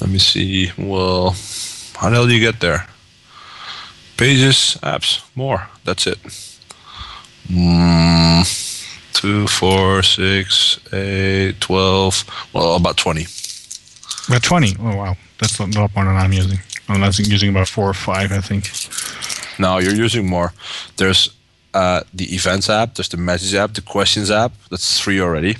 Let 0.00 0.10
me 0.10 0.18
see. 0.18 0.70
Well, 0.76 1.30
how 1.96 2.08
the 2.10 2.16
hell 2.16 2.26
do 2.26 2.32
you 2.34 2.40
get 2.40 2.60
there? 2.60 2.86
Pages, 4.16 4.76
apps, 4.82 5.20
more. 5.34 5.68
That's 5.84 6.06
it. 6.06 6.18
Mm, 7.48 9.12
two, 9.12 9.46
four, 9.46 10.02
six, 10.02 10.78
eight, 10.92 11.60
twelve. 11.60 12.24
Well, 12.52 12.76
about 12.76 12.96
twenty. 12.96 13.26
About 14.28 14.42
20. 14.42 14.76
Oh, 14.80 14.96
wow. 14.96 15.16
That's 15.38 15.58
a 15.60 15.66
lot 15.66 15.94
more 15.94 16.04
than 16.04 16.16
I'm 16.16 16.32
using. 16.32 16.58
I'm 16.88 17.12
using 17.18 17.50
about 17.50 17.68
four 17.68 17.88
or 17.88 17.94
five, 17.94 18.32
I 18.32 18.40
think. 18.40 18.70
No, 19.58 19.78
you're 19.78 19.94
using 19.94 20.26
more. 20.26 20.52
There's 20.96 21.30
uh, 21.74 22.02
the 22.12 22.24
events 22.34 22.68
app. 22.68 22.94
There's 22.94 23.08
the 23.08 23.16
message 23.16 23.54
app. 23.54 23.74
The 23.74 23.82
questions 23.82 24.30
app. 24.30 24.52
That's 24.70 25.00
three 25.00 25.20
already. 25.20 25.56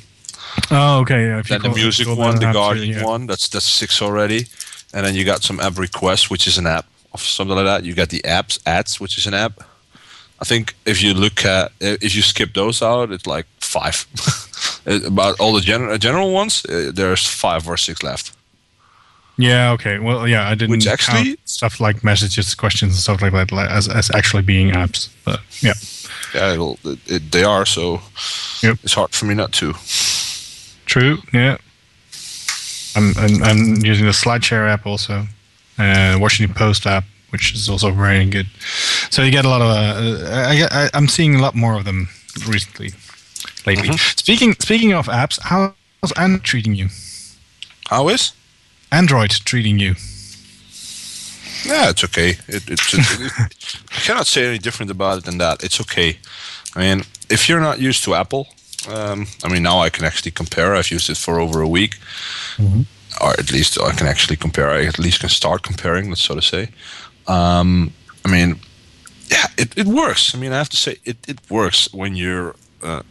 Oh, 0.71 1.01
okay. 1.01 1.27
Yeah, 1.27 1.39
if 1.39 1.51
you 1.51 1.59
Then 1.59 1.71
the 1.71 1.77
music 1.77 2.09
one, 2.09 2.37
the 2.41 2.53
Guardian 2.53 2.99
yeah. 2.99 3.05
one. 3.05 3.27
That's 3.27 3.49
that's 3.49 3.67
six 3.67 4.03
already. 4.03 4.47
And 4.95 5.05
then 5.05 5.15
you 5.15 5.25
got 5.25 5.43
some 5.43 5.61
app 5.61 5.79
requests, 5.79 6.31
which 6.31 6.47
is 6.47 6.59
an 6.59 6.67
app 6.67 6.87
or 7.13 7.19
something 7.19 7.55
like 7.55 7.67
that. 7.67 7.85
You 7.85 7.95
got 7.95 8.09
the 8.09 8.23
apps 8.23 8.59
ads, 8.67 9.01
which 9.01 9.19
is 9.19 9.27
an 9.27 9.35
app. 9.35 9.63
I 10.41 10.45
think 10.45 10.75
if 10.85 11.03
you 11.03 11.15
look 11.15 11.45
at 11.45 11.73
if 11.81 12.15
you 12.15 12.23
skip 12.23 12.53
those 12.55 12.83
out, 12.83 13.11
it's 13.11 13.27
like 13.27 13.47
five. 13.61 14.07
About 15.07 15.41
all 15.41 15.53
the 15.53 15.61
general 15.61 15.99
general 15.99 16.33
ones, 16.33 16.65
uh, 16.67 16.93
there's 16.95 17.27
five 17.27 17.69
or 17.69 17.77
six 17.77 18.03
left. 18.03 18.33
Yeah. 19.39 19.73
Okay. 19.73 19.99
Well, 19.99 20.27
yeah. 20.29 20.49
I 20.49 20.55
didn't 20.55 20.71
Which 20.71 20.87
count 20.87 21.01
actually- 21.01 21.37
stuff 21.45 21.81
like 21.81 22.03
messages, 22.05 22.55
questions, 22.55 22.93
and 22.93 23.01
stuff 23.01 23.23
like 23.23 23.33
that 23.33 23.53
like, 23.53 23.71
as 23.71 23.89
as 23.89 24.11
actually 24.15 24.43
being 24.43 24.71
apps. 24.73 25.09
But 25.25 25.41
yeah. 25.61 25.75
Yeah, 26.35 26.53
it'll, 26.53 26.79
it, 26.85 26.99
it, 27.07 27.33
they 27.33 27.45
are. 27.45 27.67
So 27.67 28.01
yep. 28.63 28.79
it's 28.83 28.95
hard 28.95 29.11
for 29.13 29.27
me 29.27 29.35
not 29.35 29.53
to. 29.53 29.75
True. 30.87 31.19
Yeah. 31.33 31.57
I'm 32.97 33.13
I'm, 33.19 33.43
I'm 33.43 33.85
using 33.85 34.07
the 34.07 34.13
SlideShare 34.13 34.69
app 34.69 34.87
also, 34.87 35.27
and 35.77 36.17
uh, 36.17 36.19
Washington 36.19 36.55
Post 36.55 36.87
app, 36.87 37.05
which 37.37 37.53
is 37.55 37.69
also 37.69 37.91
very 37.91 38.25
good. 38.25 38.47
So 39.11 39.23
you 39.23 39.31
get 39.31 39.45
a 39.45 39.49
lot 39.49 39.61
of. 39.61 39.69
Uh, 39.69 40.25
I, 40.51 40.67
I 40.71 40.91
I'm 40.95 41.09
seeing 41.09 41.35
a 41.35 41.43
lot 41.43 41.55
more 41.55 41.77
of 41.79 41.85
them 41.85 42.09
recently, 42.49 42.91
lately. 43.67 43.89
Mm-hmm. 43.89 44.17
Speaking 44.17 44.55
speaking 44.59 44.95
of 44.95 45.07
apps, 45.09 45.39
how's 45.43 46.13
Android 46.17 46.45
treating 46.45 46.75
you? 46.75 46.89
How 47.91 48.09
is 48.09 48.33
Android 48.91 49.31
treating 49.45 49.79
you? 49.79 49.95
Yeah, 51.65 51.91
it's 51.91 52.05
okay. 52.05 52.31
It, 52.49 52.63
it's 52.69 52.95
it, 52.95 53.01
I 53.97 54.01
cannot 54.07 54.27
say 54.27 54.47
any 54.47 54.59
different 54.59 54.91
about 54.91 55.19
it 55.19 55.25
than 55.25 55.39
that. 55.39 55.63
It's 55.63 55.81
okay. 55.81 56.19
I 56.75 56.81
mean, 56.81 57.05
if 57.29 57.49
you're 57.49 57.61
not 57.61 57.79
used 57.79 58.05
to 58.05 58.15
Apple, 58.15 58.47
um, 58.89 59.27
I 59.45 59.49
mean, 59.53 59.63
now 59.63 59.85
I 59.87 59.91
can 59.91 60.05
actually 60.05 60.33
compare. 60.33 60.75
I've 60.75 60.91
used 60.91 61.11
it 61.11 61.19
for 61.19 61.41
over 61.41 61.61
a 61.61 61.69
week, 61.69 61.97
or 63.21 63.33
at 63.39 63.51
least 63.53 63.79
I 63.81 63.93
can 63.93 64.07
actually 64.07 64.37
compare. 64.37 64.71
I 64.71 64.87
at 64.87 64.99
least 64.99 65.21
can 65.21 65.29
start 65.29 65.63
comparing. 65.63 66.09
Let's 66.09 66.23
so 66.23 66.35
to 66.35 66.43
say. 66.43 66.69
Um, 67.29 67.93
I 68.25 68.31
mean, 68.31 68.61
yeah, 69.29 69.47
it, 69.59 69.77
it 69.77 69.87
works. 69.87 70.35
I 70.35 70.39
mean, 70.39 70.53
I 70.53 70.59
have 70.59 70.69
to 70.71 70.77
say 70.77 70.97
it, 71.05 71.17
it 71.29 71.39
works 71.51 71.93
when 71.93 72.17
you're 72.17 72.55
uh, 72.83 73.03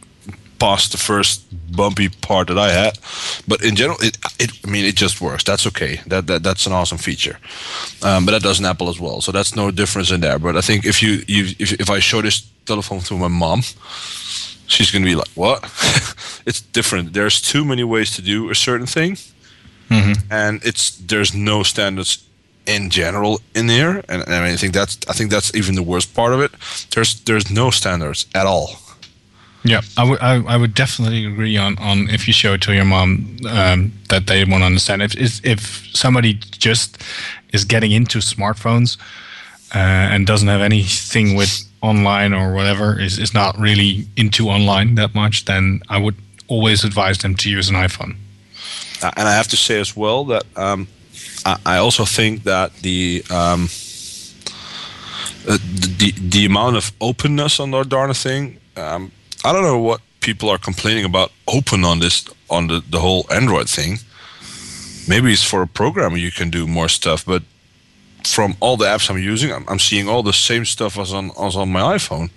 past 0.58 0.92
the 0.92 0.98
first 0.98 1.44
bumpy 1.74 2.08
part 2.08 2.48
that 2.48 2.58
I 2.58 2.70
had. 2.70 2.98
But 3.46 3.62
in 3.62 3.76
general, 3.76 3.98
it, 4.00 4.18
it 4.38 4.50
I 4.64 4.70
mean, 4.70 4.84
it 4.84 4.96
just 4.96 5.20
works. 5.20 5.44
That's 5.44 5.66
okay. 5.66 6.00
That, 6.06 6.26
that 6.26 6.42
that's 6.42 6.66
an 6.66 6.72
awesome 6.72 6.98
feature. 6.98 7.38
Um, 8.02 8.24
but 8.24 8.32
that 8.32 8.42
does 8.42 8.58
an 8.58 8.66
Apple 8.66 8.88
as 8.88 9.00
well, 9.00 9.20
so 9.20 9.32
that's 9.32 9.54
no 9.54 9.70
difference 9.70 10.10
in 10.10 10.20
there. 10.20 10.38
But 10.38 10.56
I 10.56 10.60
think 10.60 10.84
if 10.84 11.02
you, 11.02 11.22
you 11.26 11.54
if, 11.58 11.72
if 11.80 11.90
I 11.90 12.00
show 12.00 12.22
this 12.22 12.46
telephone 12.64 13.00
to 13.00 13.18
my 13.18 13.28
mom, 13.28 13.62
she's 14.66 14.90
gonna 14.90 15.04
be 15.04 15.14
like, 15.14 15.28
"What?" 15.34 15.62
it's 16.46 16.60
different. 16.60 17.12
There's 17.12 17.40
too 17.40 17.64
many 17.64 17.84
ways 17.84 18.14
to 18.16 18.22
do 18.22 18.50
a 18.50 18.54
certain 18.54 18.86
thing, 18.86 19.18
and 20.30 20.64
it's 20.64 20.96
there's 20.98 21.34
no 21.34 21.62
standards 21.62 22.25
in 22.66 22.90
general 22.90 23.40
in 23.54 23.66
there. 23.66 23.98
And, 24.08 24.22
and 24.22 24.34
I, 24.34 24.44
mean, 24.44 24.52
I 24.52 24.56
think 24.56 24.74
that's 24.74 24.98
I 25.08 25.12
think 25.12 25.30
that's 25.30 25.54
even 25.54 25.74
the 25.74 25.82
worst 25.82 26.14
part 26.14 26.32
of 26.32 26.40
it. 26.40 26.52
There's 26.94 27.20
there's 27.20 27.50
no 27.50 27.70
standards 27.70 28.26
at 28.34 28.46
all. 28.46 28.76
Yeah, 29.64 29.80
I 29.96 30.04
would 30.08 30.20
I, 30.20 30.34
I 30.54 30.56
would 30.56 30.74
definitely 30.74 31.26
agree 31.26 31.56
on, 31.56 31.76
on 31.78 32.08
if 32.08 32.28
you 32.28 32.32
show 32.32 32.54
it 32.54 32.62
to 32.62 32.74
your 32.74 32.84
mom 32.84 33.38
um, 33.48 33.92
that 34.10 34.26
they 34.26 34.44
won't 34.44 34.62
understand. 34.62 35.02
If 35.02 35.16
if 35.16 35.44
if 35.44 35.88
somebody 35.94 36.34
just 36.34 37.02
is 37.52 37.64
getting 37.64 37.90
into 37.90 38.18
smartphones 38.18 38.96
uh, 39.74 39.78
and 40.12 40.26
doesn't 40.26 40.48
have 40.48 40.60
anything 40.60 41.34
with 41.34 41.62
online 41.82 42.32
or 42.32 42.54
whatever 42.54 42.98
is 43.00 43.18
is 43.18 43.34
not 43.34 43.58
really 43.58 44.06
into 44.16 44.48
online 44.48 44.94
that 44.96 45.14
much, 45.14 45.44
then 45.46 45.80
I 45.88 45.98
would 45.98 46.14
always 46.48 46.84
advise 46.84 47.18
them 47.18 47.34
to 47.34 47.50
use 47.50 47.68
an 47.68 47.74
iPhone. 47.74 48.16
Uh, 49.02 49.10
and 49.16 49.28
I 49.28 49.34
have 49.34 49.48
to 49.48 49.56
say 49.56 49.80
as 49.80 49.96
well 49.96 50.24
that 50.26 50.44
um, 50.56 50.86
I, 51.44 51.56
I 51.66 51.76
also 51.78 52.04
think 52.04 52.42
that 52.44 52.72
the, 52.82 53.22
um, 53.30 53.68
uh, 55.48 55.58
the 55.58 55.88
the 55.98 56.12
the 56.30 56.44
amount 56.46 56.76
of 56.76 56.92
openness 57.00 57.60
on 57.60 57.70
that 57.70 57.88
darn 57.88 58.12
thing, 58.14 58.58
um, 58.76 59.12
I 59.44 59.52
don't 59.52 59.62
know 59.62 59.78
what 59.78 60.00
people 60.20 60.48
are 60.50 60.58
complaining 60.58 61.04
about 61.04 61.30
open 61.46 61.84
on 61.84 62.00
this 62.00 62.24
on 62.48 62.66
the, 62.66 62.82
the 62.90 62.98
whole 62.98 63.26
Android 63.30 63.68
thing. 63.68 63.98
Maybe 65.08 65.32
it's 65.32 65.44
for 65.44 65.62
a 65.62 65.66
programmer 65.68 66.16
you 66.16 66.32
can 66.32 66.50
do 66.50 66.66
more 66.66 66.88
stuff, 66.88 67.24
but 67.24 67.42
from 68.24 68.56
all 68.60 68.76
the 68.76 68.86
apps 68.86 69.08
I'm 69.08 69.18
using, 69.18 69.52
I'm, 69.52 69.64
I'm 69.68 69.78
seeing 69.78 70.08
all 70.08 70.22
the 70.24 70.32
same 70.32 70.64
stuff 70.64 70.98
as 70.98 71.12
on 71.12 71.30
as 71.40 71.56
on 71.56 71.70
my 71.70 71.96
iPhone. 71.96 72.30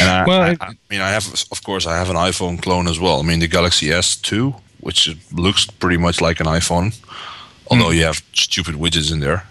And 0.00 0.08
I, 0.10 0.24
Well, 0.26 0.42
I, 0.42 0.56
I 0.60 0.68
mean, 0.90 1.00
I 1.00 1.10
have, 1.10 1.26
of 1.50 1.62
course, 1.62 1.86
I 1.86 1.96
have 1.96 2.10
an 2.10 2.16
iPhone 2.16 2.60
clone 2.60 2.88
as 2.88 2.98
well. 2.98 3.20
I 3.20 3.22
mean, 3.22 3.40
the 3.40 3.48
Galaxy 3.48 3.86
S2, 3.88 4.54
which 4.80 5.14
looks 5.32 5.66
pretty 5.66 5.98
much 5.98 6.20
like 6.20 6.40
an 6.40 6.46
iPhone, 6.46 6.92
although 7.70 7.90
you 7.90 8.04
have 8.04 8.22
stupid 8.32 8.74
widgets 8.74 9.12
in 9.12 9.20
there. 9.20 9.44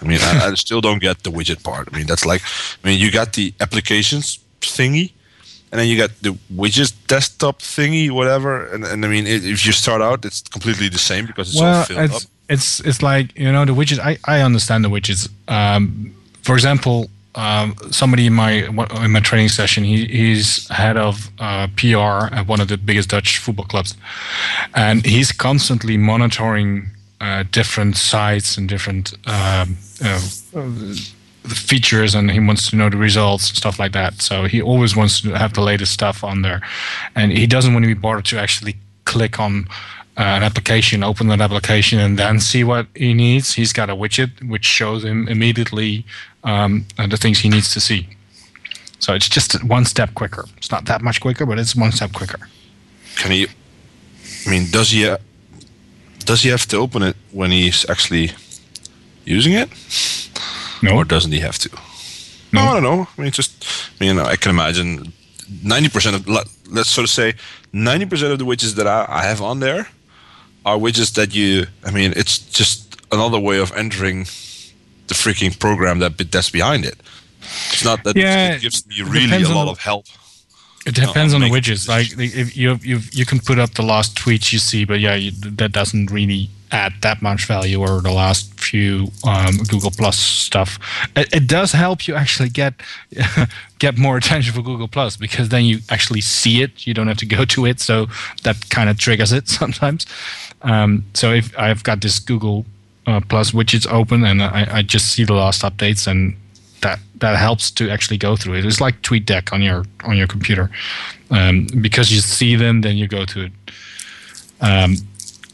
I 0.00 0.04
mean, 0.04 0.18
I, 0.20 0.48
I 0.50 0.54
still 0.54 0.80
don't 0.80 1.00
get 1.00 1.22
the 1.22 1.30
widget 1.30 1.62
part. 1.62 1.88
I 1.92 1.96
mean, 1.96 2.06
that's 2.06 2.26
like, 2.26 2.42
I 2.84 2.88
mean, 2.88 3.00
you 3.00 3.10
got 3.10 3.32
the 3.32 3.54
applications 3.60 4.38
thingy, 4.60 5.12
and 5.72 5.80
then 5.80 5.88
you 5.88 5.96
got 5.96 6.10
the 6.22 6.30
widgets 6.54 6.92
desktop 7.06 7.60
thingy, 7.60 8.10
whatever. 8.10 8.66
And, 8.66 8.84
and 8.84 9.04
I 9.04 9.08
mean, 9.08 9.26
it, 9.26 9.44
if 9.44 9.64
you 9.64 9.72
start 9.72 10.02
out, 10.02 10.24
it's 10.24 10.42
completely 10.42 10.88
the 10.88 10.98
same 10.98 11.26
because 11.26 11.50
it's 11.50 11.60
all 11.60 11.64
well, 11.64 11.84
filled 11.84 11.98
up. 12.00 12.10
it's, 12.16 12.26
it's 12.48 12.80
it's 12.80 13.02
like 13.02 13.36
you 13.38 13.50
know 13.50 13.64
the 13.64 13.72
widgets. 13.72 13.98
I, 13.98 14.18
I 14.24 14.42
understand 14.42 14.84
the 14.84 14.90
widgets. 14.90 15.28
Um, 15.48 16.14
for 16.42 16.54
example, 16.54 17.10
um, 17.34 17.74
somebody 17.90 18.26
in 18.26 18.32
my 18.32 18.66
in 19.04 19.10
my 19.10 19.20
training 19.20 19.48
session, 19.48 19.84
he, 19.84 20.06
he's 20.06 20.68
head 20.68 20.96
of 20.96 21.30
uh, 21.38 21.68
PR 21.76 22.34
at 22.34 22.46
one 22.46 22.60
of 22.60 22.68
the 22.68 22.78
biggest 22.78 23.10
Dutch 23.10 23.38
football 23.38 23.66
clubs, 23.66 23.94
and 24.74 25.04
he's 25.04 25.32
constantly 25.32 25.96
monitoring 25.96 26.90
uh, 27.20 27.44
different 27.50 27.96
sites 27.96 28.56
and 28.56 28.68
different 28.68 29.14
um, 29.26 29.76
uh, 30.04 30.20
features 31.44 32.14
and 32.14 32.30
he 32.30 32.40
wants 32.40 32.70
to 32.70 32.76
know 32.76 32.90
the 32.90 32.96
results 32.96 33.48
and 33.48 33.56
stuff 33.56 33.78
like 33.78 33.92
that. 33.92 34.20
So 34.20 34.44
he 34.44 34.60
always 34.60 34.96
wants 34.96 35.20
to 35.22 35.32
have 35.32 35.54
the 35.54 35.62
latest 35.62 35.92
stuff 35.92 36.24
on 36.24 36.42
there, 36.42 36.60
and 37.14 37.32
he 37.32 37.46
doesn't 37.46 37.72
want 37.72 37.84
to 37.84 37.88
be 37.88 37.94
bothered 37.94 38.26
to 38.26 38.38
actually 38.38 38.76
click 39.04 39.38
on 39.38 39.66
uh, 40.18 40.22
an 40.22 40.42
application, 40.42 41.02
open 41.02 41.28
that 41.28 41.40
application, 41.40 41.98
and 41.98 42.18
then 42.18 42.40
see 42.40 42.64
what 42.64 42.86
he 42.94 43.14
needs. 43.14 43.54
He's 43.54 43.72
got 43.72 43.90
a 43.90 43.94
widget 43.94 44.48
which 44.48 44.64
shows 44.64 45.04
him 45.04 45.28
immediately 45.28 46.04
um, 46.44 46.86
uh, 46.98 47.06
the 47.06 47.16
things 47.16 47.38
he 47.40 47.48
needs 47.48 47.72
to 47.74 47.80
see. 47.80 48.08
So 48.98 49.14
it's 49.14 49.28
just 49.28 49.62
one 49.62 49.84
step 49.84 50.14
quicker. 50.14 50.46
It's 50.56 50.70
not 50.70 50.86
that 50.86 51.02
much 51.02 51.20
quicker, 51.20 51.44
but 51.44 51.58
it's 51.58 51.76
one 51.76 51.92
step 51.92 52.12
quicker. 52.12 52.48
Can 53.16 53.30
he? 53.30 53.46
I 54.46 54.50
mean, 54.50 54.70
does 54.70 54.90
he 54.90 55.06
uh, 55.06 55.18
does 56.26 56.42
he 56.42 56.50
have 56.50 56.66
to 56.66 56.76
open 56.76 57.02
it 57.02 57.16
when 57.32 57.50
he's 57.50 57.88
actually 57.88 58.30
using 59.24 59.54
it? 59.54 59.68
No. 60.82 60.96
Or 60.96 61.04
doesn't 61.04 61.32
he 61.32 61.40
have 61.40 61.58
to? 61.58 61.70
No, 62.52 62.60
oh, 62.60 62.64
I 62.68 62.72
don't 62.74 62.82
know. 62.82 63.08
I 63.18 63.22
mean, 63.22 63.30
just 63.32 63.64
I 64.00 64.04
mean, 64.04 64.18
I 64.18 64.36
can 64.36 64.50
imagine 64.50 65.12
ninety 65.62 65.88
percent 65.88 66.16
of 66.16 66.28
let- 66.28 66.48
let's 66.70 66.90
sort 66.90 67.04
of 67.04 67.10
say 67.10 67.34
ninety 67.72 68.06
percent 68.06 68.32
of 68.32 68.38
the 68.38 68.44
widgets 68.44 68.74
that 68.74 68.86
I, 68.86 69.06
I 69.08 69.22
have 69.22 69.40
on 69.42 69.60
there 69.60 69.88
are 70.64 70.76
widgets 70.78 71.12
that 71.14 71.34
you. 71.34 71.66
I 71.84 71.90
mean, 71.90 72.12
it's 72.16 72.38
just 72.38 72.96
another 73.12 73.38
way 73.38 73.58
of 73.60 73.72
entering 73.72 74.26
the 75.08 75.14
freaking 75.14 75.58
program 75.58 75.98
that 76.00 76.18
that's 76.32 76.50
behind 76.50 76.84
it. 76.84 76.96
It's 77.72 77.84
not 77.84 78.02
that 78.04 78.16
Yeah, 78.16 78.54
it 78.54 78.62
gives 78.62 78.86
me 78.86 78.96
it 78.98 79.04
really 79.04 79.42
a 79.44 79.48
lot 79.48 79.68
of 79.68 79.78
help. 79.78 80.06
It 80.86 80.94
depends 80.94 81.34
on 81.34 81.40
the 81.40 81.48
widgets. 81.48 81.88
Like 81.88 82.06
if 82.16 82.56
you 82.56 82.78
you 82.82 83.00
you 83.10 83.26
can 83.26 83.40
put 83.40 83.58
up 83.58 83.74
the 83.74 83.82
last 83.82 84.16
tweets 84.16 84.52
you 84.52 84.60
see, 84.60 84.84
but 84.84 85.00
yeah, 85.00 85.16
you, 85.16 85.32
that 85.32 85.72
doesn't 85.72 86.12
really 86.12 86.48
add 86.70 86.92
that 87.02 87.20
much 87.20 87.46
value. 87.46 87.80
Or 87.80 88.00
the 88.00 88.12
last 88.12 88.58
few 88.60 89.10
um, 89.24 89.56
Google 89.68 89.90
Plus 89.90 90.16
stuff. 90.16 90.78
It, 91.16 91.34
it 91.34 91.46
does 91.48 91.72
help 91.72 92.06
you 92.06 92.14
actually 92.14 92.50
get 92.50 92.74
get 93.80 93.98
more 93.98 94.16
attention 94.16 94.54
for 94.54 94.62
Google 94.62 94.86
Plus 94.86 95.16
because 95.16 95.48
then 95.48 95.64
you 95.64 95.80
actually 95.90 96.20
see 96.20 96.62
it. 96.62 96.86
You 96.86 96.94
don't 96.94 97.08
have 97.08 97.18
to 97.18 97.26
go 97.26 97.44
to 97.44 97.66
it, 97.66 97.80
so 97.80 98.06
that 98.44 98.70
kind 98.70 98.88
of 98.88 98.96
triggers 98.96 99.32
it 99.32 99.48
sometimes. 99.60 100.06
Um, 100.62 101.04
so 101.14 101.32
if 101.32 101.56
I've 101.58 101.82
got 101.82 102.00
this 102.00 102.20
Google 102.20 102.64
uh, 103.08 103.20
Plus 103.28 103.50
widgets 103.50 103.90
open 103.90 104.24
and 104.24 104.40
I, 104.40 104.78
I 104.78 104.82
just 104.82 105.12
see 105.12 105.24
the 105.24 105.34
last 105.34 105.62
updates 105.62 106.06
and 106.06 106.36
that 106.82 106.98
that 107.16 107.36
helps 107.36 107.70
to 107.72 107.90
actually 107.90 108.18
go 108.18 108.36
through 108.36 108.54
it. 108.54 108.64
It's 108.64 108.80
like 108.80 109.00
TweetDeck 109.02 109.52
on 109.52 109.62
your 109.62 109.84
on 110.04 110.16
your 110.16 110.26
computer 110.26 110.70
um, 111.30 111.66
because 111.80 112.12
you 112.12 112.20
see 112.20 112.56
them, 112.56 112.82
then 112.82 112.96
you 112.96 113.08
go 113.08 113.24
to 113.24 113.44
it. 113.44 113.52
Um, 114.60 114.96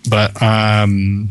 but 0.09 0.41
um, 0.43 1.31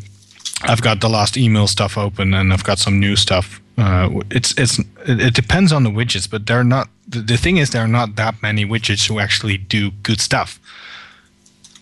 I've 0.63 0.81
got 0.81 1.01
the 1.01 1.09
last 1.09 1.37
email 1.37 1.67
stuff 1.67 1.97
open, 1.97 2.33
and 2.33 2.53
I've 2.53 2.63
got 2.63 2.79
some 2.79 2.99
new 2.99 3.15
stuff. 3.15 3.61
Uh, 3.77 4.21
it's 4.29 4.57
it's 4.57 4.79
it, 5.07 5.33
depends 5.33 5.71
on 5.71 5.83
the 5.83 5.89
widgets, 5.89 6.29
but 6.29 6.45
they're 6.45 6.63
not. 6.63 6.89
The, 7.07 7.19
the 7.19 7.37
thing 7.37 7.57
is, 7.57 7.71
there 7.71 7.83
are 7.83 7.87
not 7.87 8.15
that 8.15 8.41
many 8.41 8.65
widgets 8.65 9.07
who 9.07 9.19
actually 9.19 9.57
do 9.57 9.91
good 10.03 10.21
stuff. 10.21 10.59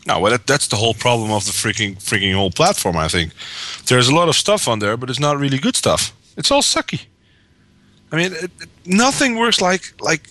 No, 0.07 0.19
well, 0.19 0.31
that, 0.31 0.47
that's 0.47 0.67
the 0.67 0.77
whole 0.77 0.93
problem 0.93 1.31
of 1.31 1.45
the 1.45 1.51
freaking 1.51 1.97
freaking 1.97 2.33
whole 2.33 2.51
platform. 2.51 2.97
I 2.97 3.07
think 3.07 3.33
there's 3.87 4.07
a 4.07 4.15
lot 4.15 4.29
of 4.29 4.35
stuff 4.35 4.67
on 4.67 4.79
there, 4.79 4.97
but 4.97 5.09
it's 5.09 5.19
not 5.19 5.37
really 5.37 5.57
good 5.57 5.75
stuff. 5.75 6.13
It's 6.37 6.51
all 6.51 6.61
sucky. 6.61 7.05
I 8.11 8.15
mean, 8.15 8.33
it, 8.33 8.51
it- 8.61 8.69
nothing 8.85 9.37
works 9.39 9.61
like 9.61 9.93
like 10.01 10.21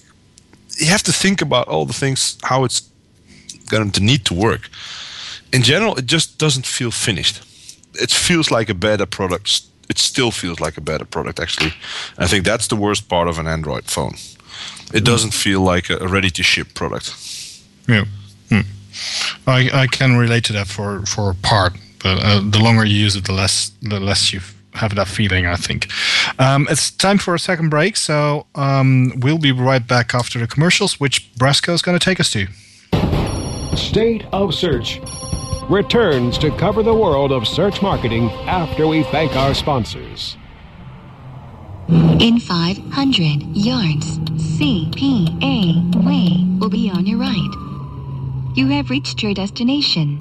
you 0.80 0.86
have 0.90 1.02
to 1.02 1.12
think 1.12 1.42
about 1.42 1.68
all 1.68 1.86
the 1.86 1.92
things 1.98 2.36
how 2.42 2.64
it's 2.64 2.82
going 3.70 3.90
to 3.92 4.00
need 4.02 4.24
to 4.24 4.34
work. 4.34 4.68
In 5.52 5.62
general, 5.62 5.98
it 5.98 6.06
just 6.06 6.38
doesn't 6.38 6.66
feel 6.66 6.90
finished. 6.90 7.40
It 7.94 8.10
feels 8.10 8.50
like 8.50 8.68
a 8.72 8.74
better 8.74 9.06
product. 9.06 9.62
It 9.90 9.98
still 9.98 10.30
feels 10.30 10.60
like 10.60 10.76
a 10.78 10.80
better 10.82 11.06
product, 11.06 11.40
actually. 11.40 11.72
I 12.18 12.26
think 12.28 12.44
that's 12.44 12.66
the 12.68 12.76
worst 12.76 13.08
part 13.08 13.28
of 13.28 13.38
an 13.38 13.46
Android 13.46 13.84
phone. 13.84 14.14
It 14.92 15.04
doesn't 15.04 15.32
feel 15.34 15.60
like 15.74 15.90
a 15.90 16.06
ready 16.08 16.30
to 16.30 16.42
ship 16.42 16.68
product. 16.74 17.14
Yeah. 17.88 18.04
Hmm. 18.50 18.60
I, 19.46 19.70
I 19.82 19.86
can 19.86 20.16
relate 20.18 20.44
to 20.44 20.52
that 20.52 20.66
for, 20.68 21.04
for 21.06 21.30
a 21.30 21.34
part, 21.34 21.72
but 22.02 22.18
uh, 22.22 22.40
the 22.50 22.58
longer 22.58 22.84
you 22.84 23.04
use 23.04 23.16
it, 23.16 23.24
the 23.24 23.32
less 23.32 23.72
the 23.82 23.98
less 24.00 24.32
you 24.32 24.40
have 24.78 24.94
that 24.94 25.08
feeling. 25.08 25.46
I 25.46 25.56
think. 25.56 25.88
Um, 26.38 26.66
it's 26.70 26.90
time 26.90 27.18
for 27.18 27.34
a 27.34 27.38
second 27.38 27.68
break, 27.68 27.96
so 27.96 28.46
um, 28.54 29.12
we'll 29.16 29.38
be 29.38 29.52
right 29.52 29.86
back 29.86 30.14
after 30.14 30.38
the 30.38 30.46
commercials, 30.46 30.98
which 31.00 31.32
Brasco 31.34 31.72
is 31.72 31.82
going 31.82 31.98
to 31.98 32.04
take 32.04 32.20
us 32.20 32.32
to. 32.32 32.46
State 33.76 34.24
of 34.32 34.54
Search 34.54 35.00
returns 35.68 36.38
to 36.38 36.50
cover 36.56 36.82
the 36.82 36.94
world 36.94 37.30
of 37.30 37.46
search 37.46 37.82
marketing 37.82 38.30
after 38.46 38.86
we 38.88 39.02
thank 39.04 39.36
our 39.36 39.54
sponsors. 39.54 40.36
In 41.88 42.38
500 42.40 43.56
yards, 43.56 44.18
CPA 44.58 46.04
Way 46.04 46.44
will 46.58 46.68
be 46.68 46.90
on 46.90 47.06
your 47.06 47.18
right. 47.18 48.56
You 48.56 48.66
have 48.68 48.90
reached 48.90 49.22
your 49.22 49.34
destination. 49.34 50.20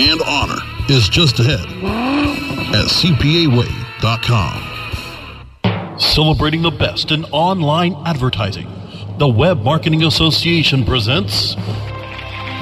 and 0.00 0.22
honor 0.22 0.62
is 0.88 1.10
just 1.10 1.38
ahead 1.40 1.66
at 2.74 2.86
CPAWay.com. 2.86 4.66
Celebrating 5.98 6.62
the 6.62 6.70
best 6.70 7.12
in 7.12 7.26
online 7.26 7.94
advertising, 8.06 8.66
the 9.18 9.28
Web 9.28 9.62
Marketing 9.62 10.04
Association 10.04 10.86
presents 10.86 11.54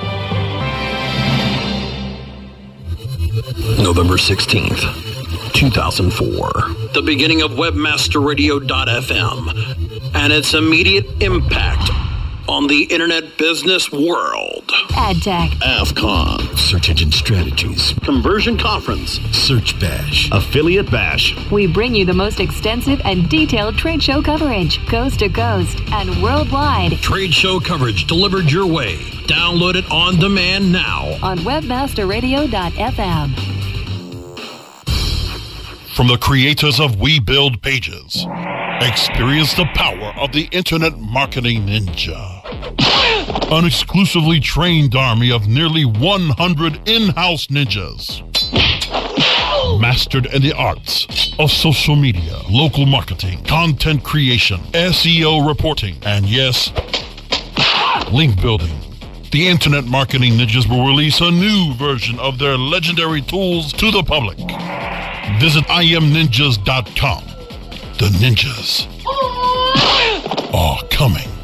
November 3.82 4.16
16th, 4.16 5.54
2004. 5.54 6.52
The 6.94 7.02
beginning 7.02 7.42
of 7.42 7.52
WebmasterRadio.fm 7.52 10.16
and 10.16 10.34
its 10.34 10.54
immediate 10.54 11.06
impact 11.22 11.90
on 12.48 12.68
the 12.68 12.84
internet 12.84 13.38
business 13.38 13.92
world. 13.92 14.64
AdTech. 14.92 15.50
AFCON. 15.62 16.58
Search 16.58 16.90
Engine 16.90 17.12
Strategies. 17.12 17.94
Conversion 18.04 18.58
Conference. 18.58 19.20
Search 19.32 19.78
Bash. 19.80 20.30
Affiliate 20.32 20.90
Bash. 20.90 21.36
We 21.52 21.68
bring 21.68 21.94
you 21.96 22.06
the 22.06 22.14
most 22.14 22.40
extensive 22.40 23.02
and 23.06 23.30
detailed 23.30 23.78
trade 23.78 24.02
show 24.02 24.22
coverage, 24.22 24.80
coast 24.88 25.20
to 25.20 25.30
coast 25.30 25.80
and 25.92 26.22
worldwide 26.24 26.94
Trade 27.02 27.34
show 27.34 27.60
coverage 27.60 28.08
delivered 28.08 28.50
your 28.52 28.66
way. 28.66 28.96
Download 29.28 29.76
it 29.76 29.90
on 29.92 30.18
demand 30.20 30.72
now. 30.72 31.18
on 31.22 31.40
webmasterradio.fm. 31.40 33.54
From 35.96 36.08
the 36.08 36.18
creators 36.18 36.80
of 36.80 37.00
We 37.00 37.20
Build 37.20 37.62
Pages, 37.64 38.26
experience 38.82 39.56
the 39.56 39.66
power 39.74 40.14
of 40.20 40.32
the 40.32 40.48
Internet 40.52 41.00
Marketing 41.00 41.66
Ninja. 41.66 42.37
An 43.52 43.66
exclusively 43.66 44.40
trained 44.40 44.96
army 44.96 45.32
of 45.32 45.48
nearly 45.48 45.86
100 45.86 46.88
in 46.88 47.10
house 47.10 47.48
ninjas. 47.48 48.22
Mastered 49.80 50.26
in 50.28 50.42
the 50.42 50.54
arts 50.54 51.34
of 51.40 51.52
social 51.52 51.96
media, 51.96 52.40
local 52.50 52.86
marketing, 52.86 53.44
content 53.44 54.04
creation, 54.04 54.60
SEO 54.74 55.48
reporting, 55.48 55.96
and 56.04 56.26
yes, 56.26 56.72
link 58.12 58.42
building. 58.42 58.78
The 59.32 59.48
Internet 59.48 59.86
Marketing 59.86 60.34
Ninjas 60.34 60.70
will 60.70 60.88
release 60.88 61.20
a 61.20 61.30
new 61.30 61.74
version 61.74 62.18
of 62.20 62.40
their 62.40 62.58
legendary 62.58 63.22
tools 63.22 63.74
to 63.74 63.92
the 63.92 64.02
public. 64.02 64.38
Visit 65.40 65.66
imninjas.com. 65.66 67.24
The 67.98 68.10
ninjas 68.20 68.88
are 70.54 70.82
coming. 70.90 71.37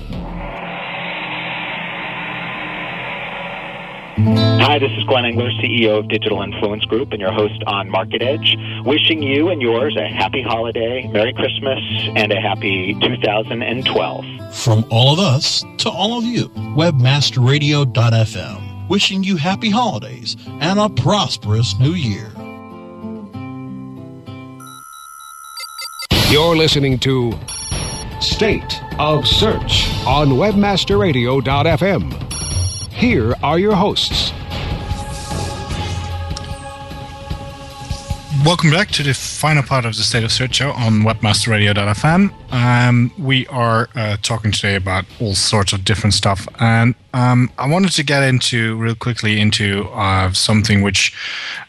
Hi, 4.16 4.78
this 4.78 4.92
is 4.92 5.04
Glenn 5.06 5.26
Engler, 5.26 5.50
CEO 5.54 5.98
of 5.98 6.08
Digital 6.08 6.44
Influence 6.44 6.86
Group 6.86 7.14
and 7.14 7.20
your 7.20 7.32
host 7.32 7.64
on 7.66 7.90
Market 7.90 8.22
Edge. 8.22 8.56
Wishing 8.86 9.24
you 9.24 9.50
and 9.50 9.60
yours 9.60 9.98
a 9.98 10.08
happy 10.08 10.44
holiday, 10.44 11.08
Merry 11.08 11.34
Christmas, 11.34 11.80
and 12.16 12.32
a 12.32 12.40
happy 12.40 12.94
2012. 13.02 14.26
From 14.56 14.86
all 14.92 15.14
of 15.14 15.20
us 15.20 15.66
to 15.80 15.90
all 15.90 16.20
of 16.20 16.26
you, 16.26 16.50
webmasterradio.fm, 16.50 18.88
wishing 18.88 19.24
you 19.24 19.36
happy 19.36 19.72
holidays 19.72 20.38
and 20.48 20.80
a 20.80 20.90
prosperous 20.90 21.74
new 21.80 21.94
year. 21.94 22.30
You're 26.30 26.56
listening 26.56 27.00
to 27.00 27.34
State 28.20 28.80
of 29.00 29.26
Search 29.28 29.88
on 30.06 30.30
webmasterradio.fm. 30.30 32.33
Here 32.94 33.36
are 33.42 33.60
your 33.60 33.76
hosts. 33.76 34.32
Welcome 38.46 38.72
back 38.72 38.90
to 38.92 39.04
the 39.04 39.14
final 39.14 39.64
part 39.64 39.86
of 39.86 39.96
the 39.96 40.04
State 40.04 40.24
of 40.24 40.32
Search 40.32 40.56
show 40.56 40.72
on 40.72 41.02
webmasterradio.fm. 41.02 42.32
Um, 42.52 43.12
we 43.18 43.48
are 43.48 43.90
uh, 43.96 44.18
talking 44.22 44.52
today 44.52 44.76
about 44.76 45.06
all 45.20 45.34
sorts 45.34 45.74
of 45.74 45.84
different 45.84 46.14
stuff, 46.14 46.48
and 46.60 46.94
um, 47.14 47.52
I 47.58 47.68
wanted 47.68 47.92
to 47.94 48.04
get 48.04 48.24
into 48.24 48.76
real 48.78 48.96
quickly 48.96 49.40
into 49.40 49.88
uh, 49.90 50.32
something 50.34 50.82
which 50.82 51.16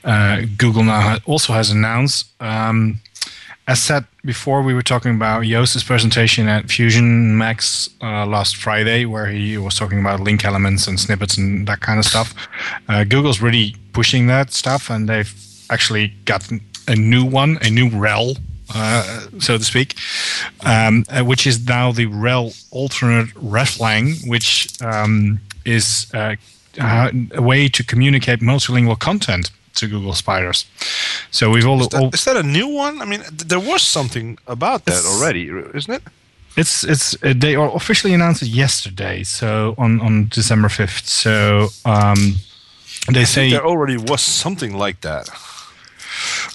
uh, 0.04 0.42
Google 0.58 0.84
now 0.84 1.18
also 1.26 1.52
has 1.52 1.70
announced. 1.70 2.26
Um, 2.40 3.00
as 3.66 3.80
said 3.80 4.04
before, 4.24 4.62
we 4.62 4.74
were 4.74 4.82
talking 4.82 5.14
about 5.14 5.44
Joost's 5.44 5.84
presentation 5.84 6.48
at 6.48 6.70
Fusion 6.70 7.36
Max 7.36 7.90
uh, 8.02 8.26
last 8.26 8.56
Friday, 8.56 9.04
where 9.04 9.26
he 9.26 9.58
was 9.58 9.74
talking 9.74 10.00
about 10.00 10.20
link 10.20 10.44
elements 10.44 10.86
and 10.86 10.98
snippets 10.98 11.36
and 11.36 11.66
that 11.66 11.80
kind 11.80 11.98
of 11.98 12.04
stuff. 12.04 12.34
Uh, 12.88 13.04
Google's 13.04 13.40
really 13.42 13.76
pushing 13.92 14.26
that 14.28 14.52
stuff, 14.52 14.90
and 14.90 15.08
they've 15.08 15.32
actually 15.70 16.08
got 16.24 16.50
a 16.88 16.96
new 16.96 17.24
one, 17.24 17.58
a 17.62 17.70
new 17.70 17.88
rel, 17.90 18.36
uh, 18.74 19.20
so 19.38 19.58
to 19.58 19.64
speak, 19.64 19.96
um, 20.64 21.04
uh, 21.10 21.22
which 21.22 21.46
is 21.46 21.66
now 21.66 21.92
the 21.92 22.06
rel 22.06 22.52
alternate 22.70 23.28
reflang, 23.34 24.26
which 24.26 24.68
um, 24.82 25.38
is 25.66 26.10
uh, 26.14 26.34
a 26.78 27.42
way 27.42 27.68
to 27.68 27.84
communicate 27.84 28.40
multilingual 28.40 28.98
content 28.98 29.50
to 29.74 29.86
Google 29.86 30.14
Spiders. 30.14 30.66
So 31.30 31.50
we've 31.50 31.66
all, 31.66 31.80
Is 31.80 31.88
that, 31.88 32.00
all 32.02 32.10
is 32.14 32.24
that 32.24 32.36
a 32.36 32.42
new 32.42 32.68
one? 32.68 33.02
I 33.02 33.04
mean, 33.04 33.20
th- 33.20 33.48
there 33.48 33.60
was 33.60 33.82
something 33.82 34.38
about 34.46 34.84
that 34.84 35.04
already, 35.04 35.48
isn't 35.74 35.94
it? 35.94 36.02
It's 36.56 36.84
it's 36.84 37.16
uh, 37.22 37.34
they 37.36 37.56
are 37.56 37.74
officially 37.74 38.14
announced 38.14 38.42
it 38.42 38.48
yesterday, 38.48 39.24
so 39.24 39.74
on 39.76 40.00
on 40.00 40.28
December 40.28 40.68
fifth. 40.68 41.08
So 41.08 41.68
um, 41.84 42.36
they 43.12 43.22
I 43.22 43.24
think 43.24 43.28
say 43.28 43.50
there 43.50 43.66
already 43.66 43.96
was 43.96 44.20
something 44.22 44.78
like 44.78 45.00
that. 45.00 45.28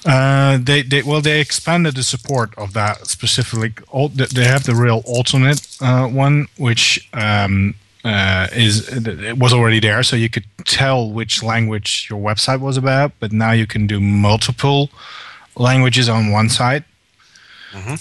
uh, 0.06 0.58
they 0.64 0.84
they 0.84 1.02
well 1.04 1.22
they 1.22 1.42
expanded 1.42 1.96
the 1.96 2.04
support 2.04 2.58
of 2.58 2.72
that 2.74 3.08
specifically. 3.08 3.74
All, 3.90 4.10
they 4.10 4.46
have 4.46 4.64
the 4.64 4.74
rel 4.74 5.02
alternate 5.06 5.68
uh, 5.82 6.08
one, 6.08 6.48
which 6.58 7.10
um, 7.14 7.76
uh, 8.04 8.48
is 8.54 8.88
it 8.90 9.38
was 9.38 9.54
already 9.54 9.80
there, 9.80 10.04
so 10.04 10.16
you 10.16 10.30
could 10.30 10.46
tell 10.66 11.12
which 11.12 11.44
language 11.44 12.08
your 12.10 12.20
website 12.20 12.60
was 12.60 12.78
about. 12.78 13.12
But 13.20 13.32
now 13.32 13.52
you 13.52 13.68
can 13.68 13.88
do 13.88 14.00
multiple 14.00 14.90
languages 15.56 16.08
on 16.08 16.32
one 16.32 16.50
site. 16.50 16.84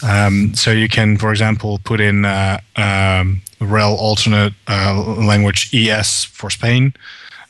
Um, 0.03 0.55
so 0.55 0.71
you 0.71 0.89
can, 0.89 1.19
for 1.19 1.31
example, 1.31 1.79
put 1.85 2.01
in 2.01 2.25
uh, 2.25 2.61
um, 2.77 3.43
rel 3.61 3.95
alternate 3.97 4.55
uh, 4.67 5.03
language 5.19 5.75
ES 5.75 6.25
for 6.25 6.49
Spain, 6.49 6.95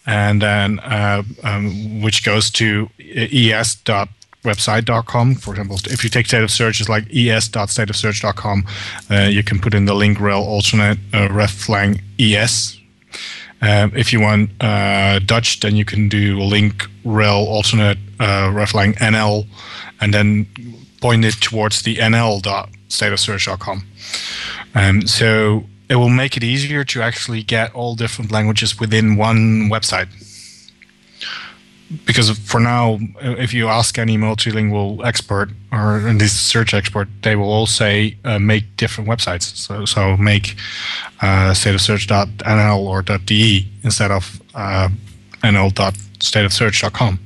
and 0.07 0.43
then 0.43 0.81
uh, 0.81 1.23
um, 1.45 2.01
which 2.03 2.25
goes 2.25 2.51
to 2.53 2.91
es.website.com. 4.49 5.35
For 5.37 5.51
example, 5.51 5.79
if 5.91 6.05
you 6.05 6.11
take 6.11 6.27
state 6.27 6.43
of 6.43 6.51
search, 6.51 6.81
it's 6.81 6.89
like 6.89 7.05
es.stateofsearch.com. 7.05 8.65
Uh, 9.11 9.29
you 9.31 9.43
can 9.43 9.59
put 9.59 9.75
in 9.75 9.85
the 9.85 9.95
link 9.95 10.21
rel 10.21 10.43
alternate 10.43 10.99
uh, 11.13 11.29
reflang 11.29 12.01
es. 12.19 12.81
Um, 13.61 13.93
if 13.97 14.13
you 14.13 14.21
want 14.21 14.51
uh, 14.61 15.19
Dutch, 15.19 15.61
then 15.61 15.75
you 15.77 15.85
can 15.85 16.09
do 16.09 16.41
link 16.41 16.87
rel 17.05 17.47
alternate 17.47 17.99
uh, 18.21 18.51
reflang 18.51 18.95
nl, 18.99 19.47
and 20.01 20.15
then 20.15 20.47
point 21.01 21.25
it 21.25 21.41
towards 21.41 21.83
the 21.83 21.97
nl.stateofsearch.com. 21.97 23.87
Um, 24.75 25.07
so 25.07 25.65
it 25.89 25.97
will 25.97 26.09
make 26.09 26.37
it 26.37 26.45
easier 26.45 26.85
to 26.85 27.03
actually 27.03 27.43
get 27.43 27.75
all 27.75 27.97
different 27.97 28.31
languages 28.31 28.79
within 28.79 29.17
one 29.17 29.69
website. 29.71 30.09
Because 32.05 32.31
for 32.39 32.61
now, 32.61 32.99
if 33.21 33.55
you 33.55 33.69
ask 33.69 33.99
any 33.99 34.19
multilingual 34.19 35.03
expert 35.07 35.49
or 35.73 36.07
at 36.07 36.17
least 36.17 36.47
search 36.47 36.75
expert, 36.75 37.09
they 37.23 37.35
will 37.35 37.51
all 37.51 37.67
say 37.67 38.19
uh, 38.25 38.39
make 38.39 38.77
different 38.77 39.09
websites. 39.09 39.57
So, 39.57 39.87
so 39.87 40.17
make 40.19 40.55
uh, 41.23 41.53
stateofsearch.nl 41.53 42.79
or 42.79 43.03
.de 43.03 43.67
instead 43.83 44.11
of 44.11 44.43
uh, 44.55 44.91
nl.stateofsearch.com, 45.43 47.19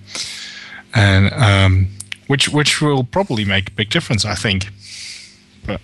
and 0.94 1.32
um, 1.32 1.88
which 2.28 2.48
which 2.48 2.80
will 2.80 3.02
probably 3.02 3.44
make 3.44 3.68
a 3.68 3.72
big 3.72 3.90
difference, 3.90 4.24
I 4.24 4.34
think. 4.36 4.68
But 5.66 5.80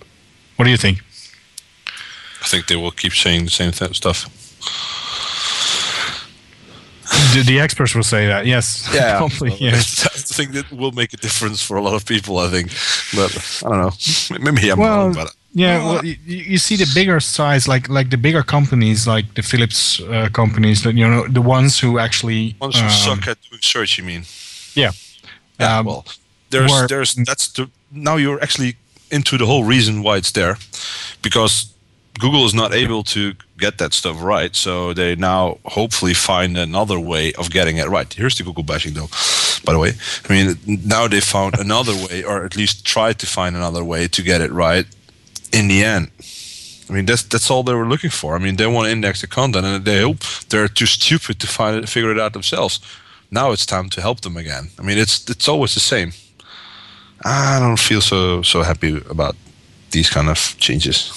what 0.55 0.65
do 0.65 0.71
you 0.71 0.77
think? 0.77 1.01
I 2.41 2.47
think 2.47 2.67
they 2.67 2.75
will 2.75 2.91
keep 2.91 3.13
saying 3.13 3.45
the 3.45 3.51
same 3.51 3.71
th- 3.71 3.95
stuff. 3.95 4.29
The, 7.33 7.43
the 7.45 7.59
experts 7.59 7.93
will 7.95 8.03
say 8.03 8.27
that, 8.27 8.45
yes. 8.45 8.87
Yeah, 8.93 9.17
probably, 9.21 9.49
well, 9.49 9.59
yes. 9.59 10.05
I 10.05 10.09
think 10.35 10.51
that 10.53 10.71
will 10.71 10.91
make 10.91 11.13
a 11.13 11.17
difference 11.17 11.61
for 11.61 11.77
a 11.77 11.81
lot 11.81 11.93
of 11.95 12.05
people. 12.05 12.37
I 12.37 12.49
think, 12.49 12.69
but 13.15 13.63
I 13.65 13.69
don't 13.69 13.81
know. 13.81 14.51
Maybe 14.51 14.71
I'm 14.71 14.79
wrong 14.79 15.11
about 15.11 15.27
it. 15.27 15.33
Yeah, 15.53 15.83
well, 15.83 16.05
you, 16.05 16.15
you 16.25 16.57
see 16.59 16.75
the 16.75 16.85
bigger 16.93 17.19
size, 17.19 17.67
like 17.67 17.89
like 17.89 18.09
the 18.11 18.17
bigger 18.17 18.43
companies, 18.43 19.07
like 19.07 19.33
the 19.33 19.41
Philips 19.41 19.99
uh, 20.01 20.29
companies, 20.31 20.83
that 20.83 20.93
you 20.95 21.07
know, 21.07 21.27
the 21.27 21.41
ones 21.41 21.79
who 21.79 21.97
actually 21.97 22.55
Ones 22.61 22.75
who 22.77 22.83
um, 22.85 22.89
suck 22.91 23.27
at 23.27 23.37
doing 23.49 23.61
search, 23.61 23.97
you 23.97 24.03
mean? 24.03 24.23
Yeah. 24.75 24.91
Yeah. 25.59 25.79
Um, 25.79 25.85
well, 25.85 26.05
there's 26.51 26.71
were- 26.71 26.87
there's 26.87 27.15
that's 27.15 27.47
the 27.53 27.67
now 27.91 28.17
you're 28.17 28.39
actually 28.43 28.75
into 29.11 29.37
the 29.37 29.45
whole 29.47 29.63
reason 29.63 30.03
why 30.03 30.17
it's 30.17 30.31
there, 30.31 30.57
because 31.23 31.73
Google 32.19 32.45
is 32.45 32.53
not 32.53 32.71
able 32.73 33.03
to 33.03 33.33
get 33.59 33.77
that 33.77 33.93
stuff 33.93 34.21
right, 34.21 34.55
so 34.55 34.93
they 34.93 35.15
now 35.15 35.57
hopefully 35.65 36.13
find 36.13 36.57
another 36.57 36.99
way 36.99 37.33
of 37.33 37.49
getting 37.51 37.77
it 37.77 37.87
right. 37.87 38.11
Here's 38.13 38.37
the 38.37 38.43
Google 38.43 38.63
bashing, 38.63 38.93
though. 38.93 39.09
By 39.65 39.73
the 39.73 39.79
way, 39.79 39.93
I 40.27 40.33
mean 40.33 40.57
now 40.85 41.07
they 41.07 41.21
found 41.21 41.59
another 41.59 41.93
way, 41.93 42.23
or 42.23 42.45
at 42.45 42.55
least 42.55 42.85
tried 42.85 43.19
to 43.19 43.27
find 43.27 43.55
another 43.55 43.83
way 43.83 44.07
to 44.07 44.21
get 44.21 44.41
it 44.41 44.51
right. 44.51 44.85
In 45.51 45.67
the 45.67 45.83
end, 45.83 46.11
I 46.89 46.93
mean 46.93 47.05
that's 47.05 47.23
that's 47.23 47.51
all 47.51 47.63
they 47.63 47.73
were 47.73 47.87
looking 47.87 48.09
for. 48.09 48.35
I 48.35 48.39
mean 48.39 48.55
they 48.55 48.67
want 48.67 48.85
to 48.87 48.91
index 48.91 49.21
the 49.21 49.27
content, 49.27 49.65
and 49.65 49.85
they 49.85 50.01
hope 50.01 50.23
they're 50.49 50.67
too 50.67 50.85
stupid 50.85 51.39
to 51.39 51.47
find 51.47 51.75
it, 51.77 51.89
figure 51.89 52.11
it 52.11 52.19
out 52.19 52.33
themselves. 52.33 52.79
Now 53.31 53.51
it's 53.51 53.65
time 53.65 53.89
to 53.89 54.01
help 54.01 54.21
them 54.21 54.37
again. 54.37 54.69
I 54.79 54.81
mean 54.81 54.97
it's 54.97 55.29
it's 55.29 55.47
always 55.47 55.73
the 55.73 55.79
same. 55.81 56.13
I 57.25 57.59
don't 57.59 57.79
feel 57.79 58.01
so 58.01 58.41
so 58.43 58.63
happy 58.63 59.01
about 59.09 59.35
these 59.91 60.09
kind 60.09 60.29
of 60.29 60.55
changes. 60.57 61.11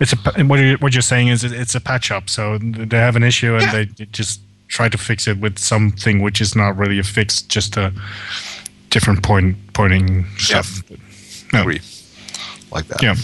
It's 0.00 0.12
a 0.12 0.44
what 0.44 0.60
you're, 0.60 0.78
what 0.78 0.94
you're 0.94 1.02
saying 1.02 1.28
is 1.28 1.44
it's 1.44 1.74
a 1.74 1.80
patch 1.80 2.10
up. 2.10 2.30
So 2.30 2.58
they 2.58 2.98
have 2.98 3.16
an 3.16 3.24
issue 3.24 3.56
and 3.56 3.70
they 3.72 3.86
just 4.06 4.40
try 4.68 4.88
to 4.88 4.98
fix 4.98 5.26
it 5.26 5.38
with 5.38 5.58
something 5.58 6.20
which 6.20 6.40
is 6.40 6.54
not 6.54 6.76
really 6.76 6.98
a 6.98 7.02
fix, 7.02 7.42
just 7.42 7.76
a 7.76 7.92
different 8.90 9.22
point 9.22 9.56
pointing 9.72 10.26
stuff. 10.36 10.82
No. 11.52 11.62
Agree. 11.62 11.80
Like 12.70 12.86
that. 12.88 13.02
Yeah. 13.02 13.14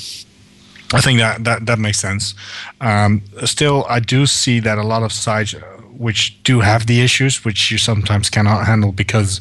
I 0.92 1.00
think 1.00 1.18
that 1.18 1.44
that, 1.44 1.66
that 1.66 1.78
makes 1.78 1.98
sense. 1.98 2.34
Um, 2.80 3.22
still, 3.44 3.84
I 3.88 4.00
do 4.00 4.26
see 4.26 4.60
that 4.60 4.78
a 4.78 4.82
lot 4.82 5.02
of 5.02 5.12
sites 5.12 5.54
uh, 5.54 5.60
which 5.96 6.42
do 6.44 6.60
have 6.60 6.86
the 6.86 7.00
issues, 7.00 7.44
which 7.44 7.70
you 7.70 7.78
sometimes 7.78 8.30
cannot 8.30 8.66
handle 8.66 8.92
because 8.92 9.40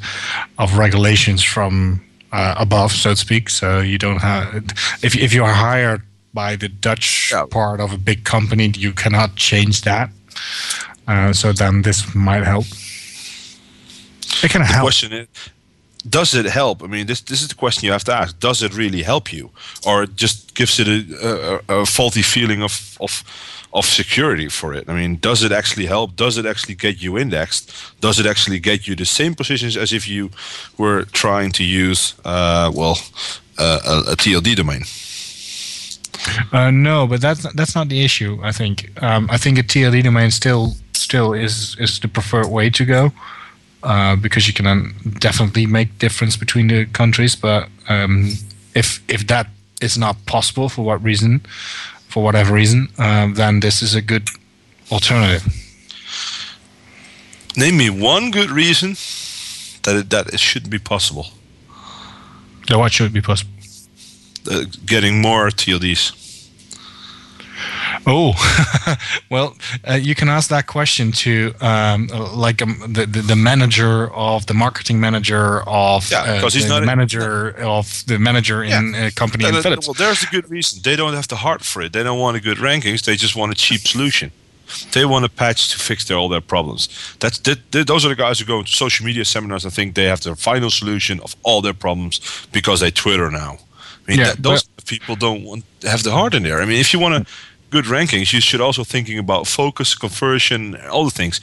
of 0.58 0.78
regulations 0.78 1.44
from 1.44 2.02
uh, 2.32 2.56
above, 2.58 2.92
so 2.92 3.12
to 3.12 3.16
speak. 3.16 3.50
So 3.50 3.80
you 3.80 3.98
don't 3.98 4.22
have 4.22 4.66
if 5.04 5.16
if 5.16 5.34
you 5.34 5.44
are 5.44 5.54
hired 5.54 6.02
by 6.34 6.56
the 6.56 6.70
Dutch 6.70 7.34
part 7.50 7.80
of 7.80 7.94
a 7.94 7.98
big 7.98 8.24
company, 8.24 8.72
you 8.76 8.94
cannot 8.94 9.36
change 9.36 9.82
that. 9.82 10.10
Uh, 11.08 11.34
so 11.34 11.52
then 11.52 11.82
this 11.82 12.16
might 12.16 12.44
help. 12.44 12.66
It 14.44 14.52
can 14.52 14.62
the 14.62 14.68
help. 14.68 14.84
question 14.84 15.14
is, 15.14 15.28
does 16.10 16.34
it 16.34 16.46
help? 16.46 16.84
I 16.84 16.88
mean, 16.88 17.06
this 17.08 17.22
this 17.22 17.42
is 17.42 17.48
the 17.48 17.56
question 17.56 17.86
you 17.86 17.92
have 17.92 18.04
to 18.06 18.14
ask. 18.14 18.40
Does 18.40 18.62
it 18.62 18.76
really 18.76 19.04
help 19.04 19.32
you, 19.32 19.52
or 19.86 20.04
it 20.04 20.16
just 20.16 20.56
gives 20.56 20.80
it 20.80 20.88
a, 20.88 21.62
a, 21.70 21.82
a 21.82 21.86
faulty 21.86 22.22
feeling 22.22 22.62
of 22.62 22.98
of 23.00 23.24
of 23.72 23.86
security 23.86 24.50
for 24.50 24.74
it? 24.74 24.90
I 24.90 24.94
mean, 24.94 25.18
does 25.20 25.44
it 25.44 25.52
actually 25.52 25.88
help? 25.88 26.16
Does 26.16 26.38
it 26.38 26.46
actually 26.46 26.76
get 26.76 27.02
you 27.02 27.18
indexed? 27.18 27.72
Does 28.02 28.20
it 28.20 28.26
actually 28.26 28.60
get 28.60 28.86
you 28.88 28.96
the 28.96 29.06
same 29.06 29.34
positions 29.34 29.78
as 29.78 29.94
if 29.94 30.08
you 30.08 30.30
were 30.78 31.06
trying 31.12 31.52
to 31.54 31.64
use, 31.64 32.16
uh, 32.26 32.72
well, 32.76 32.98
uh, 33.58 33.80
a, 33.86 34.12
a 34.12 34.16
TLD 34.16 34.56
domain? 34.56 34.84
Uh, 36.52 36.72
no, 36.72 37.08
but 37.08 37.22
that's 37.22 37.52
that's 37.54 37.76
not 37.76 37.90
the 37.90 38.04
issue. 38.04 38.40
I 38.42 38.52
think 38.52 38.90
um, 39.02 39.28
I 39.30 39.38
think 39.38 39.58
a 39.58 39.64
TLD 39.64 40.04
domain 40.04 40.32
still 40.32 40.76
still 40.94 41.34
is 41.34 41.76
is 41.80 42.00
the 42.00 42.08
preferred 42.08 42.48
way 42.48 42.70
to 42.70 42.86
go 42.86 43.12
uh, 43.84 44.16
because 44.16 44.48
you 44.48 44.54
can 44.54 44.68
um, 44.68 44.96
definitely 45.20 45.66
make 45.66 46.00
difference 46.00 46.38
between 46.38 46.68
the 46.68 46.86
countries. 46.86 47.36
But 47.36 47.68
um, 47.90 48.32
if 48.74 49.02
if 49.08 49.28
that 49.28 49.48
is 49.82 49.98
not 49.98 50.26
possible 50.26 50.70
for 50.70 50.86
what 50.86 51.04
reason, 51.04 51.42
for 52.08 52.24
whatever 52.24 52.54
reason, 52.54 52.88
uh, 52.98 53.28
then 53.34 53.60
this 53.60 53.82
is 53.82 53.96
a 53.96 54.02
good 54.02 54.30
alternative. 54.92 55.46
Name 57.56 57.78
me 57.78 57.90
one 57.90 58.32
good 58.32 58.50
reason 58.50 58.96
that 59.84 59.96
it, 59.96 60.10
that 60.10 60.34
it 60.34 60.40
shouldn't 60.40 60.72
be 60.72 60.80
possible. 60.80 61.28
So 62.68 62.80
what 62.80 62.94
should 62.94 63.14
be 63.14 63.22
possible? 63.22 63.52
Uh, 64.50 64.66
getting 64.86 65.22
more 65.22 65.48
TLDs. 65.50 66.12
Oh, 68.06 68.34
well, 69.30 69.56
uh, 69.90 69.94
you 69.94 70.14
can 70.16 70.28
ask 70.28 70.50
that 70.50 70.68
question 70.68 71.12
to 71.14 71.54
um, 71.62 72.08
like 72.36 72.62
um, 72.62 72.78
the, 72.92 73.06
the, 73.06 73.22
the 73.22 73.36
manager 73.36 74.12
of 74.14 74.46
the 74.48 74.54
marketing 74.54 75.00
manager 75.00 75.62
of 75.68 76.10
Yeah, 76.12 76.42
'cause 76.42 76.54
he's 76.54 76.64
the, 76.64 76.70
not 76.70 76.80
the 76.80 76.84
a- 76.84 76.96
manager 76.96 77.56
of 77.62 78.04
the 78.08 78.20
manager 78.20 78.62
in 78.64 78.94
a 78.96 79.12
company 79.12 79.46
in 79.46 79.50
And, 79.50 79.58
uh, 79.58 79.62
Philips. 79.62 79.88
Well, 79.88 79.94
there's 79.94 80.24
a 80.24 80.28
good 80.28 80.50
reason. 80.50 80.82
They 80.84 80.98
don't 80.98 81.14
have 81.14 81.28
the 81.30 81.38
heart 81.38 81.64
for 81.64 81.82
it. 81.82 81.94
They 81.94 82.04
don't 82.04 82.20
want 82.20 82.36
a 82.36 82.42
good 82.42 82.58
rankings. 82.58 83.04
They 83.04 83.16
just 83.16 83.36
want 83.38 83.52
a 83.54 83.56
cheap 83.56 83.82
solution. 83.88 84.32
They 84.92 85.06
want 85.06 85.24
a 85.24 85.30
patch 85.30 85.70
to 85.72 85.78
fix 85.80 86.04
their, 86.06 86.18
all 86.18 86.28
their 86.30 86.42
problems. 86.42 86.90
That's 87.20 87.38
that, 87.40 87.72
that- 87.72 87.88
those 87.88 88.06
are 88.06 88.10
the 88.10 88.16
guys 88.16 88.40
who 88.40 88.46
go 88.46 88.64
to 88.64 88.72
social 88.72 89.06
media 89.06 89.24
seminars 89.24 89.64
and 89.64 89.74
think 89.74 89.96
they 89.96 90.06
have 90.10 90.20
the 90.22 90.36
final 90.36 90.70
solution 90.72 91.20
of 91.22 91.36
all 91.44 91.62
their 91.62 91.74
problems 91.76 92.20
because 92.52 92.82
they 92.82 92.92
Twitter 92.92 93.32
now. 93.32 93.60
I 94.08 94.12
mean, 94.12 94.20
Yeah, 94.20 94.34
that, 94.34 94.44
those 94.44 94.64
people 94.86 95.16
don't 95.16 95.44
want 95.44 95.64
have 95.84 96.04
the 96.04 96.12
heart 96.12 96.34
in 96.34 96.44
there. 96.44 96.62
I 96.62 96.66
mean, 96.66 96.80
if 96.80 96.94
you 96.94 97.00
want 97.00 97.16
a 97.16 97.26
good 97.70 97.86
rankings, 97.86 98.34
you 98.34 98.42
should 98.42 98.62
also 98.62 98.84
thinking 98.84 99.20
about 99.20 99.48
focus, 99.48 99.96
conversion, 99.96 100.76
all 100.92 101.06
the 101.06 101.12
things. 101.12 101.42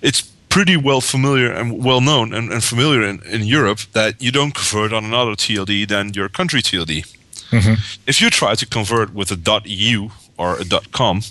It's 0.00 0.22
pretty 0.48 0.76
well 0.76 1.00
familiar 1.00 1.52
and 1.52 1.84
well 1.84 2.00
known 2.00 2.32
and, 2.34 2.52
and 2.52 2.62
familiar 2.62 3.02
in, 3.02 3.22
in 3.24 3.42
Europe 3.42 3.80
that 3.92 4.20
you 4.20 4.30
don't 4.30 4.54
convert 4.54 4.92
on 4.92 5.04
another 5.04 5.32
TLD 5.32 5.86
than 5.88 6.14
your 6.14 6.28
country 6.28 6.62
TLD 6.62 7.04
mm-hmm. 7.50 7.74
if 8.06 8.20
you 8.20 8.30
try 8.30 8.54
to 8.54 8.66
convert 8.66 9.14
with 9.14 9.30
a 9.30 9.62
.eu 9.64 10.10
or 10.36 10.58
a 10.60 10.64
.com, 10.92 11.22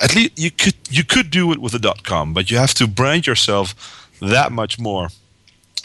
at 0.00 0.14
least 0.14 0.32
you 0.36 0.50
could 0.50 0.74
you 0.90 1.04
could 1.04 1.30
do 1.30 1.52
it 1.52 1.58
with 1.58 1.74
a 1.74 1.94
.com, 2.02 2.32
but 2.34 2.50
you 2.50 2.58
have 2.58 2.74
to 2.74 2.86
brand 2.86 3.26
yourself 3.26 3.74
that 4.20 4.52
much 4.52 4.78
more 4.78 5.08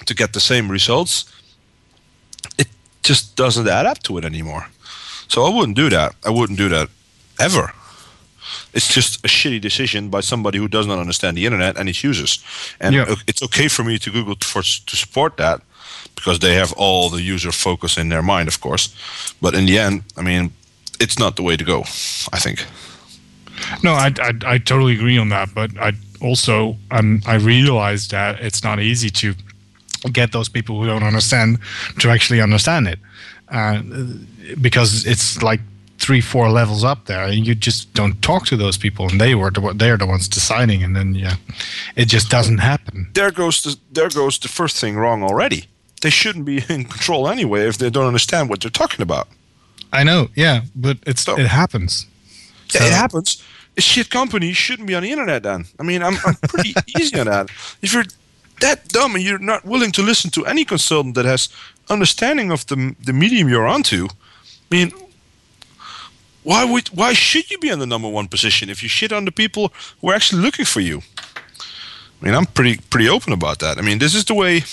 to 0.05 0.13
get 0.13 0.33
the 0.33 0.39
same 0.39 0.69
results. 0.71 1.25
It 2.57 2.67
just 3.03 3.35
doesn't 3.35 3.67
add 3.67 3.85
up 3.85 3.99
to 4.03 4.17
it 4.17 4.25
anymore. 4.25 4.67
So 5.27 5.43
I 5.45 5.49
wouldn't 5.55 5.75
do 5.77 5.89
that. 5.89 6.15
I 6.25 6.29
wouldn't 6.29 6.57
do 6.57 6.69
that 6.69 6.89
ever. 7.39 7.71
It's 8.73 8.93
just 8.93 9.23
a 9.25 9.27
shitty 9.27 9.59
decision 9.61 10.09
by 10.09 10.21
somebody 10.21 10.57
who 10.57 10.67
does 10.67 10.85
not 10.87 10.99
understand 10.99 11.37
the 11.37 11.45
internet 11.45 11.77
and 11.77 11.87
its 11.89 12.03
users. 12.03 12.39
And 12.79 12.95
Yeah. 12.95 13.15
it's 13.27 13.41
okay 13.43 13.67
for 13.69 13.83
me 13.83 13.97
to 13.99 14.09
Google 14.11 14.35
for 14.41 14.61
to 14.61 14.95
support 14.97 15.37
that 15.37 15.61
because 16.15 16.39
they 16.39 16.55
have 16.55 16.73
all 16.77 17.09
the 17.09 17.21
user 17.21 17.51
focus 17.51 17.97
in 17.97 18.09
their 18.09 18.21
mind, 18.21 18.47
of 18.47 18.59
course. 18.59 18.89
But 19.41 19.53
in 19.53 19.65
the 19.65 19.79
end, 19.79 20.03
I 20.17 20.21
mean, 20.21 20.51
it's 20.99 21.17
not 21.17 21.35
the 21.35 21.43
way 21.43 21.57
to 21.57 21.63
go. 21.63 21.79
I 22.33 22.39
think. 22.39 22.65
No, 23.83 23.93
I, 23.93 24.11
I, 24.21 24.31
I 24.53 24.57
totally 24.57 24.93
agree 24.93 25.17
on 25.19 25.29
that. 25.29 25.53
But 25.53 25.71
I 25.79 25.93
also 26.21 26.77
um, 26.91 27.21
I 27.25 27.35
realize 27.35 28.07
that 28.09 28.39
it's 28.39 28.63
not 28.63 28.79
easy 28.79 29.09
to 29.09 29.33
get 30.11 30.31
those 30.31 30.49
people 30.49 30.79
who 30.79 30.87
don't 30.87 31.03
understand 31.03 31.59
to 31.99 32.09
actually 32.09 32.41
understand 32.41 32.87
it, 32.87 32.99
uh, 33.49 33.81
because 34.61 35.05
it's 35.05 35.41
like 35.43 35.61
three, 36.01 36.21
four 36.21 36.49
levels 36.49 36.83
up 36.83 37.05
there, 37.05 37.25
and 37.25 37.45
you 37.45 37.53
just 37.53 37.93
don't 37.93 38.19
talk 38.21 38.45
to 38.47 38.57
those 38.57 38.77
people, 38.77 39.07
and 39.07 39.21
they 39.21 39.35
were 39.35 39.51
the, 39.51 39.73
they're 39.75 39.97
the 39.97 40.05
ones 40.05 40.27
deciding, 40.27 40.83
and 40.83 40.95
then 40.95 41.13
yeah, 41.15 41.35
it 41.95 42.05
just 42.05 42.29
doesn't 42.29 42.57
happen. 42.57 43.09
There 43.13 43.31
goes 43.31 43.61
the 43.61 43.77
there 43.91 44.09
goes 44.09 44.39
the 44.39 44.47
first 44.47 44.77
thing 44.77 44.97
wrong 44.97 45.23
already. 45.23 45.65
They 46.01 46.09
shouldn't 46.09 46.45
be 46.45 46.63
in 46.69 46.85
control 46.85 47.27
anyway 47.27 47.67
if 47.67 47.77
they 47.77 47.89
don't 47.89 48.07
understand 48.07 48.49
what 48.49 48.61
they're 48.61 48.71
talking 48.71 49.01
about. 49.01 49.27
I 49.93 50.03
know, 50.03 50.29
yeah, 50.35 50.61
but 50.75 50.97
it's 51.05 51.27
it 51.27 51.47
happens. 51.47 52.07
Yeah, 52.73 52.85
it 52.85 52.93
happens. 52.93 53.43
A 53.77 53.81
shit 53.81 54.09
company 54.09 54.53
shouldn't 54.53 54.87
be 54.87 54.95
on 54.95 55.03
the 55.03 55.11
internet 55.11 55.43
then. 55.43 55.65
I 55.79 55.83
mean, 55.83 56.03
I'm, 56.03 56.17
I'm 56.25 56.35
pretty 56.35 56.73
easy 56.99 57.19
on 57.19 57.27
that. 57.27 57.49
If 57.81 57.93
you're 57.93 58.05
that 58.61 58.87
dumb 58.87 59.15
and 59.15 59.23
you're 59.23 59.39
not 59.39 59.65
willing 59.65 59.91
to 59.91 60.01
listen 60.01 60.31
to 60.31 60.45
any 60.45 60.65
consultant 60.65 61.15
that 61.15 61.25
has 61.25 61.49
understanding 61.89 62.51
of 62.51 62.65
the 62.67 62.95
the 63.05 63.13
medium 63.13 63.49
you're 63.49 63.67
onto, 63.67 64.05
I 64.05 64.75
mean, 64.75 64.91
why 66.43 66.63
would 66.65 66.87
why 66.89 67.13
should 67.13 67.51
you 67.51 67.57
be 67.57 67.71
on 67.71 67.79
the 67.79 67.85
number 67.85 68.09
one 68.09 68.27
position 68.27 68.69
if 68.69 68.81
you 68.81 68.89
shit 68.89 69.11
on 69.11 69.25
the 69.25 69.31
people 69.31 69.71
who 69.99 70.09
are 70.09 70.15
actually 70.15 70.41
looking 70.41 70.65
for 70.65 70.81
you? 70.81 71.01
I 72.21 72.25
mean, 72.25 72.35
I'm 72.35 72.45
pretty 72.45 72.77
pretty 72.89 73.09
open 73.09 73.33
about 73.33 73.59
that. 73.59 73.77
I 73.77 73.81
mean, 73.81 73.99
this 73.99 74.15
is 74.15 74.25
the 74.25 74.33
way. 74.33 74.63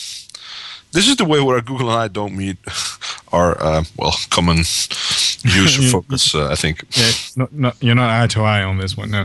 This 0.93 1.09
is 1.09 1.16
the 1.16 1.24
way 1.24 1.41
where 1.41 1.61
Google 1.61 1.91
and 1.91 1.99
I 1.99 2.09
don't 2.09 2.36
meet 2.36 2.57
our 3.32 3.61
uh, 3.62 3.84
well 3.97 4.14
common 4.30 4.57
user 5.45 5.82
focus. 5.91 6.34
Uh, 6.34 6.49
I 6.49 6.55
think. 6.55 6.84
Yeah, 6.93 7.11
no, 7.36 7.49
no, 7.53 7.72
you're 7.80 7.95
not 7.95 8.11
eye 8.11 8.26
to 8.28 8.43
eye 8.43 8.62
on 8.62 8.78
this 8.78 8.97
one. 8.97 9.11
No, 9.11 9.24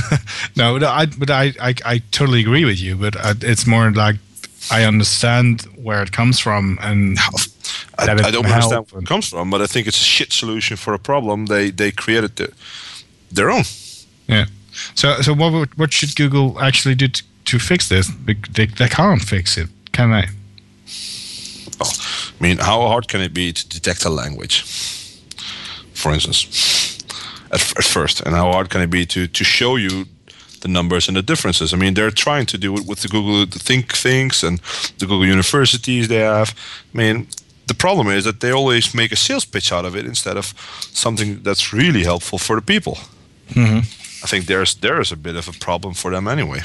no, 0.56 0.78
but 0.78 0.84
I, 0.84 1.06
but 1.06 1.30
I, 1.30 1.52
I, 1.60 1.74
I 1.84 1.98
totally 2.10 2.40
agree 2.40 2.64
with 2.64 2.80
you. 2.80 2.96
But 2.96 3.16
I, 3.16 3.34
it's 3.40 3.66
more 3.66 3.90
like 3.90 4.16
I 4.70 4.84
understand 4.84 5.62
where 5.76 6.02
it 6.02 6.12
comes 6.12 6.40
from, 6.40 6.78
and 6.80 7.18
I, 7.98 8.12
I 8.12 8.30
don't 8.30 8.46
understand 8.46 8.86
where 8.90 9.02
it 9.02 9.06
comes 9.08 9.28
from, 9.28 9.50
but 9.50 9.62
I 9.62 9.66
think 9.66 9.86
it's 9.86 10.00
a 10.00 10.04
shit 10.04 10.32
solution 10.32 10.76
for 10.76 10.94
a 10.94 10.98
problem. 10.98 11.46
They 11.46 11.70
they 11.70 11.92
created 11.92 12.36
the, 12.36 12.52
their 13.30 13.50
own. 13.50 13.64
Yeah. 14.26 14.46
So, 14.94 15.20
so 15.22 15.34
what 15.34 15.52
would, 15.52 15.78
what 15.78 15.92
should 15.92 16.14
Google 16.16 16.60
actually 16.60 16.94
do 16.94 17.08
to, 17.08 17.22
to 17.46 17.58
fix 17.58 17.88
this? 17.88 18.10
They, 18.26 18.66
they 18.66 18.88
can't 18.88 19.22
fix 19.22 19.56
it, 19.56 19.68
can 19.92 20.10
they? 20.10 20.26
I 21.80 22.42
mean, 22.42 22.58
how 22.58 22.80
hard 22.88 23.08
can 23.08 23.20
it 23.20 23.32
be 23.32 23.52
to 23.52 23.68
detect 23.68 24.04
a 24.04 24.10
language, 24.10 24.62
for 25.92 26.12
instance, 26.12 26.98
at, 27.50 27.60
f- 27.60 27.74
at 27.78 27.84
first, 27.84 28.20
and 28.22 28.34
how 28.34 28.52
hard 28.52 28.68
can 28.68 28.80
it 28.80 28.90
be 28.90 29.06
to 29.06 29.26
to 29.26 29.44
show 29.44 29.76
you 29.78 30.06
the 30.60 30.68
numbers 30.68 31.08
and 31.08 31.16
the 31.16 31.22
differences? 31.22 31.72
I 31.72 31.76
mean, 31.76 31.94
they're 31.94 32.14
trying 32.14 32.46
to 32.46 32.58
do 32.58 32.74
it 32.76 32.86
with 32.86 33.00
the 33.00 33.08
Google 33.08 33.46
the 33.46 33.58
Think 33.58 33.92
things 33.92 34.44
and 34.44 34.60
the 34.98 35.06
Google 35.06 35.26
universities 35.26 36.08
they 36.08 36.22
have. 36.22 36.54
I 36.94 36.96
mean. 36.96 37.26
The 37.68 37.74
problem 37.74 38.08
is 38.08 38.24
that 38.24 38.38
they 38.38 38.52
always 38.52 38.94
make 38.94 39.12
a 39.12 39.16
sales 39.16 39.44
pitch 39.44 39.72
out 39.72 39.84
of 39.84 39.96
it 39.96 40.04
instead 40.04 40.36
of 40.36 40.54
something 40.92 41.42
that's 41.42 41.72
really 41.72 42.04
helpful 42.04 42.38
for 42.38 42.54
the 42.54 42.62
people. 42.62 42.96
Mm-hmm. 43.54 43.78
I 44.22 44.26
think 44.28 44.46
there's 44.46 44.74
there 44.76 45.00
is 45.00 45.12
a 45.12 45.16
bit 45.16 45.36
of 45.36 45.48
a 45.48 45.52
problem 45.52 45.94
for 45.94 46.10
them 46.12 46.28
anyway. 46.28 46.60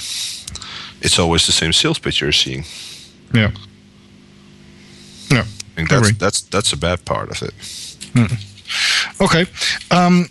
It's 1.01 1.19
always 1.19 1.45
the 1.45 1.51
same 1.51 1.73
sales 1.73 1.99
pitch 1.99 2.21
you're 2.21 2.31
seeing. 2.31 2.65
Yeah. 3.33 3.51
Yeah. 5.31 5.41
I 5.41 5.75
think 5.75 5.89
that's 5.89 6.11
that's 6.17 6.41
that's 6.41 6.73
a 6.73 6.77
bad 6.77 7.05
part 7.05 7.31
of 7.31 7.41
it. 7.41 7.53
Mm. 8.13 9.21
Okay. 9.21 9.45
Um, 9.89 10.29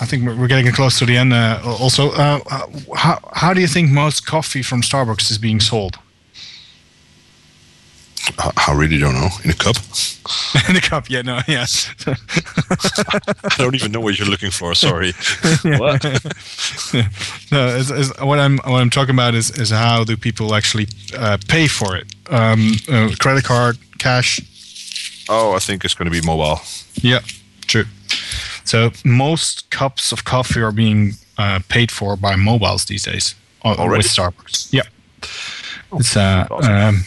I 0.00 0.06
think 0.06 0.24
we're 0.24 0.36
we're 0.36 0.48
getting 0.48 0.72
close 0.72 0.98
to 0.98 1.06
the 1.06 1.16
end. 1.16 1.32
Uh, 1.32 1.60
also, 1.64 2.10
uh, 2.12 2.40
uh, 2.50 2.66
how 2.96 3.18
how 3.32 3.54
do 3.54 3.60
you 3.60 3.68
think 3.68 3.90
most 3.90 4.26
coffee 4.26 4.62
from 4.62 4.82
Starbucks 4.82 5.30
is 5.30 5.38
being 5.38 5.60
sold? 5.60 5.98
I, 8.38 8.50
I 8.68 8.74
really 8.74 8.98
don't 8.98 9.14
know. 9.14 9.28
In 9.44 9.50
a 9.50 9.54
cup? 9.54 9.76
In 10.68 10.76
a 10.76 10.80
cup? 10.80 11.08
Yeah. 11.08 11.22
No. 11.22 11.40
Yeah. 11.48 11.66
I 12.06 13.54
don't 13.56 13.74
even 13.74 13.92
know 13.92 14.00
what 14.00 14.18
you're 14.18 14.28
looking 14.28 14.50
for. 14.50 14.74
Sorry. 14.74 15.12
what? 15.62 16.04
no, 17.50 17.76
it's, 17.76 17.90
it's, 17.90 18.20
what 18.20 18.38
I'm 18.38 18.58
what 18.58 18.80
I'm 18.80 18.90
talking 18.90 19.14
about 19.14 19.34
is 19.34 19.50
is 19.58 19.70
how 19.70 20.04
do 20.04 20.16
people 20.16 20.54
actually 20.54 20.86
uh, 21.16 21.38
pay 21.48 21.68
for 21.68 21.96
it? 21.96 22.06
Um, 22.30 22.72
uh, 22.90 23.10
credit 23.18 23.44
card, 23.44 23.78
cash. 23.98 24.40
Oh, 25.28 25.54
I 25.54 25.58
think 25.58 25.84
it's 25.84 25.94
going 25.94 26.10
to 26.10 26.20
be 26.20 26.26
mobile. 26.26 26.60
Yeah, 26.94 27.20
true. 27.66 27.84
So 28.64 28.90
most 29.04 29.70
cups 29.70 30.12
of 30.12 30.24
coffee 30.24 30.60
are 30.60 30.72
being 30.72 31.12
uh, 31.38 31.60
paid 31.68 31.90
for 31.90 32.16
by 32.16 32.36
mobiles 32.36 32.84
these 32.84 33.04
days 33.04 33.34
uh, 33.64 33.74
Already? 33.78 33.98
with 33.98 34.06
Starbucks. 34.06 34.72
Yeah, 34.72 34.82
it's 35.92 36.16
uh, 36.16 36.46
um, 36.50 37.04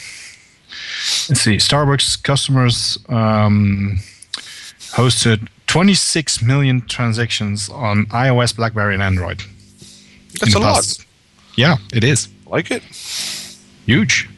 let's 1.29 1.41
see. 1.41 1.57
Starbucks 1.57 2.21
customers 2.23 2.97
um, 3.09 3.99
hosted 4.95 5.47
26 5.67 6.41
million 6.41 6.81
transactions 6.87 7.69
on 7.69 8.05
iOS, 8.07 8.55
BlackBerry, 8.55 8.93
and 8.93 9.03
Android. 9.03 9.41
That's 10.39 10.55
a 10.55 10.59
lot. 10.59 10.85
Yeah, 11.55 11.77
it 11.93 12.03
is 12.03 12.27
Like 12.47 12.71
it? 12.71 12.83
huge. 13.85 14.29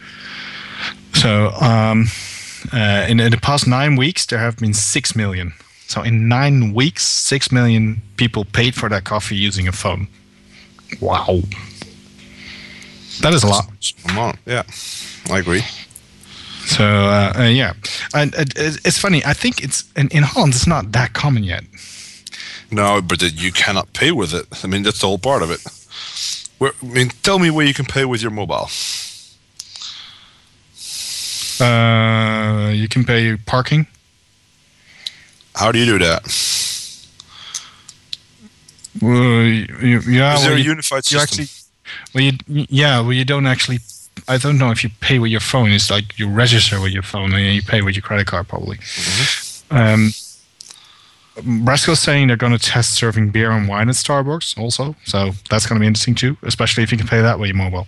So 1.14 1.52
um, 1.62 2.06
uh, 2.72 3.06
in, 3.08 3.20
in 3.20 3.32
the 3.32 3.38
past 3.38 3.68
nine 3.68 3.96
weeks, 3.96 4.26
there 4.26 4.40
have 4.40 4.58
been 4.58 4.74
six 4.74 5.16
million. 5.16 5.54
So 5.88 6.02
in 6.02 6.28
nine 6.28 6.74
weeks, 6.74 7.04
six 7.06 7.52
million 7.52 8.02
people 8.18 8.46
paid 8.46 8.74
for 8.74 8.90
their 8.90 9.02
coffee 9.02 9.36
using 9.36 9.68
a 9.68 9.72
phone. 9.72 10.08
Wow, 11.02 11.42
that 13.22 13.34
is 13.34 13.44
a 13.44 13.48
lot. 13.48 13.66
Come 14.08 14.18
on. 14.20 14.38
Yeah, 14.46 14.64
I 15.32 15.40
agree. 15.40 15.62
So 16.66 16.86
uh, 16.86 17.34
uh, 17.38 17.44
yeah, 17.44 17.74
and 18.14 18.34
uh, 18.36 18.46
it's 18.58 18.98
funny. 18.98 19.24
I 19.26 19.34
think 19.34 19.64
it's 19.64 19.84
in, 19.96 20.08
in 20.10 20.24
Holland. 20.24 20.54
It's 20.54 20.68
not 20.68 20.92
that 20.94 21.14
common 21.14 21.44
yet. 21.44 21.64
No, 22.72 23.02
but 23.02 23.22
you 23.22 23.52
cannot 23.52 23.94
pay 23.94 24.12
with 24.12 24.34
it. 24.34 24.46
I 24.64 24.68
mean, 24.68 24.84
that's 24.84 25.00
the 25.00 25.08
whole 25.08 25.20
part 25.20 25.44
of 25.44 25.52
it. 25.52 25.62
Where, 26.58 26.72
I 26.82 26.86
mean, 26.86 27.10
tell 27.22 27.38
me 27.38 27.50
where 27.52 27.66
you 27.66 27.74
can 27.74 27.86
pay 27.86 28.06
with 28.06 28.22
your 28.22 28.32
mobile. 28.32 28.70
Uh, 31.60 32.72
you 32.74 32.88
can 32.88 33.04
pay 33.06 33.38
parking. 33.46 33.86
How 35.56 35.72
do 35.72 35.78
you 35.78 35.86
do 35.86 36.00
that? 36.00 36.24
Well, 39.02 39.44
you, 39.44 40.00
yeah, 40.08 40.36
Is 40.36 40.42
there 40.42 40.52
well, 40.52 40.60
a 40.60 40.60
unified 40.60 41.12
you 41.12 41.20
system? 41.20 41.22
Actually, 41.22 41.48
well, 42.14 42.24
you, 42.24 42.66
yeah, 42.70 43.00
well, 43.02 43.14
you 43.14 43.26
don't 43.26 43.46
actually. 43.46 43.80
I 44.28 44.38
don't 44.38 44.58
know 44.58 44.72
if 44.72 44.84
you 44.84 44.90
pay 45.02 45.20
with 45.20 45.32
your 45.32 45.40
phone. 45.40 45.72
It's 45.72 45.92
like 45.92 46.18
you 46.18 46.30
register 46.30 46.82
with 46.82 46.92
your 46.92 47.04
phone 47.04 47.34
and 47.34 47.56
you 47.56 47.62
pay 47.62 47.82
with 47.82 47.96
your 47.96 48.04
credit 48.04 48.28
card, 48.28 48.48
probably. 48.48 48.78
Mm-hmm. 48.78 49.76
Um, 49.76 50.12
Brasco's 51.66 52.00
saying 52.00 52.28
they're 52.28 52.38
going 52.38 52.52
to 52.52 52.60
test 52.60 52.94
serving 52.94 53.32
beer 53.32 53.52
and 53.52 53.68
wine 53.68 53.90
at 53.90 53.96
Starbucks 53.96 54.58
also, 54.58 54.96
so 55.04 55.32
that's 55.50 55.66
going 55.66 55.78
to 55.78 55.80
be 55.80 55.88
interesting 55.88 56.14
too, 56.14 56.38
especially 56.44 56.84
if 56.84 56.92
you 56.92 56.98
can 56.98 57.08
pay 57.08 57.22
that 57.22 57.40
way 57.40 57.52
mobile. 57.52 57.88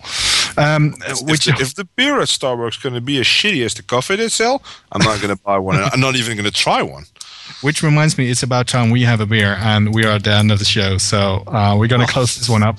Um, 0.57 0.95
if, 1.05 1.21
which 1.21 1.45
the, 1.45 1.55
if 1.59 1.75
the 1.75 1.85
beer 1.95 2.19
at 2.19 2.27
Starbucks 2.27 2.69
is 2.69 2.77
going 2.77 2.95
to 2.95 3.01
be 3.01 3.19
as 3.19 3.27
shitty 3.27 3.63
as 3.63 3.75
the 3.75 3.83
coffee 3.83 4.15
they 4.15 4.29
sell, 4.29 4.63
I'm 4.91 5.03
not 5.03 5.21
going 5.21 5.35
to 5.35 5.41
buy 5.41 5.59
one. 5.59 5.75
I'm 5.93 5.99
not 5.99 6.15
even 6.15 6.37
going 6.37 6.49
to 6.49 6.51
try 6.51 6.81
one. 6.81 7.05
Which 7.61 7.81
reminds 7.83 8.17
me, 8.17 8.29
it's 8.29 8.43
about 8.43 8.67
time 8.67 8.89
we 8.89 9.03
have 9.03 9.21
a 9.21 9.25
beer, 9.25 9.55
and 9.59 9.93
we 9.93 10.05
are 10.05 10.11
at 10.11 10.23
the 10.23 10.31
end 10.31 10.51
of 10.51 10.59
the 10.59 10.65
show, 10.65 10.97
so 10.97 11.43
uh, 11.47 11.75
we're 11.77 11.87
going 11.87 12.05
to 12.05 12.11
close 12.11 12.35
this 12.35 12.49
one 12.49 12.63
up. 12.63 12.77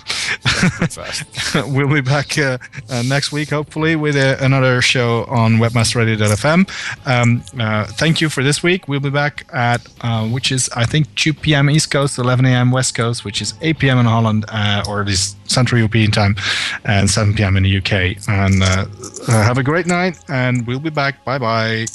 we'll 1.68 1.92
be 1.92 2.00
back 2.00 2.38
uh, 2.38 2.58
uh, 2.90 3.02
next 3.02 3.32
week, 3.32 3.50
hopefully, 3.50 3.96
with 3.96 4.16
uh, 4.16 4.36
another 4.40 4.80
show 4.82 5.24
on 5.24 5.54
webmasterradio.fm. 5.54 6.68
Um, 7.06 7.42
uh, 7.58 7.86
thank 7.86 8.20
you 8.20 8.28
for 8.28 8.42
this 8.42 8.62
week. 8.62 8.86
We'll 8.88 9.00
be 9.00 9.10
back 9.10 9.46
at, 9.52 9.86
uh, 10.02 10.28
which 10.28 10.52
is, 10.52 10.68
I 10.76 10.84
think, 10.84 11.12
2 11.16 11.34
p.m. 11.34 11.70
East 11.70 11.90
Coast, 11.90 12.18
11 12.18 12.44
a.m. 12.44 12.70
West 12.70 12.94
Coast, 12.94 13.24
which 13.24 13.40
is 13.40 13.54
8 13.60 13.78
p.m. 13.78 13.98
in 13.98 14.06
Holland, 14.06 14.44
uh, 14.48 14.84
or 14.88 15.00
at 15.00 15.06
least 15.06 15.36
Central 15.50 15.78
European 15.78 16.10
time, 16.10 16.36
and 16.84 17.10
7 17.10 17.34
p.m. 17.34 17.56
in 17.56 17.62
the 17.62 17.78
UK. 17.78 18.28
And 18.28 18.62
have 19.28 19.58
a 19.58 19.62
great 19.62 19.86
night, 19.86 20.18
and 20.28 20.66
we'll 20.66 20.80
be 20.80 20.90
back. 20.90 21.24
Bye 21.24 21.38
bye. 21.38 21.86